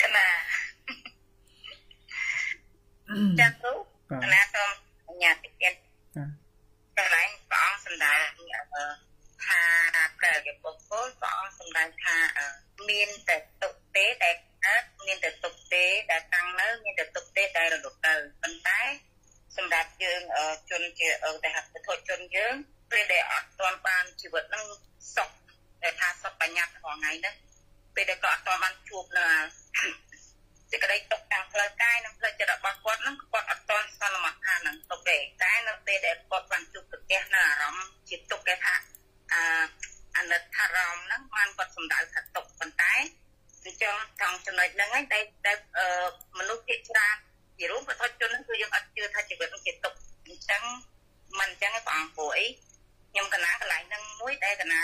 [0.00, 0.28] កណា
[3.40, 3.72] ចាំទៅ
[4.22, 4.74] កណាសូម
[5.08, 5.74] អញ្ញាតិទៀត
[6.98, 8.22] កន្លែងព្រះអង្គសម្ដែង
[9.46, 9.60] ថា
[10.18, 12.16] ព្រះយបុគ្គលព្រះអង្គសម្ដែងថា
[12.88, 14.36] មានតែទុកទេដែល
[14.66, 18.80] កើតមានតែទុកទេដែលតាំងនៅមានតែទុកទេដែលរលត់ទៅប៉ុន្តែ
[19.56, 20.20] សម្រាប់យើង
[20.70, 22.54] ជនជាឧទាហរណ៍ពុទ្ធជនយើង
[22.92, 24.64] ពេលដែលអត់ទាន់បានជីវិតនឹង
[25.16, 25.30] សុខ
[25.82, 27.34] តែថាសុខបញ្ញត្តិរបស់ថ្ងៃហ្នឹង
[27.94, 29.26] ពេលដែលគាត់អត់ទាន់បានជួបនៅ
[30.70, 38.74] សេចក្តីទុកទាំងផ្លូវកាយនិងផ្លូវចិត្តរបស់គាត់ហ្នឹងគាត់អត់ទាន់សន្មតថានឹងទុកទេតែនៅពេលដែលគាត់បានជួបប្រទះនៅអារម្មណ៍ជាទុកគេថា
[39.32, 39.42] អឺ
[40.16, 42.94] អនិច្ចអារម្មណ៍ហ្នឹងបានគាត់សម្ដៅថាទុកប៉ុន្តែ
[43.64, 45.56] អញ្ចឹងត្រង់ចំណុចហ្នឹងឯងដែលដែល
[46.38, 47.16] មនុស្សភាគច្រើន
[47.58, 49.94] ជារួមប្រតិជនហ្នឹងគឺយើងអត់ជឿថាជីវិតនឹងជាទុក
[50.26, 50.62] អញ្ចឹង
[51.38, 52.46] មិនអញ្ចឹងព្រះអង្គព្រោះអី
[53.10, 54.80] ខ្ញុំកណាកន្លែងហ្នឹងមួយដែលកណា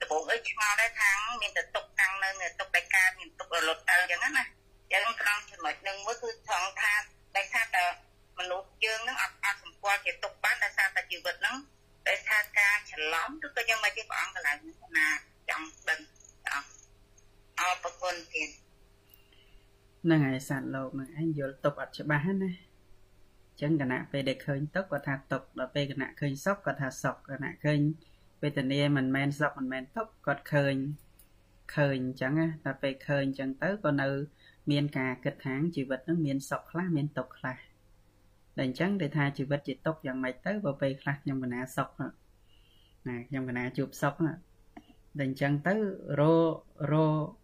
[0.00, 1.10] ដំបូងអីឆ្ងល់ដែរថា
[1.42, 2.28] មានតែទុកតាំងនៅ
[2.60, 4.44] ទុកតែការមានទុករលត់ទៅអញ្ចឹងណា
[4.92, 6.92] យ៉ាងត្រង់ចំណុចហ្នឹងមួយគឺថងថា
[7.36, 7.86] ដែលថាតើ
[8.38, 11.56] មនុស្សយើងនឹងអត់អត់សម្គាល់ជាទុកបានដោយសារតែជីវិតហ្នឹង
[12.08, 14.56] ដោយសារការច្រឡំឬក៏យ៉ាងម៉េចទេព្រះអង្គកន្លែង
[14.98, 15.08] ណា
[15.50, 16.00] ចង់ដឹង
[16.48, 16.64] អរ
[17.60, 18.50] អរប្រគុណទៀត
[20.04, 22.50] ហ្នឹងហើយសត្វលោកហ្នឹងឯងយល់ទុកអ ត់ច្បាស់ណា
[23.60, 27.80] ចឹងគណៈពេលដែលឃើញទុកគាត់ថាទុកដល់ពេលគណៈឃើញសុខគាត់ថាសុខគណៈឃើញ
[28.42, 30.74] វេទនាមិនមែនសុខមិនមែនទុកគាត់ឃើញ
[31.76, 34.08] ឃើញអញ្ចឹងណាតែពេលឃើញអញ្ចឹងទៅក៏នៅ
[34.70, 37.56] មានការគិតថាជីវិតនឹងមានសុខខ្លះមានទុក្ខខ្លះ
[38.56, 42.08] តែអញ្ចឹងដែលថាជីវិតជាទុក្ខយ៉ាងម៉េចទៅបើពេលខ្លះខ្ញុំកណាសុខណា
[43.28, 44.30] ខ្ញុំកណាជួបសុខតែ
[45.22, 45.74] អញ្ចឹងទៅ
[46.20, 46.22] រ
[46.92, 47.39] រអ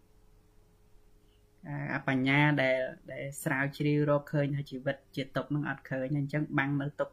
[2.07, 2.77] បញ្ញាដែល
[3.11, 7.09] ដែលស្រាវជ្រាវរកឃើញថាជីវិតជាទុកនឹងអត់ឃើញអញ្ចឹងបាំងនៅទុក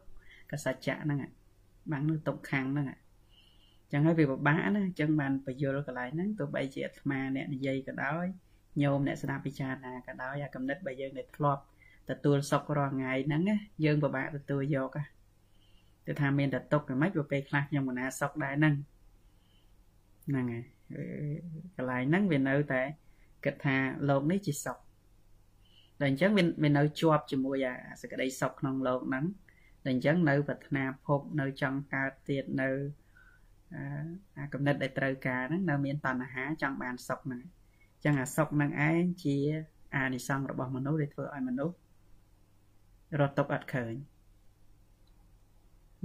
[0.51, 1.19] កសច្ចៈហ្នឹង
[1.91, 8.25] បាំងនៅទុកខាងហ្នឹងអញ្ចឹងហើយវាពិបាកណាអញ្ចឹងបានបញ្យលកន្លែងហ្នឹងទោះបីជាអាត្មាអ្នកនិយាយក៏ដោយ
[8.81, 11.61] ញោមអ្នកស្ដាប់ពិចារណាក៏ដោយអាកំណត់បើយើងដែលធ្លាប់
[12.09, 13.41] ទទួលសុខរាល់ថ្ងៃហ្នឹង
[13.85, 14.97] យើងពិបាកទទួលយក
[16.07, 18.73] ទៅថាមានតែទុកមិនខ្មិចពេលខ្លះខ្ញុំមិនណាសុខដែរហ្នឹង
[20.27, 20.63] ហ្នឹងហើយ
[21.75, 22.81] កន្លែងហ្នឹងវានៅតែ
[23.45, 23.77] គិតថា
[24.09, 24.77] លោកនេះជាសុខ
[25.99, 29.25] តែអញ្ចឹងវាវានៅជាប់ជាមួយអាសក្តីសុខក្នុងលោកហ្នឹង
[29.83, 32.69] តែអញ្ចឹងនៅប្រាថ្នាភពនៅចង់កើតទៀតនៅ
[34.37, 37.41] អាកំណត់ដែលត្រូវការហ្នឹងនៅមានតណ្ហាចង់បានសុខហ្នឹង
[38.03, 39.37] ចឹងអាសុខនឹងឯងជា
[39.95, 41.75] អានិសង្សរបស់មនុស្សដែលធ្វើឲ្យមនុស្ស
[43.19, 43.93] រត់ຕົកអត់ឃើញ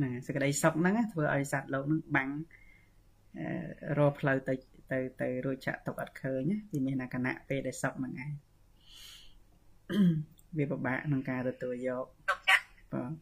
[0.03, 2.31] ណាសេចក្តីសុខហ្នឹងធ្វើឲ្យសត្វលោកនឹងបាំង
[3.99, 4.55] រកផ្លូវទៅ
[4.93, 8.33] ទៅទៅរួចចាក់ຕົកអត់ឃើញវាមានអាគណៈពេលដែលសុខហ្នឹងឯង
[10.59, 12.05] វាពិបាកក្នុងការទទួលយក
[12.93, 13.13] បាទ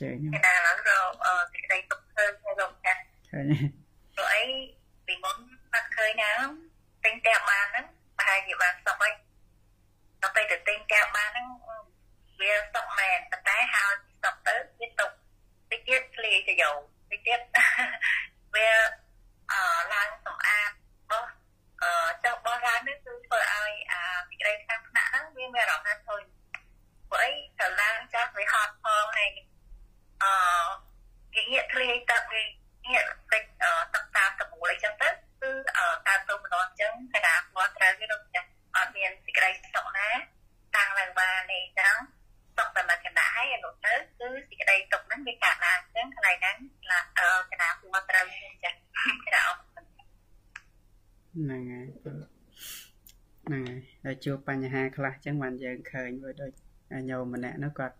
[0.00, 1.12] ចេញខ្ញុំណាឡើងរក
[1.52, 3.00] សេចក្តីទុកឃើញរកចាស់
[3.30, 3.52] ឃើញ
[4.14, 4.42] ព្រោះអី
[5.06, 5.36] ពីមុន
[5.74, 6.30] អត់ឃើញណា
[7.04, 7.86] ទិញតែបានហ្នឹង
[8.18, 9.12] ប្រហែលជាបានសុខហើយ
[10.22, 11.46] ដល់ពេលទៅទិញតែបានហ្នឹង
[12.40, 15.10] វាសុខមែនប៉ុន្តែហើយសុខទៅវាទុក
[15.70, 16.76] តិចទៀតភ្លេទៅយក
[17.10, 17.40] តិចទៀត
[18.54, 18.68] វា
[19.52, 19.62] អឺ
[19.92, 20.70] ឡើងសម្អាត
[21.10, 21.24] បោះ
[21.82, 21.92] អឺ
[22.24, 26.22] ចុះបោះឡើងនេះគឺធ្វើឲ្យអាពីក្តីខាងថ្នាក់ហ្នឹងវាមានអារម្មណ៍ថាធុញ
[27.10, 29.30] ព្រោះអីទៅឡើងចាស់វាហត់ផងហើយ
[30.22, 30.32] អឺ
[31.34, 32.42] ងាកងាកធ្លាយទឹកវា
[32.92, 33.42] ងាកតិច
[33.94, 35.08] ទឹកតាមតមូលអីចឹងទៅ
[35.40, 35.50] គឺ
[36.06, 40.08] ការទៅម្ដងអញ្ចឹងគណៈគាត់ត្រូវវានឹងចាស់អត់មានសេចក្តីសុខណា
[40.76, 41.96] តាំងឡើងបាននេះចឹង
[42.56, 48.26] សុខតែមកគណៈហើយអនុទៅគឺសេចក្តីទុកហ្នឹងវាកើតឡើងអញ្ចឹងកន្លែងហ្នឹងគណៈគាត់ត្រូវ
[48.62, 48.76] ចាស់
[49.24, 51.86] គណៈអត់ហ្នឹងហើយ
[53.46, 56.51] ហ្នឹងហើយដល់ជួ បបញ្ហាខ្លះអញ្ចឹងបានយើងឃើញវាដូច
[57.09, 57.97] ញោមម្នាក់នោះគាត់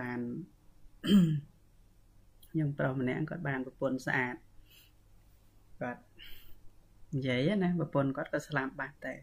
[0.00, 0.20] បាន
[2.50, 4.36] ខ្ញុំប្រុសម្នាក់គាត់បានប្រពន្ធស្អាត
[5.82, 6.02] គាត់
[7.14, 9.14] និយាយណាប្រពន្ធគាត់ក៏ស្លាប់បាត់តែ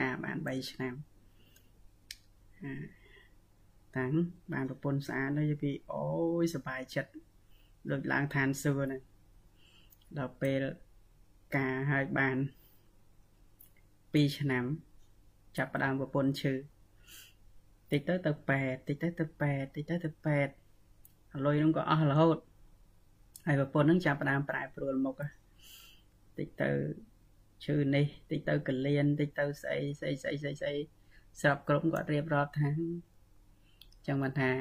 [0.00, 0.94] ការបាន3ឆ្នាំ
[3.96, 4.12] តាំង
[4.52, 6.08] បានប្រពន្ធស្អាតទៅពីអូ
[6.42, 7.10] យសบายចិត្ត
[7.90, 9.02] ដូចឡើងឋានសួគ៌ហ្នឹង
[10.18, 10.62] ដល់ពេល
[11.56, 12.36] ការឲ្យបាន
[14.14, 14.64] 2ឆ្នាំ
[15.57, 16.53] ចាប់ផ្ដើមប្រពន្ធឈឺ
[17.91, 20.09] តិចទៅទៅ8តិចទៅទៅ8តិចទៅទៅ
[20.77, 22.37] 8លុយនឹងក៏អស់រហូត
[23.45, 25.15] ហើយប្រពន្ធនឹងចាប់ផ្ដើមប្រែប្រួលមុខ
[26.37, 26.69] តិចទៅ
[27.65, 30.75] ឈឺនេះតិចទៅកលៀនតិចទៅស្អីស្អីស្អីស្អីស្អី
[31.41, 32.69] ស្រាប់គ្រប់គាត់រៀបរាប់ថា
[34.07, 34.51] ចឹងបានថា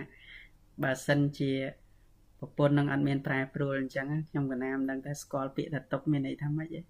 [0.82, 1.52] បើសិនជា
[2.39, 6.81] ប្រពន្ធនឹងអត់មានប្រែប្រួលអញ្ចឹងខ្ញុំកណាមដឹងតែស្គាល់ពាក្យថាຕົកមានន័យថាម៉េចទេ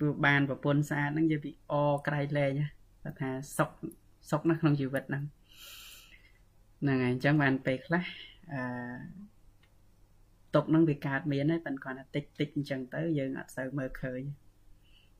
[0.00, 1.74] ព្រោះបានប្រពន្ធស្អាតហ្នឹងនិយាយពីអ
[2.06, 2.52] ក្រៃលែង
[3.02, 3.70] គាត់ថាសុក
[4.30, 5.24] សុកណាស់ក្នុងជីវិតហ្នឹង
[6.82, 8.04] ហ្នឹងហើយអញ្ចឹងបានពេលខ្លះ
[8.52, 8.60] អឺ
[10.54, 14.20] ទុកនឹងវាកើតមានហើយប៉ុន្តែគាត់ថាតិចតិចអញ្ចឹងទៅយើងអត់សូវមើលឃើញ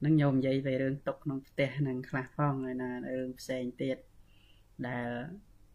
[0.04, 3.98] នឹងញោមនិយាយ về រឿងទុកក្នុងផ្ទះនឹងខ្លះផងហើយណារឿងផ្សេងទៀត
[4.88, 5.08] ដែល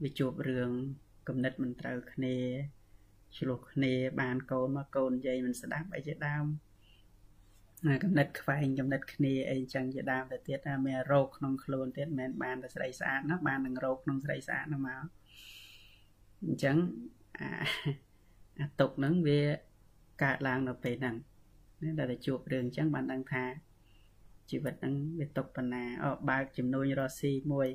[0.04, 0.72] វាជួបរឿង
[1.28, 2.36] គំនិតមិនត្រូវគ្នា
[3.38, 6.46] ឆ្លោះគ្នាបានកូនមកកូននិយាយមិនស្ដាប់អីជាដើម
[8.04, 15.04] កំណត់ខ្វែងកំណត់គ្នាអីចឹងជាដើមទៅទៀតថាមានរោគក្នុងខ្លួនទៀតមិនមែនបានតែស្រីស្អាតណាបាននឹងរោគក្នុងស្រីស្អាតហ្នឹងមក
[16.46, 16.78] អញ្ចឹង
[18.60, 19.42] អាទុកហ្នឹងវា
[20.24, 21.16] កើតឡើងនៅពេលហ្នឹង
[21.84, 23.44] ណាដែលតែជួបរឿងអញ្ចឹងបានដឹងថា
[24.50, 27.68] ជីវិតហ្នឹងវាទុកប៉ុណ្ណាអបើកចំនួនរស់ស៊ីមួយ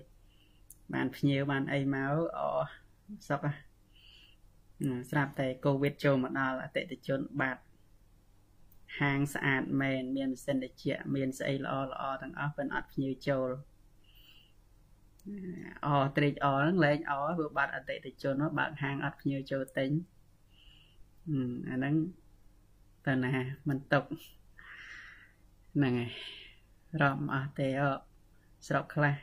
[0.95, 2.41] បានភ្ញៀវបានអីមកអ
[3.29, 3.45] សុក
[5.11, 7.63] ស្រាប់តែកូវីដចូលមកដល់អតិថិជនបាត់
[8.99, 13.49] ហាងស្អាតមែនមានម៉ាស៊ីនត្រជាក់មានស្អីល្អល្អទាំងអស់ប៉ុន្តែអត់ភ្ញៀវចូល
[15.87, 19.91] អត្រេកអរហ្នឹងលែងអព្រោះបាត់អតិថិជនបើកហាងអត់ភ្ញៀវចូលទិញ
[21.71, 21.95] អាហ្នឹង
[23.07, 23.33] តើណា
[23.69, 24.05] មិនຕົក
[25.75, 26.11] ហ្នឹងហើយ
[27.03, 27.83] រំអស់ទេអ
[28.67, 29.15] ស្រុកខ្លះ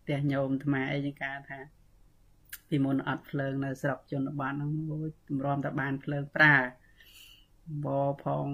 [0.00, 1.58] ផ្ទះញោមថ្មអីចឹងការថា
[2.68, 6.56] ពីមុនអត់ភ្លើងនៅស្រុកជនបទហ្នឹងអូយទម្រាំតែបានភ្លើងប្រើ
[7.84, 7.88] ប
[8.24, 8.46] ផង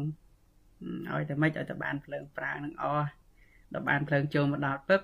[1.13, 3.09] ឲ្យតែម៉េចឲ្យតែបានភ្លើងប្រើនឹងអស់
[3.73, 5.01] ដល់បានភ្លើងចូលមកដល់ពឹប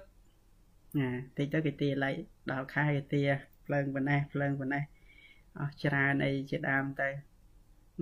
[0.98, 2.10] ណាតិចទៅគេទាឡៃ
[2.52, 3.22] ដល់ខែគេទា
[3.66, 4.82] ភ្លើងប៉ុណ្ណេះភ្លើងប៉ុណ្ណេះ
[5.58, 7.08] អស់ច្រើនអីជាដើមទៅ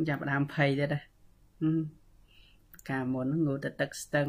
[0.09, 1.01] ចាប់ដើមភ័យទៀតណា
[2.91, 4.29] កាលមុនងូតទឹកស្ទឹង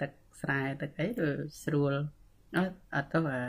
[0.00, 1.28] ទឹកស្រែទឹកអីទៅ
[1.64, 1.92] ស្រួល
[2.56, 3.42] អត់អត់ទៅអា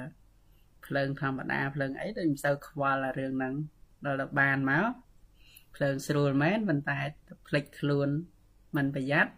[0.85, 3.53] ភ្លើងធម្មតាភ្លើងអីដូចមិនសូវខ្វល់អារឿងហ្នឹង
[4.05, 4.85] ដល់ទៅបានមក
[5.75, 6.99] ភ្លើងស្រួលមែនប៉ុន្តែ
[7.47, 8.09] ភ្លេចខ្លួន
[8.75, 9.31] មិនប្រយ័ត្ន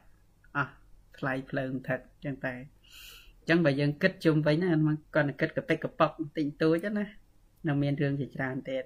[0.58, 0.74] អស់
[1.18, 4.72] ថ្លៃភ្លើងថឹកចឹងតែអញ្ចឹងបើយើងគិតជុំវិញណា
[5.16, 7.06] គាត់តែគិតកតិកកប៉ុកតិចតួចណា
[7.68, 8.84] នៅមានរឿងជាច្រើនទៀត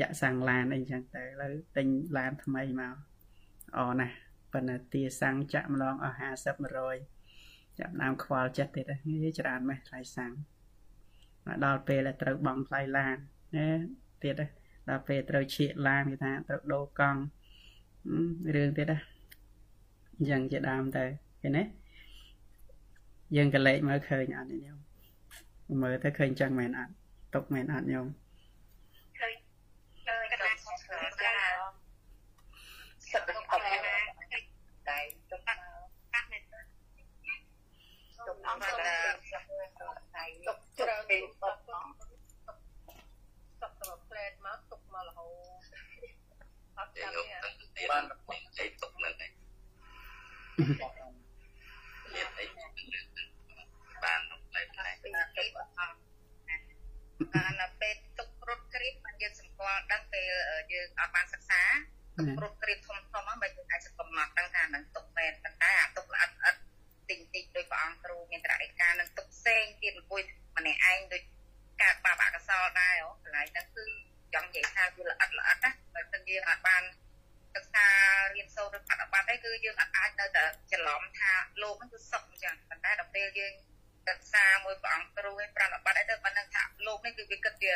[0.00, 1.86] ចាក់សាំងឡានអីចឹងទៅឥឡូវទិញ
[2.16, 2.94] ឡានថ្មីមក
[3.78, 4.16] អណាស់
[4.52, 6.56] ប៉ុន្តែទាសាំងចាក់ម្ដងអស់50
[7.16, 10.32] 100ចាប់ដើមខ្វល់ចិត្តទៀតហ្នឹងច្រើនម៉េះថ្លៃសាំង
[11.46, 13.16] មកដល់ពេលដែលត្រូវបង់ថ្លៃឡាន
[13.56, 13.68] ណា
[14.22, 14.42] ទៀត
[14.88, 17.20] ដល់ពេលត្រូវឈៀកឡានគេថាត្រូវដូរកង់
[18.54, 18.98] រឿងទៀតណា
[20.16, 21.04] អញ្ចឹងជាដើមទៅ
[21.42, 21.62] ឃើញទេ
[23.36, 24.78] យើងក៏លេចមើលឃើញអត់ញោម
[25.82, 26.92] មើលទៅឃើញចឹងមែនអត់
[27.34, 28.06] ຕົកមែនអត់ញោម
[29.18, 29.34] ឃើញ
[30.06, 31.32] ឃើញកណ្ដាលចា
[33.10, 33.62] សិតទៅអត់
[34.88, 34.98] តែ
[35.30, 41.56] ទុកកាត់មែនទុកអត់តែទុកច្រើនពេកទុក
[43.60, 45.26] ទុកទៅផ្លែតមកទុកមករហូ
[45.60, 45.74] ត
[46.78, 47.12] អត់ចាំ
[47.76, 48.04] ទេបាន
[48.58, 49.32] អីទុកនឹងឯង
[52.14, 52.46] មានអី
[54.04, 54.90] បានផ្លែផ្លែ
[57.36, 60.24] អានពេលទុករត់គ្រីបបានយើងសម្គាល់ដឹងពេល
[60.72, 61.62] យើងអត់បានសិក្សា
[62.18, 66.54] ទុករត់គ្រីបធំធំហ្នឹងបើយើងអាចសកំណត់ដឹងថានឹងទុកមែនប៉ុន្តែអាទុកល្អិតល្អិត
[67.10, 70.22] តិចតិចដោយព្រះអង្គគ្រូមានត្រៃការនឹងទុកផ្សេងទៀតអង្គុយ
[70.56, 71.22] ម្នាក់ឯងដូច
[71.82, 73.84] កើតបាបអកុសលដែរអូកន្លែងហ្នឹងគឺ
[74.34, 76.82] ចង់និយាយថាវាល្អិតល្អិតណាបើមិនយើងអាចបាន
[77.54, 77.86] សិក្សា
[78.34, 81.32] រៀនសូត្រឬបដិបត្តិអីគឺយើងអាចនៅតែច្រឡំថា
[81.62, 83.54] លោកហ្នឹងគឺសុខអញ្ចឹងប៉ុន្តែដល់ពេលយើង
[84.06, 87.74] សិក្សាមួយព្រះអង្គគ្រូឯប្រតិបត្តិអីទៅបានដឹងថាលោកនេះគឺវាគិតវា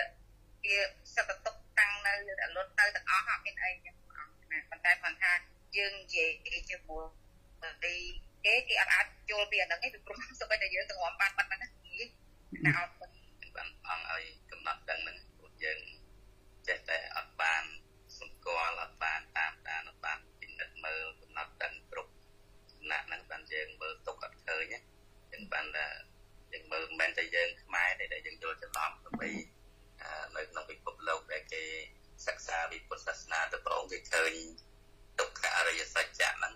[0.65, 0.77] វា
[1.15, 5.33] សត្វតុកតាំងនៅតែលុតទៅទាំងអស់អត់មានអីចឹងព្រះអង្គណាប៉ុន្តែគាត់ថា
[5.77, 6.29] យើងនិយាយ
[6.71, 7.05] ជាមួយ
[7.83, 7.95] ពី
[8.45, 13.11] គេគេអត់អាចយល់ពីអាហ្នឹងទេពីព្រោះសូម្បីតែយើងទាំងងបានបាត់ហ្នឹងណាអត់បាន
[13.43, 15.79] អង្គឲ្យកំណត់ដឹងហ្នឹងព្រោះយើង
[16.69, 17.63] ចេះតែអត់បាន
[18.19, 22.13] ស្គាល់អត់បានតាមដានអត់បានពិនិត្យមើលកំណត់ដឹងគ្រប់
[22.71, 24.75] ដំណាក់ហ្នឹងបានយើងមើលទុកអត់ឃើញ
[25.33, 25.87] ចឹងបានថា
[26.53, 29.31] យើងមើលមិនមែនតែយើងខ្មែរទេដែលយើងយល់ច្រឡំដើម្បី
[30.37, 31.63] នៅក្នុងពិភពលោកដែលគេ
[32.27, 34.33] សិក្សាពីពុទ្ធសាសនាទៅប្រងគេឃើញ
[35.19, 36.55] ទុក្ខអរិយសច្ចៈហ្នឹង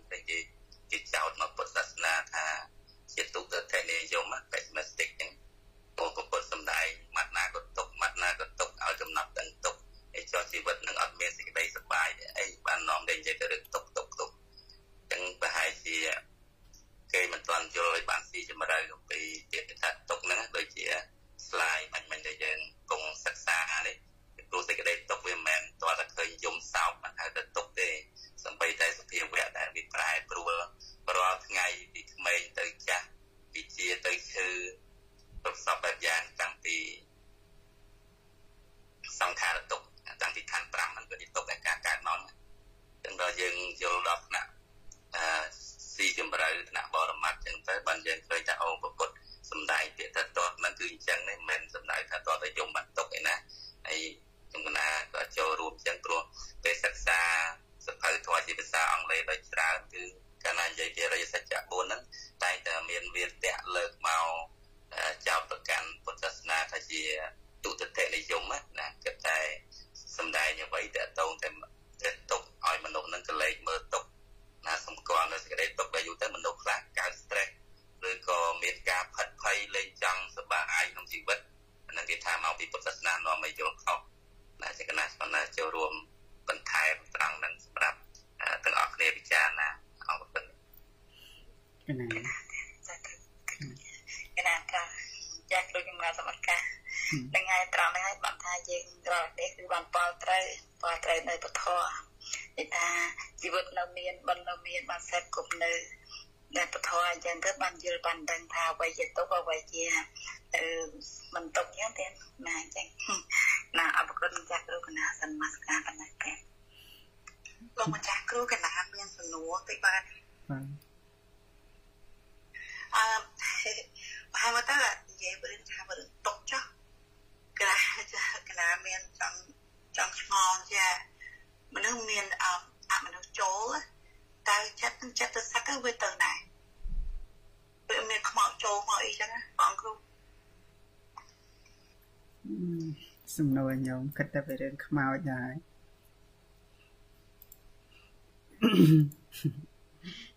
[144.86, 145.52] ខ្មោចដែរ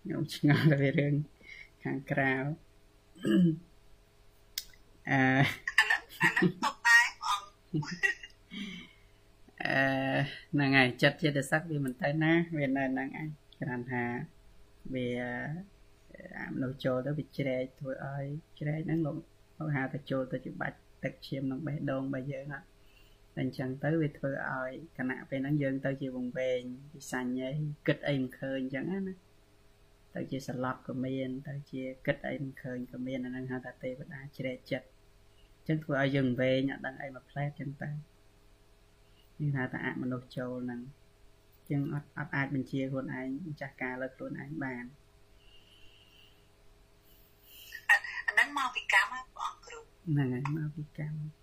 [0.08, 1.14] ញោមឆ្ងល់ពីរឿង
[1.84, 2.32] ខាងក្រៅ
[5.10, 7.42] អឺអាហ្នឹងអាហ្នឹងຕົកដែរបង
[9.64, 9.78] អឺ
[10.52, 13.28] ហ្នឹងហើយចិត្តចិត្តសឹកវាមិនទៅណាវានៅហ្នឹងឯង
[13.60, 14.04] គ្រាន់ថា
[14.94, 15.10] វា
[16.54, 18.26] មនុស្សចូលទៅវាជ្រែកធ្វើឲ្យ
[18.60, 19.16] ជ្រែកហ្នឹងលោក
[19.58, 22.79] លោកហៅទៅចូលទៅជាបាច់ទឹកឈាមក្នុងបេះដូងរបស់យើងណាតែ
[23.40, 26.62] អញ្ចឹងទៅវាធ្វើឲ្យគណៈពេលហ្នឹងយើងទៅជាវង្វេង
[26.94, 27.58] ពិសាញ់ឯង
[27.88, 29.16] គិតអីមិនឃើញអញ្ចឹងណា
[30.16, 34.88] ទៅជាសឡប់ក៏មាន ទៅជាគិតអីមិនឃើញក៏មានអាហ្នឹងហៅថាទេវតាជ្រែកចិត្ត
[35.58, 37.90] អញ្ចឹងធ្វើឲ្យយើងវែងអត់ដឹងអីមកផ្លែតអញ្ចឹងទៅ
[39.40, 40.82] នេះថាតាអមនុស្សចូលហ្នឹង
[41.70, 44.86] ជាងអត់អត់អាចបញ្ជាខ្លួនឯងម្ចាស់ការលើខ្លួនឯងបាន
[48.28, 51.39] អាហ្នឹងមកពីកម្មបងអង្គគ្រូហ្នឹងហើយមកពីកម្ម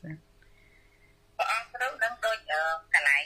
[0.00, 0.12] សា
[1.36, 2.38] ព្រះអង្គគ្រូនឹងដូច
[2.94, 3.24] កន្លែង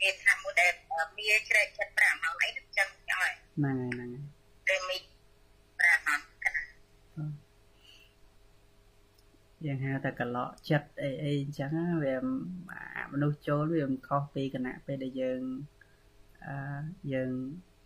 [0.00, 0.72] គេថាមួយដែល
[1.18, 4.24] មានជ្រែកចិត្ត5ម៉ោងអីចឹងចឹងហើយហ្នឹងហើយហ្នឹងហើយ
[4.68, 4.96] តែមី
[5.66, 6.62] 5ម៉ោងកណា
[9.64, 11.72] យើងហៅថាកឡក់ចិត្តអីអីអញ្ចឹង
[12.04, 12.16] វា
[13.12, 15.40] មនុស្សចូលវាមិនខុសពីគណៈពេលដែលយើង
[16.46, 16.56] អឺ
[17.12, 17.30] យើង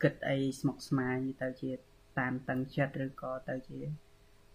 [0.02, 1.72] គិតអីស្មុគស្មាញទៅជា
[2.18, 3.78] តាមតឹងចិត្តឬក៏ទៅជា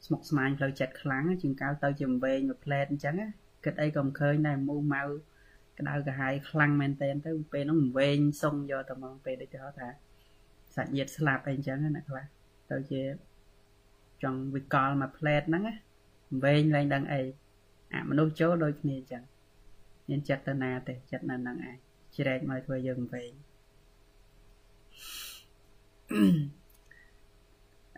[0.06, 3.16] ស្មុគស្មាញផ្លូវចិត្តខ្លាំងជាងកាលទៅជាវែងមួយផ្លែតអញ្ចឹង
[3.66, 5.04] គិតអីក៏មិនឃើញដែរមូម៉ៅ
[5.80, 9.88] ក្តៅក្រហាយខ្លាំងមែនតែនទៅពេលហ្នឹងវែងសុងយកទៅមកពេលដូចគេហៅថា
[10.76, 12.26] សាច់ញាតិស្លាប់អីអញ្ចឹងណាខ្លះ
[12.72, 13.02] ទៅជា
[14.24, 15.76] ចង់វិកលមួយផ្លែតហ្នឹងណា
[16.44, 17.22] វែងឡើងដឹងអី
[17.94, 19.24] អាមនុស្សចូលដូចគ្នាអញ្ចឹង
[20.10, 21.76] មានចិត្តទៅណាទេចិត្តនៅនឹងឯង
[22.16, 23.32] ជ្រែកមកធ្វើយើងវែង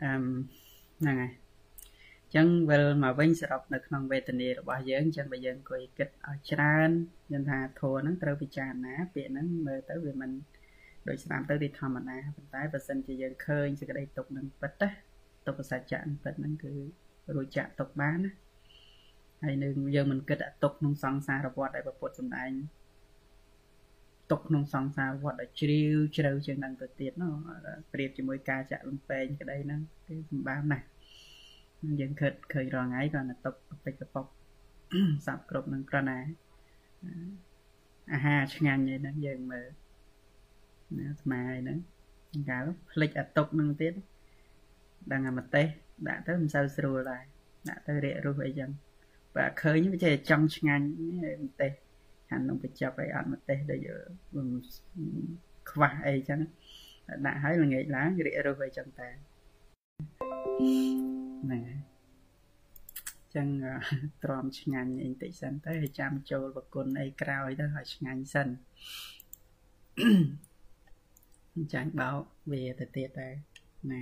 [0.03, 0.13] អឺ
[0.99, 1.31] ហ្នឹងហើយ
[2.35, 6.89] ចឹងវិលមកវិញសរុបនៅក្នុងវេទនារបស់យើងចឹងបើយើងអង្គុយគិតឲ្យច្រើន
[7.31, 10.31] យើងថាធัวហ្នឹងត្រូវពិចារណាពាក្យហ្នឹងមើលទៅវាមិន
[11.07, 14.89] ដូចស្ដាប់ទៅទីធម្មតាប៉ុន្តែបើសិនជាយើងឃើញសេចក្តីទុកនឹងពិតណា
[15.47, 16.73] ទុកសច្ចៈពិតហ្នឹងគឺ
[17.35, 18.31] រួចចាក់ទុកបានណា
[19.43, 22.51] ហើយនឹងយើងមិនគិតអាទុកក្នុងសង្សារវដ្តដែលពុទ្ធសម្ដែង
[24.31, 27.33] ទុកក្នុងសង្សារវដ្តដែលជ្រាវជ្រៅជាងនឹងទៅទៀតនោះ
[27.93, 30.85] ប្រៀបជាមួយការចាក់លំពេងក្តីហ្នឹងគឺសម្បានណាស់
[32.01, 33.55] យើងគិតឃើញរាល់ថ្ងៃគាត់ទៅទុក
[33.85, 34.25] ពេចកប៉ុក
[35.25, 36.17] សាប់គ្រប់នឹងក្រណា
[38.13, 39.67] អាហារឆ្ងាញ់ឯហ្នឹងយើងមើល
[40.97, 41.77] ណាស្មាយហ្នឹង
[42.49, 43.93] កាលផ្លិចអាតុកនឹងទៀត
[45.11, 45.67] ដឹងអាម្ទេស
[46.07, 47.23] ដាក់ទៅមិនសូវស្រួលដែរ
[47.69, 48.69] ដាក់ទៅរាករុះអីចឹង
[49.35, 50.85] បើឃើញវាចេះចង់ឆ្ងាញ់
[51.45, 51.71] ម្ទេស
[52.29, 53.79] ខាងក្នុងបញ្ចប់អីអត់ម្ទេសដូច
[55.71, 56.39] ខ្វះអីចឹង
[57.25, 59.09] ដាក់ឲ្យល្ងាចឡើងរាករុះអីចឹងតែ
[61.43, 61.81] ហ្នឹងហើយ
[63.35, 63.47] ចឹង
[64.23, 68.47] ទ្រាំឆ្ងាញ់អីបន្តិចសិនទៅហើយចាំចូលប្រគុណអីក្រោយទៅឲ្យឆ្ងាញ់សិន
[71.73, 73.33] ចាញ់បោកវាទៅទៀតដែរ
[73.91, 74.01] ណា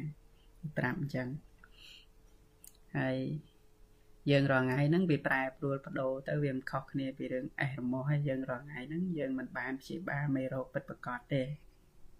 [0.77, 1.27] ប្រាប់អញ្ចឹង
[2.97, 3.17] ហើយ
[4.31, 11.43] យើងរងថ្ងៃហ្នឹងវាប្រែប្រួលបដូរទៅវាមិនខុសគ្នាពីរឿងអេះរមាស់ហើយយើងរងថ្ងៃហ្នឹងយើងមិនបានព្យាបាលមេរោគពិតប្រាកដទេ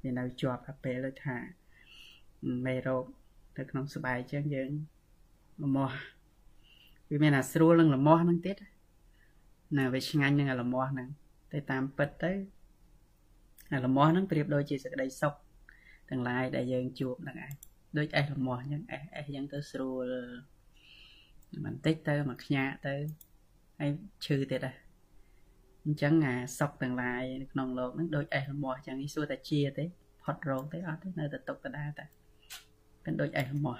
[0.03, 1.37] វានៅជាប់អាពេលដូចថា
[2.67, 3.05] មេរោគ
[3.57, 4.69] នៅក្នុងស្បែកអញ្ចឹងយើង
[5.62, 5.96] លមាស់
[7.10, 8.56] វាមានអាស្រួលនឹងលមាស់ហ្នឹងទៀត
[9.78, 11.08] ណាវាឆ្ងាញ់នឹងអាលមាស់ហ្នឹង
[11.52, 12.32] តែតាមពិតទៅ
[13.72, 15.34] អាលមាស់ហ្នឹងប្រៀបដូចជាសក្តីសុខ
[16.10, 17.52] ទាំងឡាយដែលយើងជួបហ្នឹងឯង
[17.98, 20.06] ដូចអេះលមាស់អញ្ចឹងអេះអេះអញ្ចឹងទៅស្រួល
[21.64, 22.94] បន្តិចទៅមកខ្ញាក់ទៅ
[23.78, 23.90] ហើយ
[24.24, 24.76] ឈឺទៀតដែរ
[25.84, 29.84] អញ្ចឹងអាសុកទាំងឡាយនៅក្នុងโลกហ្នឹងដូចអេះលមាស់អញ្ចឹងនេះសួរតែជាទេ
[30.22, 32.04] ផុតរោគទេអត់ទេនៅតែຕົកដដែលតែ
[33.02, 33.74] เป็นដូចអេះលមា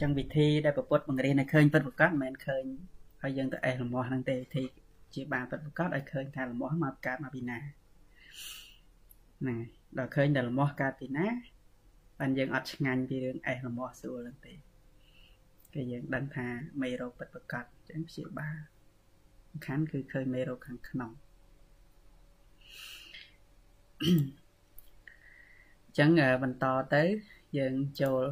[0.00, 2.64] ចឹងវិធីដែលប្រពុតបង្រៀនឲ្យឃើញពិតប្រាកដមិនមែនឃើញ
[3.22, 4.64] ហើយយើងទៅអេះលំមាស់ហ្នឹងទេវិធី
[5.14, 7.58] ជាបានពិតប្រាកដឲ្យឃើញថាលំមាស់មកកើតមកពីណា
[9.40, 9.58] ហ្នឹង
[9.98, 11.26] ដល់ឃើញតែលំមាស់កើតពីណា
[12.20, 14.54] បានយើងអត់ឆ្ងាញ់ពីរឿងអេះលំមាស់ស្រួលហ្នឹងទេ
[15.74, 16.46] គេយើងដឹងថា
[16.82, 18.56] មេរោគពិតប្រាកដចឹងព្យាបាល
[19.50, 21.10] សំខាន់គឺឃើញមេរោគខាងក្នុង
[24.02, 24.04] អ
[25.90, 26.10] ញ្ចឹង
[26.42, 27.02] បន្តទៅ
[27.58, 28.22] យើងចូល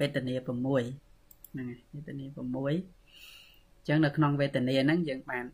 [0.00, 2.38] វេទនា6ហ្នឹងហើយវេទនា6
[2.68, 5.44] អញ្ចឹងនៅក្នុងវេទនាហ្នឹងយើងបាន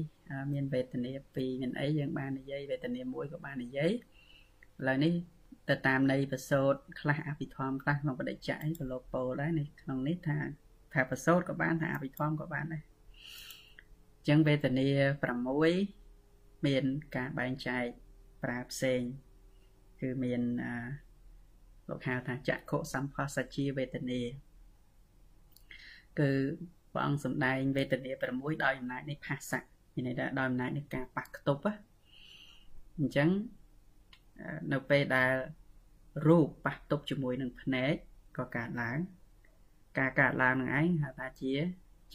[0.00, 3.94] 3មានវេទនា2មានអីយើងបាននិយាយវេទនា1ក៏បាននិយាយឥ
[4.86, 5.12] ឡូវនេះ
[5.68, 10.38] ទៅតាមនៃប្រសូតខ្លះអភិធម្មខ្លះក្នុងបដិច្ចៈអីក៏លោកពោលដែរនៅក្នុងនេះថា
[10.92, 14.88] ថាប្រសូតក៏បានថាអភិធម្មក៏បានដែរអញ្ចឹងវេទនា
[15.58, 16.84] 6មាន
[17.16, 17.84] ការបែងចែក
[18.42, 19.00] ប្រើផ្សេង
[20.00, 21.07] គឺមានអឺ
[21.88, 24.20] លោកហៅថាចក្ខុសម្ផស្សជាវេទនា
[26.18, 26.30] គឺ
[26.92, 29.62] ព្រះអង្គសម្ដែងវេទនា6ដោយអំណាចនៃភាសៈ
[29.94, 31.62] មានន័យថាដោយអំណាចនៃការប៉ះខ្ទប់
[32.98, 33.28] អញ្ចឹង
[34.72, 35.32] នៅពេលដែល
[36.26, 37.92] រូបប៉ះទប់ជាមួយនឹងភ្នែក
[38.38, 38.98] ក៏កើតឡើង
[39.98, 41.52] ការកើតឡើងនឹងឯងហៅថាជា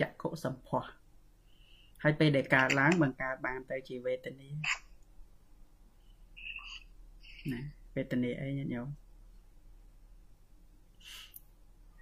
[0.02, 0.90] ចក្ខុសម្ផស្ស
[2.04, 4.50] ហើយពេលដែលកើតឡើងបង្កើតបានទៅជាវេទនា
[7.52, 7.62] ណា
[7.95, 8.88] វេទនាអីញាតិញោម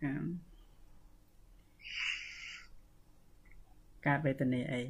[0.02, 4.82] កើតវេទនាអី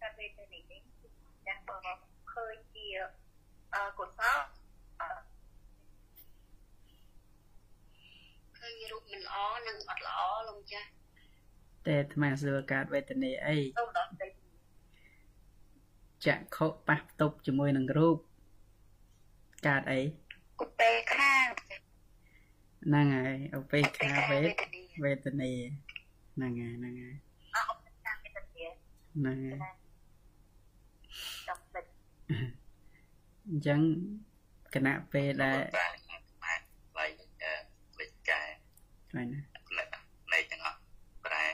[0.00, 0.82] កើតវេទនានេះ
[1.46, 1.76] ចាស់បើ
[2.32, 2.86] ឃើញជា
[3.98, 4.38] កុសល
[8.56, 10.88] ឃើញរូបមិនល្អនិងអត់ល្អលោកចាស់
[11.86, 14.26] តែអាត្មាសួរកើតវេទនាអីសូមដល់ទៅ
[16.26, 18.18] ចក្ខុប៉ះផ្ទប់ជាមួយនឹងរូប
[19.66, 20.00] កើតអី
[20.62, 24.52] ឧបេខាហ្នឹងហើយឧបេខាវេទ
[25.04, 25.52] វេទនា
[26.34, 27.14] ហ្នឹងហើយហ្នឹងហើយ
[27.54, 28.66] អឧបេខាវេទនា
[29.14, 29.82] ហ្នឹងហើយ
[33.48, 33.80] អញ្ចឹង
[34.74, 36.54] គណៈពេលដែលផ្លែ
[36.92, 38.42] ផ្លេចកែ
[39.10, 40.78] ផ្លែណាផ្លែទាំងអស់
[41.24, 41.44] ប្រែ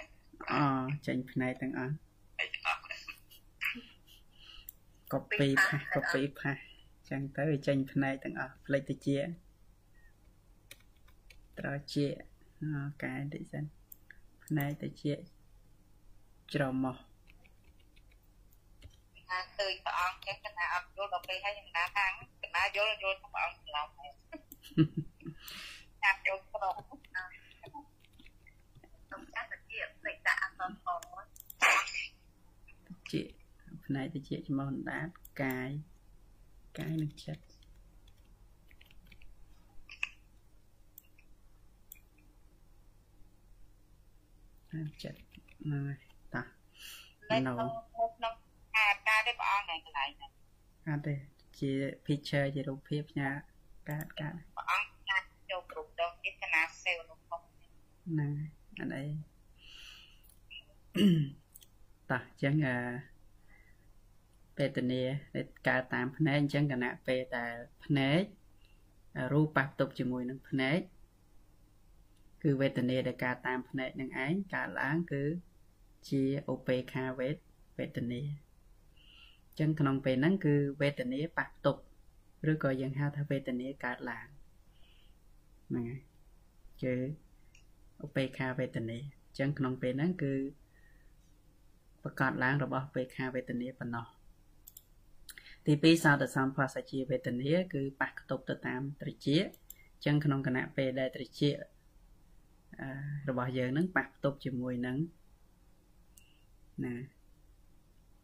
[0.52, 0.64] អូ
[1.06, 1.94] ចេញផ្នែកទាំងអស់
[2.34, 2.80] ផ្លែទាំងអស់
[5.12, 6.67] កូពីផាសកូពីផាស
[7.10, 9.08] ចឹងទៅវាចេញផ្នែកទាំងអស់ផ្លេចតិច
[11.58, 12.06] ត្រជា
[13.02, 13.64] កែតិចសិន
[14.44, 15.04] ផ្នែកតិច
[16.54, 16.96] ច្រមុះ
[19.28, 22.12] ថាឃើញព្រះអង្គចឹងគណៈអត់យល់ដល់ពេលហើយគណៈខាង
[22.42, 24.12] គណៈយល់យល់ថាព្រះអង្គច្រឡំហើយ
[26.02, 29.60] ចាប់ចូលប្រកខ្ញុំចាស់តិច
[30.00, 31.00] ផ្លេចដាក់អក្សរផង
[32.86, 33.14] តិច
[33.86, 35.08] ផ្នែកតិចច្មោះដាត
[35.42, 35.70] កាយ
[36.78, 37.48] កាយនិងចិត្ត
[45.02, 45.18] ចិត្ត
[45.62, 45.98] ហ្នឹងហើយ
[46.34, 46.42] តា
[47.30, 48.34] នៅក្នុង
[48.76, 50.30] អាការទេព្រះអង្គនៅកន្លែងហ្នឹង
[50.88, 51.14] អត់ទេ
[51.58, 51.70] ជា
[52.06, 53.30] picture ជារូបភាពផ្ញើ
[53.90, 57.40] កើតកើតព្រះអង្គអាចចូលគ្រប់ដងចេតនាសេវនោះផង
[58.06, 58.30] ហ្នឹង
[58.78, 59.04] អត់អី
[62.10, 62.76] តោះអញ្ចឹងអឺ
[64.58, 65.02] វេទនា
[65.36, 67.54] ដែលកើតតាមភ្នែកអញ្ចឹងគណៈពេលដែល
[67.84, 68.20] ភ្នែក
[69.32, 70.78] រូបប៉ះទប់ជាមួយនឹងភ្នែក
[72.42, 75.24] គឺវេទនាដែលកើតតាមភ្នែកនឹងឯងកើតឡើងគឺ
[76.08, 76.22] ជា
[76.52, 77.36] ឧបេខាវេទ
[77.78, 78.22] វេទនា
[79.46, 81.80] អញ្ចឹងក្នុងពេលហ្នឹងគឺវេទនាប៉ះទប់
[82.50, 84.26] ឬក៏យើងហៅថាវេទនាកើតឡើង
[85.68, 86.00] ហ្នឹងហើយ
[86.82, 86.94] គឺ
[88.04, 90.34] ឧបេខាវេទនាអញ្ចឹងក្នុងពេលហ្នឹងគឺ
[92.02, 94.06] ប្រកាសឡើងរបស់ឧបេខាវេទនាប៉ុណ្ណោះ
[95.70, 101.48] ទី2សោតសម្ភាសជាវេទនាគឺប៉ះខ្ទប់ទៅតាមត្រជាអញ្ចឹងក្នុងគណៈពេលដែលត្រជា
[103.28, 104.96] របស់យើងនឹងប៉ះផ្ទប់ជាមួយនឹង
[106.84, 106.94] ណា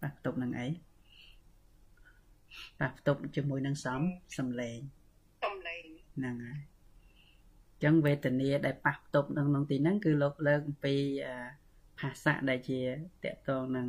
[0.03, 0.69] ប៉ះផ្ទប់នឹងអី
[2.81, 4.01] ប៉ះផ្ទប់ជាមួយនឹងសំ
[4.39, 4.79] សំឡេង
[5.45, 5.85] សំឡេង
[6.17, 6.61] ហ្នឹងហើយ
[7.73, 10.95] អញ្ចឹងវេទនាដែលប៉ះផ្ទប់នៅក្នុងទីហ្នឹងគឺលោកលើកអំពី
[11.99, 12.81] ភាសាដែលជា
[13.25, 13.89] តកតងនឹង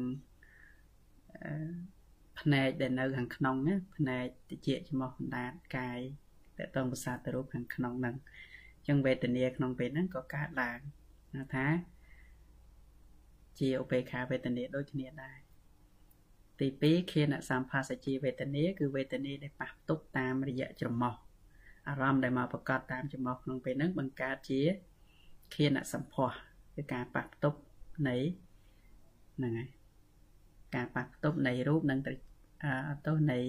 [2.36, 6.00] អឺភ្នែកដែលនៅខាងក្នុងណាភ្នែកតិចច្មោះបណ្ដាតកាយ
[6.58, 8.16] តកតងប្រសាទទៅរូបខាងក្នុងហ្នឹង
[8.78, 10.80] អញ្ចឹងវេទនាក្នុងពេលហ្នឹងក៏កើតឡើង
[11.56, 11.68] ថា
[13.60, 15.38] ជាឧបេខាវេទនាដូចគ្នាដែរ
[16.60, 21.14] ទី2ខៀនសម្ភាសជាវេទនាគឺវេទនាដែលប៉ះផ្ទុកតាមរយៈច្រមុះ
[21.88, 24.62] អារម្មណ៍ដែលមកប្រកបតាមច្រមុះក្នុងពេលហ្នឹងបង្កើតជា
[25.54, 26.36] ខៀនសម្ផស្ស
[26.76, 27.54] គឺការប៉ះផ្ទុក
[28.08, 28.18] នៃ
[29.38, 29.85] ហ្នឹងហើយ
[30.76, 33.40] ការប៉ះផ្ទុកនៃរូបនិងទោសនៃ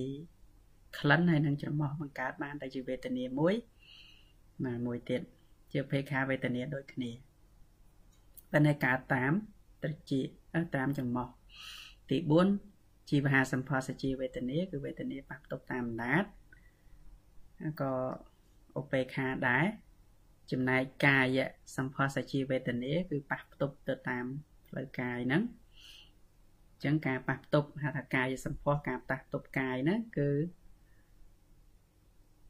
[0.99, 3.55] ក្លិនហើយនឹងច្រមុះបង្កើតបានតែជាវេទនាមួយ
[4.67, 5.23] ណាមួយទៀត
[5.73, 7.11] ជាភេខាវេទនាដូចគ្នា
[8.53, 9.33] ប៉ុន្តែកើតតាម
[9.83, 10.21] ត្រជា
[10.77, 11.29] តាមច្រមុះ
[12.11, 12.19] ទី
[12.65, 16.25] 4ជីវហាសម្ផស្សជាវេទនាគឺវេទនាប៉ះផ្ទុកតាមអណ្ដាត
[17.81, 17.93] ក៏
[18.81, 19.65] ឧបេខាដែរ
[20.51, 21.39] ចំណែកកាយ
[21.77, 24.25] សម្ផស្សជាវេទនាគឺប៉ះផ្ទុកទៅតាម
[24.69, 30.31] ផ្លូវកាយហ្នឹងអញ្ចឹងការប៉ះផ្ទុកហៅថាកាយសម្ផស្សការប៉ះផ្ទុកកាយហ្នឹងគឺ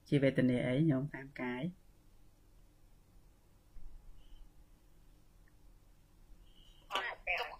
[0.08, 1.62] ជាវេទនាអីញោមតាមកាយ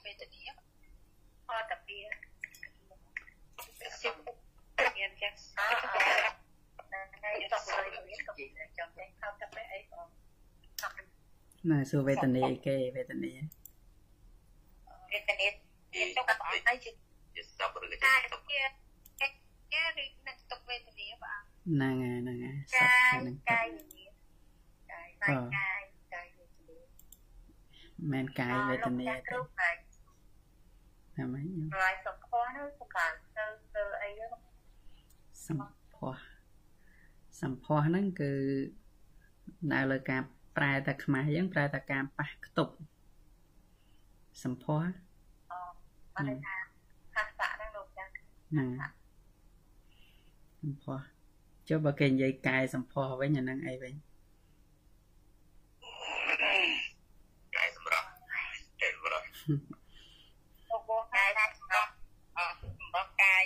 [0.05, 0.43] វេទនា
[1.51, 1.97] អត់តែពី
[4.97, 5.39] មានចាស់
[11.71, 13.33] ណាសួរវេទនាគេវេទនា
[15.13, 15.49] វេទនា
[16.17, 16.91] ទុកអត់ហើយជា
[17.35, 18.61] ជាសពឬក៏ជាទុកជា
[19.73, 22.93] គេឬនឹងទុកវេទនាបងហ្នឹងហើយហ្នឹងហើយកា
[23.25, 24.15] យកាយវិញ្ញាណ
[24.93, 25.09] កាយ
[25.57, 25.83] កាយ
[26.15, 26.79] កាយវេទនា
[28.13, 29.39] មិនកាយវេទនាទេ
[31.17, 31.47] ថាម៉េច
[31.83, 34.33] រាយសុខហ្នឹងសម្រាប់ទៅទៅអីហ្នឹង
[35.47, 36.21] សម្ផស្ស
[37.43, 38.33] សម្ផស្សហ្នឹងគឺ
[39.73, 40.23] នៅលើការ
[40.57, 42.73] ប្រែតែខ្មែរអញ្ចឹងប្រែតែការប៉ះខ្ទប់
[44.45, 45.06] សម្ផស្សអូ
[46.17, 46.57] បានថា
[47.15, 48.69] ភាសាហ្នឹងលោកចាហ្នឹង
[50.61, 51.05] សម្ផស្ស
[51.69, 53.95] ចុះបើគេនិយាយកាយសម្ផស្សវិញអាហ្នឹងអីវិញ
[57.57, 58.05] កាយសម្រាប់
[58.81, 59.25] កាយសម្រាប់
[60.71, 61.91] អូបងកាយសម្រាប់
[62.37, 63.45] អសម្រាប់កាយ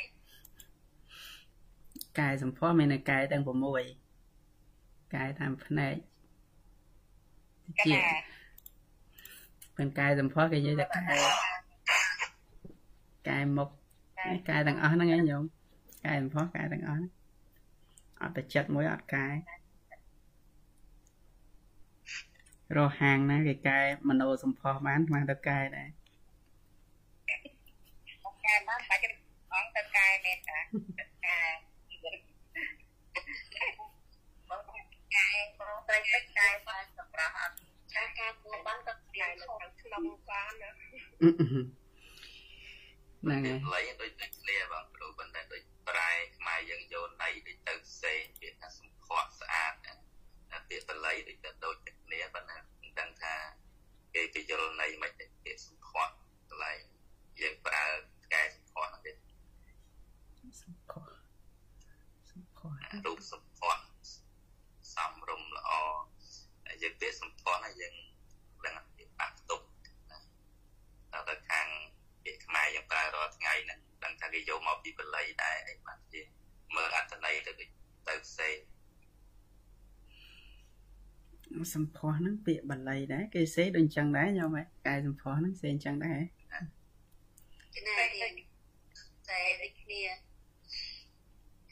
[2.19, 3.43] កាយសម្ផស្សមានតែកាយទាំង
[4.29, 5.95] 6កាយតាមផ្នែក
[7.87, 7.97] ជា
[9.77, 11.50] ប៉ុន្តែកាយសម្ផស្សគេនិយាយតែកាយ
[13.29, 13.69] កាយមុខ
[14.49, 15.45] កាយទាំងអស់ហ្នឹងឯងញោម
[16.05, 17.11] កាយសម្ផស្សកាយទាំងអស់ហ្នឹង
[18.23, 19.35] អត់តែចិត្តមួយអត់កាយ
[22.77, 25.89] រកហាងណាគេកែមโนសម្ផស្សបានស្មើទៅកែដែរ
[28.45, 29.03] កែបានបាច់
[29.53, 30.59] អង្គទៅកែមែនតា
[31.27, 31.41] កែ
[35.91, 37.55] ត្រីទឹកតែបានសម្រាប់អត់
[37.95, 41.80] ការការធ្វើបានក៏គេនៅក្នុងក្នុងបានណា
[43.23, 49.73] ហ្នឹងហើយលៃដូចដូចគ្នាបងគ្រូប៉ុន្តែដូចប្រែខ្មែរយើងយកណៃដូចទៅផ្សេងពាក្យថាសម្ផស្សស្អាត
[50.51, 53.35] ណាពាក្យបល័យដូចទៅដូចគ្នាប៉ុន្តែមិនដឹងថា
[54.15, 56.11] គេគេយល់ន័យមិនទេពាក្យសម្ផស្ស
[56.49, 56.81] កន្លែង
[57.41, 57.87] យើងប្រើ
[58.33, 59.13] កែសម្ផស្សហ្នឹងទេ
[60.63, 61.13] សម្ផស្ស
[62.31, 64.11] សម្ផស្សរូបសម្ផស្ស
[64.95, 65.71] សមរម្យល្អ
[66.83, 67.95] យើងពាក្យសម្ផស្សហើយយើង
[68.67, 69.63] ដឹងពីបាក់ទុក
[70.11, 71.69] ណាតែខាង
[72.25, 76.21] ពាក្យខ្មែរយើងប្រើរាល់ថ្ងៃហ្នឹងដឹងថា គេយកមកពីបល័យដែរអីបាទជា
[76.77, 77.53] មើលអត្ថន័យទៅ
[78.09, 78.57] ទៅផ្សេង
[81.75, 86.21] សម្ផស្សហ្នឹងពាក្យបល័យដែរគេសេដូចអញ្ចឹងដែរញោមហ៎កាយសម្ផស្សហ្នឹងសេអញ្ចឹងដែរ
[87.89, 87.97] ណា
[89.29, 90.01] តែដូចគ្នា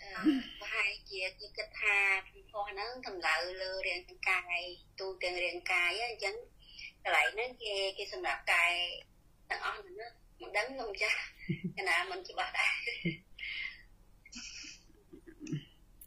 [0.01, 1.97] អឺប្រហែលជាគេគិតថា
[2.51, 4.61] ផុសហ្នឹងកម្ដៅលើរាងកាយ
[5.01, 6.35] ទូទាំងរាងកាយអញ្ចឹង
[7.05, 8.73] កន្លែងហ្នឹងគេគេសម្រាប់កាយ
[9.51, 11.21] ទាំងអស់ហ្នឹងមិនដឹងខ្ញុំចាស់
[11.79, 12.73] កណាមិនច្បាស់ដែរ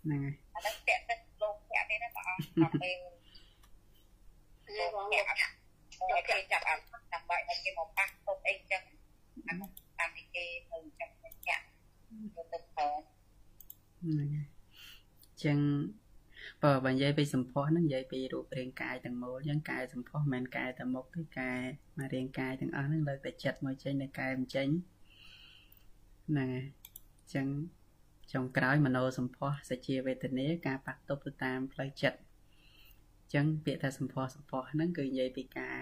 [0.04, 2.98] ហ្នឹងហើយអានេះពាក់ទឹកលោកពាក់ទេណាបងដល់ពេល
[4.78, 5.28] លោកពាក់
[6.10, 6.76] យកគេចាប់អា
[7.14, 8.84] ដើម្បីឲ្យគេមកប៉ះទុកអីចឹង
[9.48, 9.70] អានោះ
[10.00, 11.14] តាមទីគេទៅចាប់
[11.48, 11.64] ចាក់
[12.36, 14.46] យកទៅប្រើហ្នឹងហើយ
[15.44, 15.60] ចឹង
[16.64, 21.62] បើបើនិយាយពីសម្ផស្សហ្នឹងនិយាយពីរូបរាងកាយទាំងមូលអញ្ចឹងកាយសម្ផស្សមិនមែនកាយតែមុខទេកាយ
[21.98, 24.68] មករាងកាយទាំងអស់ហ្នឹងលើកតែចិត្តមកចេញនៅកាយមិនចេញ
[26.30, 27.48] ហ្នឹងហើយអញ្ចឹង
[28.34, 35.78] ចុងក្រោយមโนសម្ផស្សសជាវេទនាការប៉ះទប់ទៅតាមផ្លូវចិត្តអញ្ចឹងពាក្យថាសម្ផស្សសម្ផស្សហ្នឹងគឺនិយាយពីការ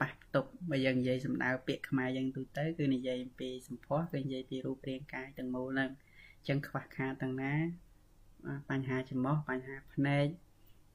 [0.00, 5.90] ប៉ះទប់បើយើងនិយាយសំដៅពាក្យខ្មែរយើងទូទៅគឺនិយាយពីសម្ផស្សគឺនិយាយពីរូបរាងកាយទាំងមូលហ្នឹង
[6.38, 7.54] អញ្ចឹងខ្វះខាតទាំងណា
[8.70, 10.26] បញ្ហាច្រមុះបញ្ហាភ្នែក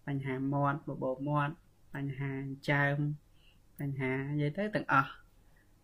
[0.08, 1.54] បញ្ហាមាត់បបោមាត់
[1.96, 2.32] បញ្ហា
[2.72, 2.98] ចើម
[3.80, 5.12] បញ្ហានិយាយទៅទាំងអស់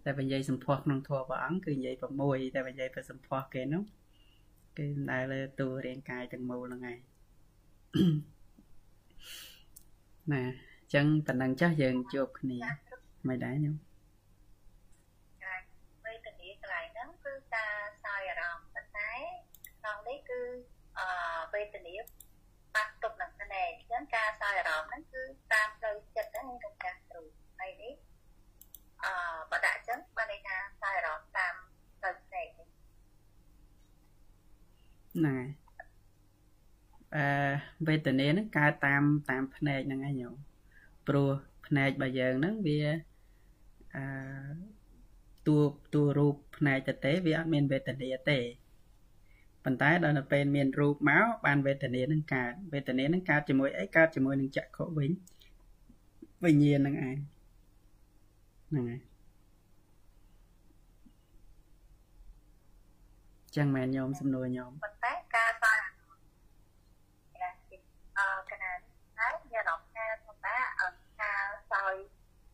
[0.07, 3.83] តែបើនិយាយសម្ផស្សក្នុងធម៌ព្រះអង្គគឺនិយាយ6តែបើនិយាយទៅសម្ផស្សគេនោះ
[4.77, 6.99] គឺដែលលើតួរាងកាយទាំងមូលហ្នឹងឯង
[10.33, 10.43] ណា
[10.81, 12.59] អញ្ចឹងប៉ុណ្ណឹងចាស់យើងជួបគ្នា
[13.27, 13.75] មិនដែរញោម
[16.05, 17.75] វេទនាកន្លែងហ្នឹងគឺការ
[18.05, 19.11] សោយអារម្មណ៍ប៉ុន្តែ
[19.79, 20.41] ក្នុងនេះគឺ
[20.99, 21.07] អឺ
[21.53, 21.95] វេទនា
[22.75, 25.23] ប៉ះទុកនឹងភ្នែកអញ្ចឹងការសោយអារម្មណ៍ហ្នឹងគឺ
[25.53, 27.21] តាមផ្លូវចិត្តហ្នឹងក្នុងការគ្រូ
[27.59, 27.93] ហើយនេះ
[29.03, 29.11] អឺ
[29.51, 31.53] បើដាក់អញ្ចឹងបានន័យថាសោយអារម្មណ៍តាម
[31.97, 32.69] ផ្លូវភ្នែកហ្នឹង
[35.25, 35.45] ហើយ
[37.15, 37.25] អឺ
[37.87, 40.35] វេទនាហ្នឹងកើតតាមតាមភ្នែកហ្នឹងឯងញោម
[41.07, 41.29] ព្រោះ
[41.65, 42.79] ភ្នែករបស់យើងហ្នឹងវា
[43.95, 44.03] អឺ
[45.47, 45.59] តួ
[45.93, 48.39] តួរូបភ្នែកទៅទេវាអត់មានវេទនាទេ
[49.63, 55.11] ប៉ុន្តែដល់នៅពេលមានរូបមកបានវេទនានឹងកើតវេទនានឹងកើតជាមួយអីកើតជាមួយនឹងចក្ខុវិញ
[56.43, 57.17] វិញ្ញាណនឹងឯង
[58.69, 59.01] ហ្នឹងហើយ
[63.55, 65.81] ចឹងមែនញោមសំណួរញោមប៉ុន្តែការសរ
[68.17, 68.71] អឺកណា
[69.17, 70.57] ហើយមានអរថាប៉ុន្តែ
[71.21, 71.95] ការសោយ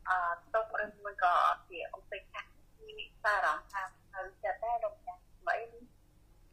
[0.10, 0.18] អឺ
[0.53, 1.35] ទុកឬមួយក៏
[1.69, 2.41] ជាឧបេក្ខា
[2.88, 3.84] មានសារៈថា
[4.14, 5.57] ទៅចិត្តតែលោកចាស់បី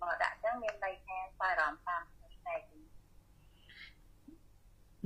[0.01, 2.20] មកដាក់ចឹងមានន័យថាសារៈតាមផ្នែក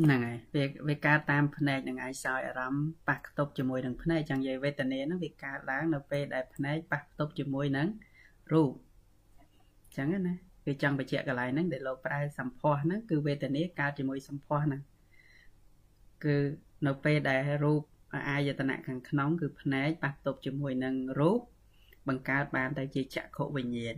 [0.02, 7.88] ហ្នឹងហើយវាវាកើតតាមភ្នែកនឹងឯងសោយអារម្មណ៍ប៉ះខ្ទប់ជាមួយនឹងភ្នែកចឹងនិយាយវេទនាហ្នឹងវាកើតឡើងនៅពេលដែលភ្នែកប៉ះខ្ទប់ជាមួយនឹង
[8.52, 8.70] រូប
[9.96, 10.34] ចឹងណា
[10.66, 14.80] គឺចង់បញ្ជាក់កន្លែងហ្នឹងដែលលោកប្រើសម្ផស្សហ្នឹងគឺវេទនាកើតជាមួយសម្ផស្សហ្នឹង
[16.24, 16.36] គឺ
[16.86, 17.82] នៅពេលដែលរូប
[18.30, 21.40] អាយតនៈខាងក្នុងគឺភ្នែកប៉ះទប់ជាមួយនឹងរូប
[22.08, 23.96] បង្កើតបានទៅជាចក្ខុវិញ្ញាណ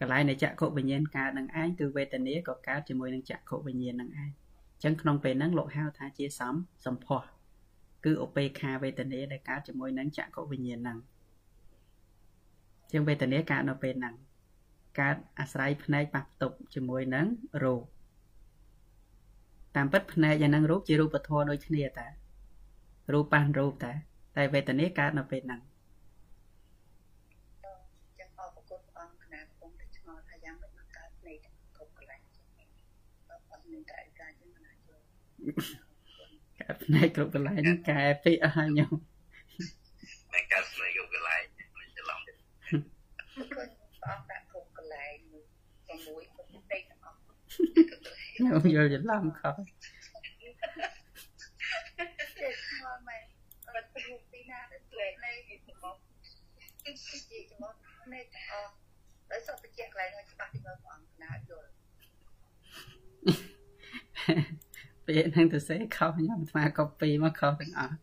[0.00, 6.54] កន្លែងនៃចក្ខុវិញ្ញាណកើតនឹងឯងគឺវេទនាក៏កើតជាមួយនឹងចក្ខុវិញ្ញាណនឹងឯងអញ្ចឹងក្នុងពេលហ្នឹងលោកហៅថាជាសំ
[6.84, 7.26] សម្ផស្ស
[8.04, 10.98] គឺឧបេខាវេទនាដែលកើតជាមួយនឹងចក្ខុវិញ្ញាណហ្នឹង
[12.90, 14.14] ជាងវេទនាកើតនៅពេលហ្នឹង
[15.00, 17.26] កើតអាស្រ័យភ្នែកប៉ះផ្ទប់ជាមួយនឹង
[17.64, 17.82] រូប
[19.76, 22.06] តាមពិតភ្នែកយ៉ាងហ្នឹងរូបជារូបធម៌ដូចគ្នាតា
[23.12, 23.92] រូបប៉ះរូបតា
[24.36, 25.60] តែវេទនាកើតនៅពេលហ្នឹង
[28.18, 31.38] ចឹងអរគុណព្រះអង្គគណៈកំពុងតែឆ្ងល់ថាយ៉ាងម៉េចមកកើតភ្នែក
[31.76, 32.46] គ្រប់កន្លែងចឹង
[33.50, 35.00] អត់មានតែការចឹងណាចូល
[36.60, 38.94] កើតភ្នែកគ្រប់កន្លែងកែពេកអស់ហើយញោម
[40.32, 42.16] តែកើតភ្នែកគ្រប់កន្លែងឃើញព្រះ
[44.06, 45.16] អង្គដាក់គ្រប់កន្លែង
[45.86, 49.60] ជាមួយគ្រប់ពេកទាំងអស់ខ្ញុំយល់ច្រឡំខុសម
[52.94, 54.00] កមករត់ទៅ
[54.32, 55.96] ទីណាទៅលេខលេខទៅមក
[56.84, 56.90] គេ
[57.30, 57.74] ជាចំមក
[58.12, 58.60] នេះអឺ
[59.30, 61.70] ដោយសារបញ្ជាក់កន្លែងឲ្យច្បាស់ទីមើលព្រះអង្គណាយល់
[65.10, 67.94] ពេលហ្នឹងទៅសេខុសខ្ញុំស្មា copy មកខុសទាំងអស់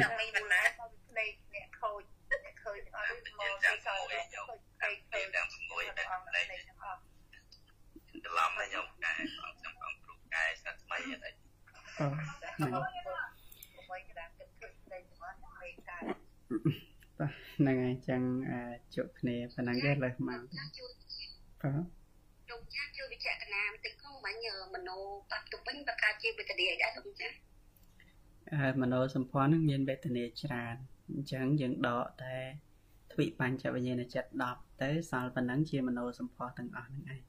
[0.00, 2.02] ចាំមិនណាភ្នែកអ្នកខូច
[2.44, 3.08] អ្នកឃើញអត់
[3.38, 6.98] មកទីសោទៅភ្នែកភ្នែកទាំងមួយតែភ្នែកទាំងអស់
[8.24, 9.12] ច្រឡំណាខ្ញុំកែ
[9.42, 11.35] អង្គខ្ញុំអង្គគ្រូកែសាថ្មីអីអូហ្នឹងមួយក្តា
[11.96, 18.22] ហ្នឹងហើយចឹង
[18.94, 20.68] ជក់គ្នាប៉ុណ្ណឹងទេលើសមកបាទ
[22.48, 24.38] ជុំចាស់ជួយវិចារណាបន្តិចផងបាញ់
[24.74, 24.96] មនោ
[25.30, 27.36] បាត់ទៅវិញបកការជាវេទនាអីដែរលោកចាស់
[28.60, 30.74] ហើយមនោសម្ព័ន្ធនឹងមានវេទនាច្រើន
[31.12, 32.36] អញ្ចឹងយើងដកតែ
[33.12, 37.20] ទ្វិបញ្ចវិញ្ញាណចិត្ត10ទៅសល់ប៉ុណ្ណឹងជាមនោសម្ព័ន្ធទាំងអស់ហ្នឹងឯង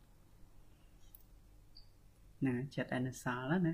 [2.47, 3.73] ណាចិត្តឯនសល់ណា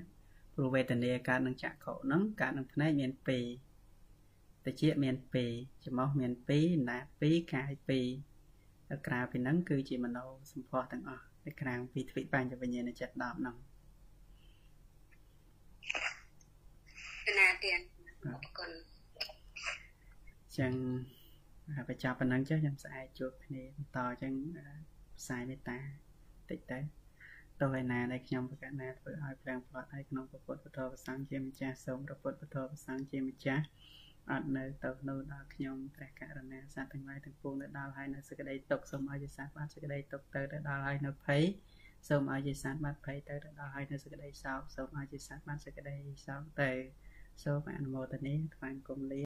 [0.54, 5.14] ព្រោះវេទនាកើតនឹងចក្ខុហ្នឹងកើតនឹងភ្នែកមាន2តិចមាន
[5.50, 10.18] 2ច្រមុះមាន2ណា2កាយ2ទៅក្រៅពីហ្នឹងគឺជាមโน
[10.52, 13.56] សម្ព័ន្ធទាំងអស់ទៅក្រៅពីទ្វិបញ្ចវិញ្ញាណចិត្ត10ហ្នឹង
[17.38, 17.80] ណាទៀត
[18.24, 18.70] អរគុណ
[20.58, 20.72] ចឹង
[21.88, 24.32] បញ្ចប់ប៉ុណ្ណឹងចុះខ្ញុំស្អែកជួបគ្នាបន្តចឹង
[25.18, 25.78] ផ្សាយមេត្តា
[26.50, 26.78] តិចទៅ
[27.60, 33.64] ទោះឯណាដែលខ្ញុំប្រកាសណាធ្វើឲ្យប្រាំងផ្លត់ឲ្យក្នុងពុទ្ធពធប្រសង្ឃជាម្ចាស់សូមព្រះពុទ្ធពធប្រសង្ឃជាម្ចាស់
[34.30, 41.42] អត់នៅទៅនៅដល់ខ្ញុំព្រះករុណាសត្វទាំងឡាយទាំងពួងនៅដល់ហើយនៅសេចក្តីទុកសូមឲ្យជាសត្វបានសេចក្តីទុកទៅទៅដល់ហើយនៅភ័យ
[42.08, 46.72] សូមឲ្យជាសត្វបានភ័យទៅទៅដល់ហើយនៅសេចក្តីសោកសូមឲ្យជាសត្វបានសេចក្តីសោកទៅ
[47.42, 49.22] សូមអនុមោទនាថ្វាយគុំលា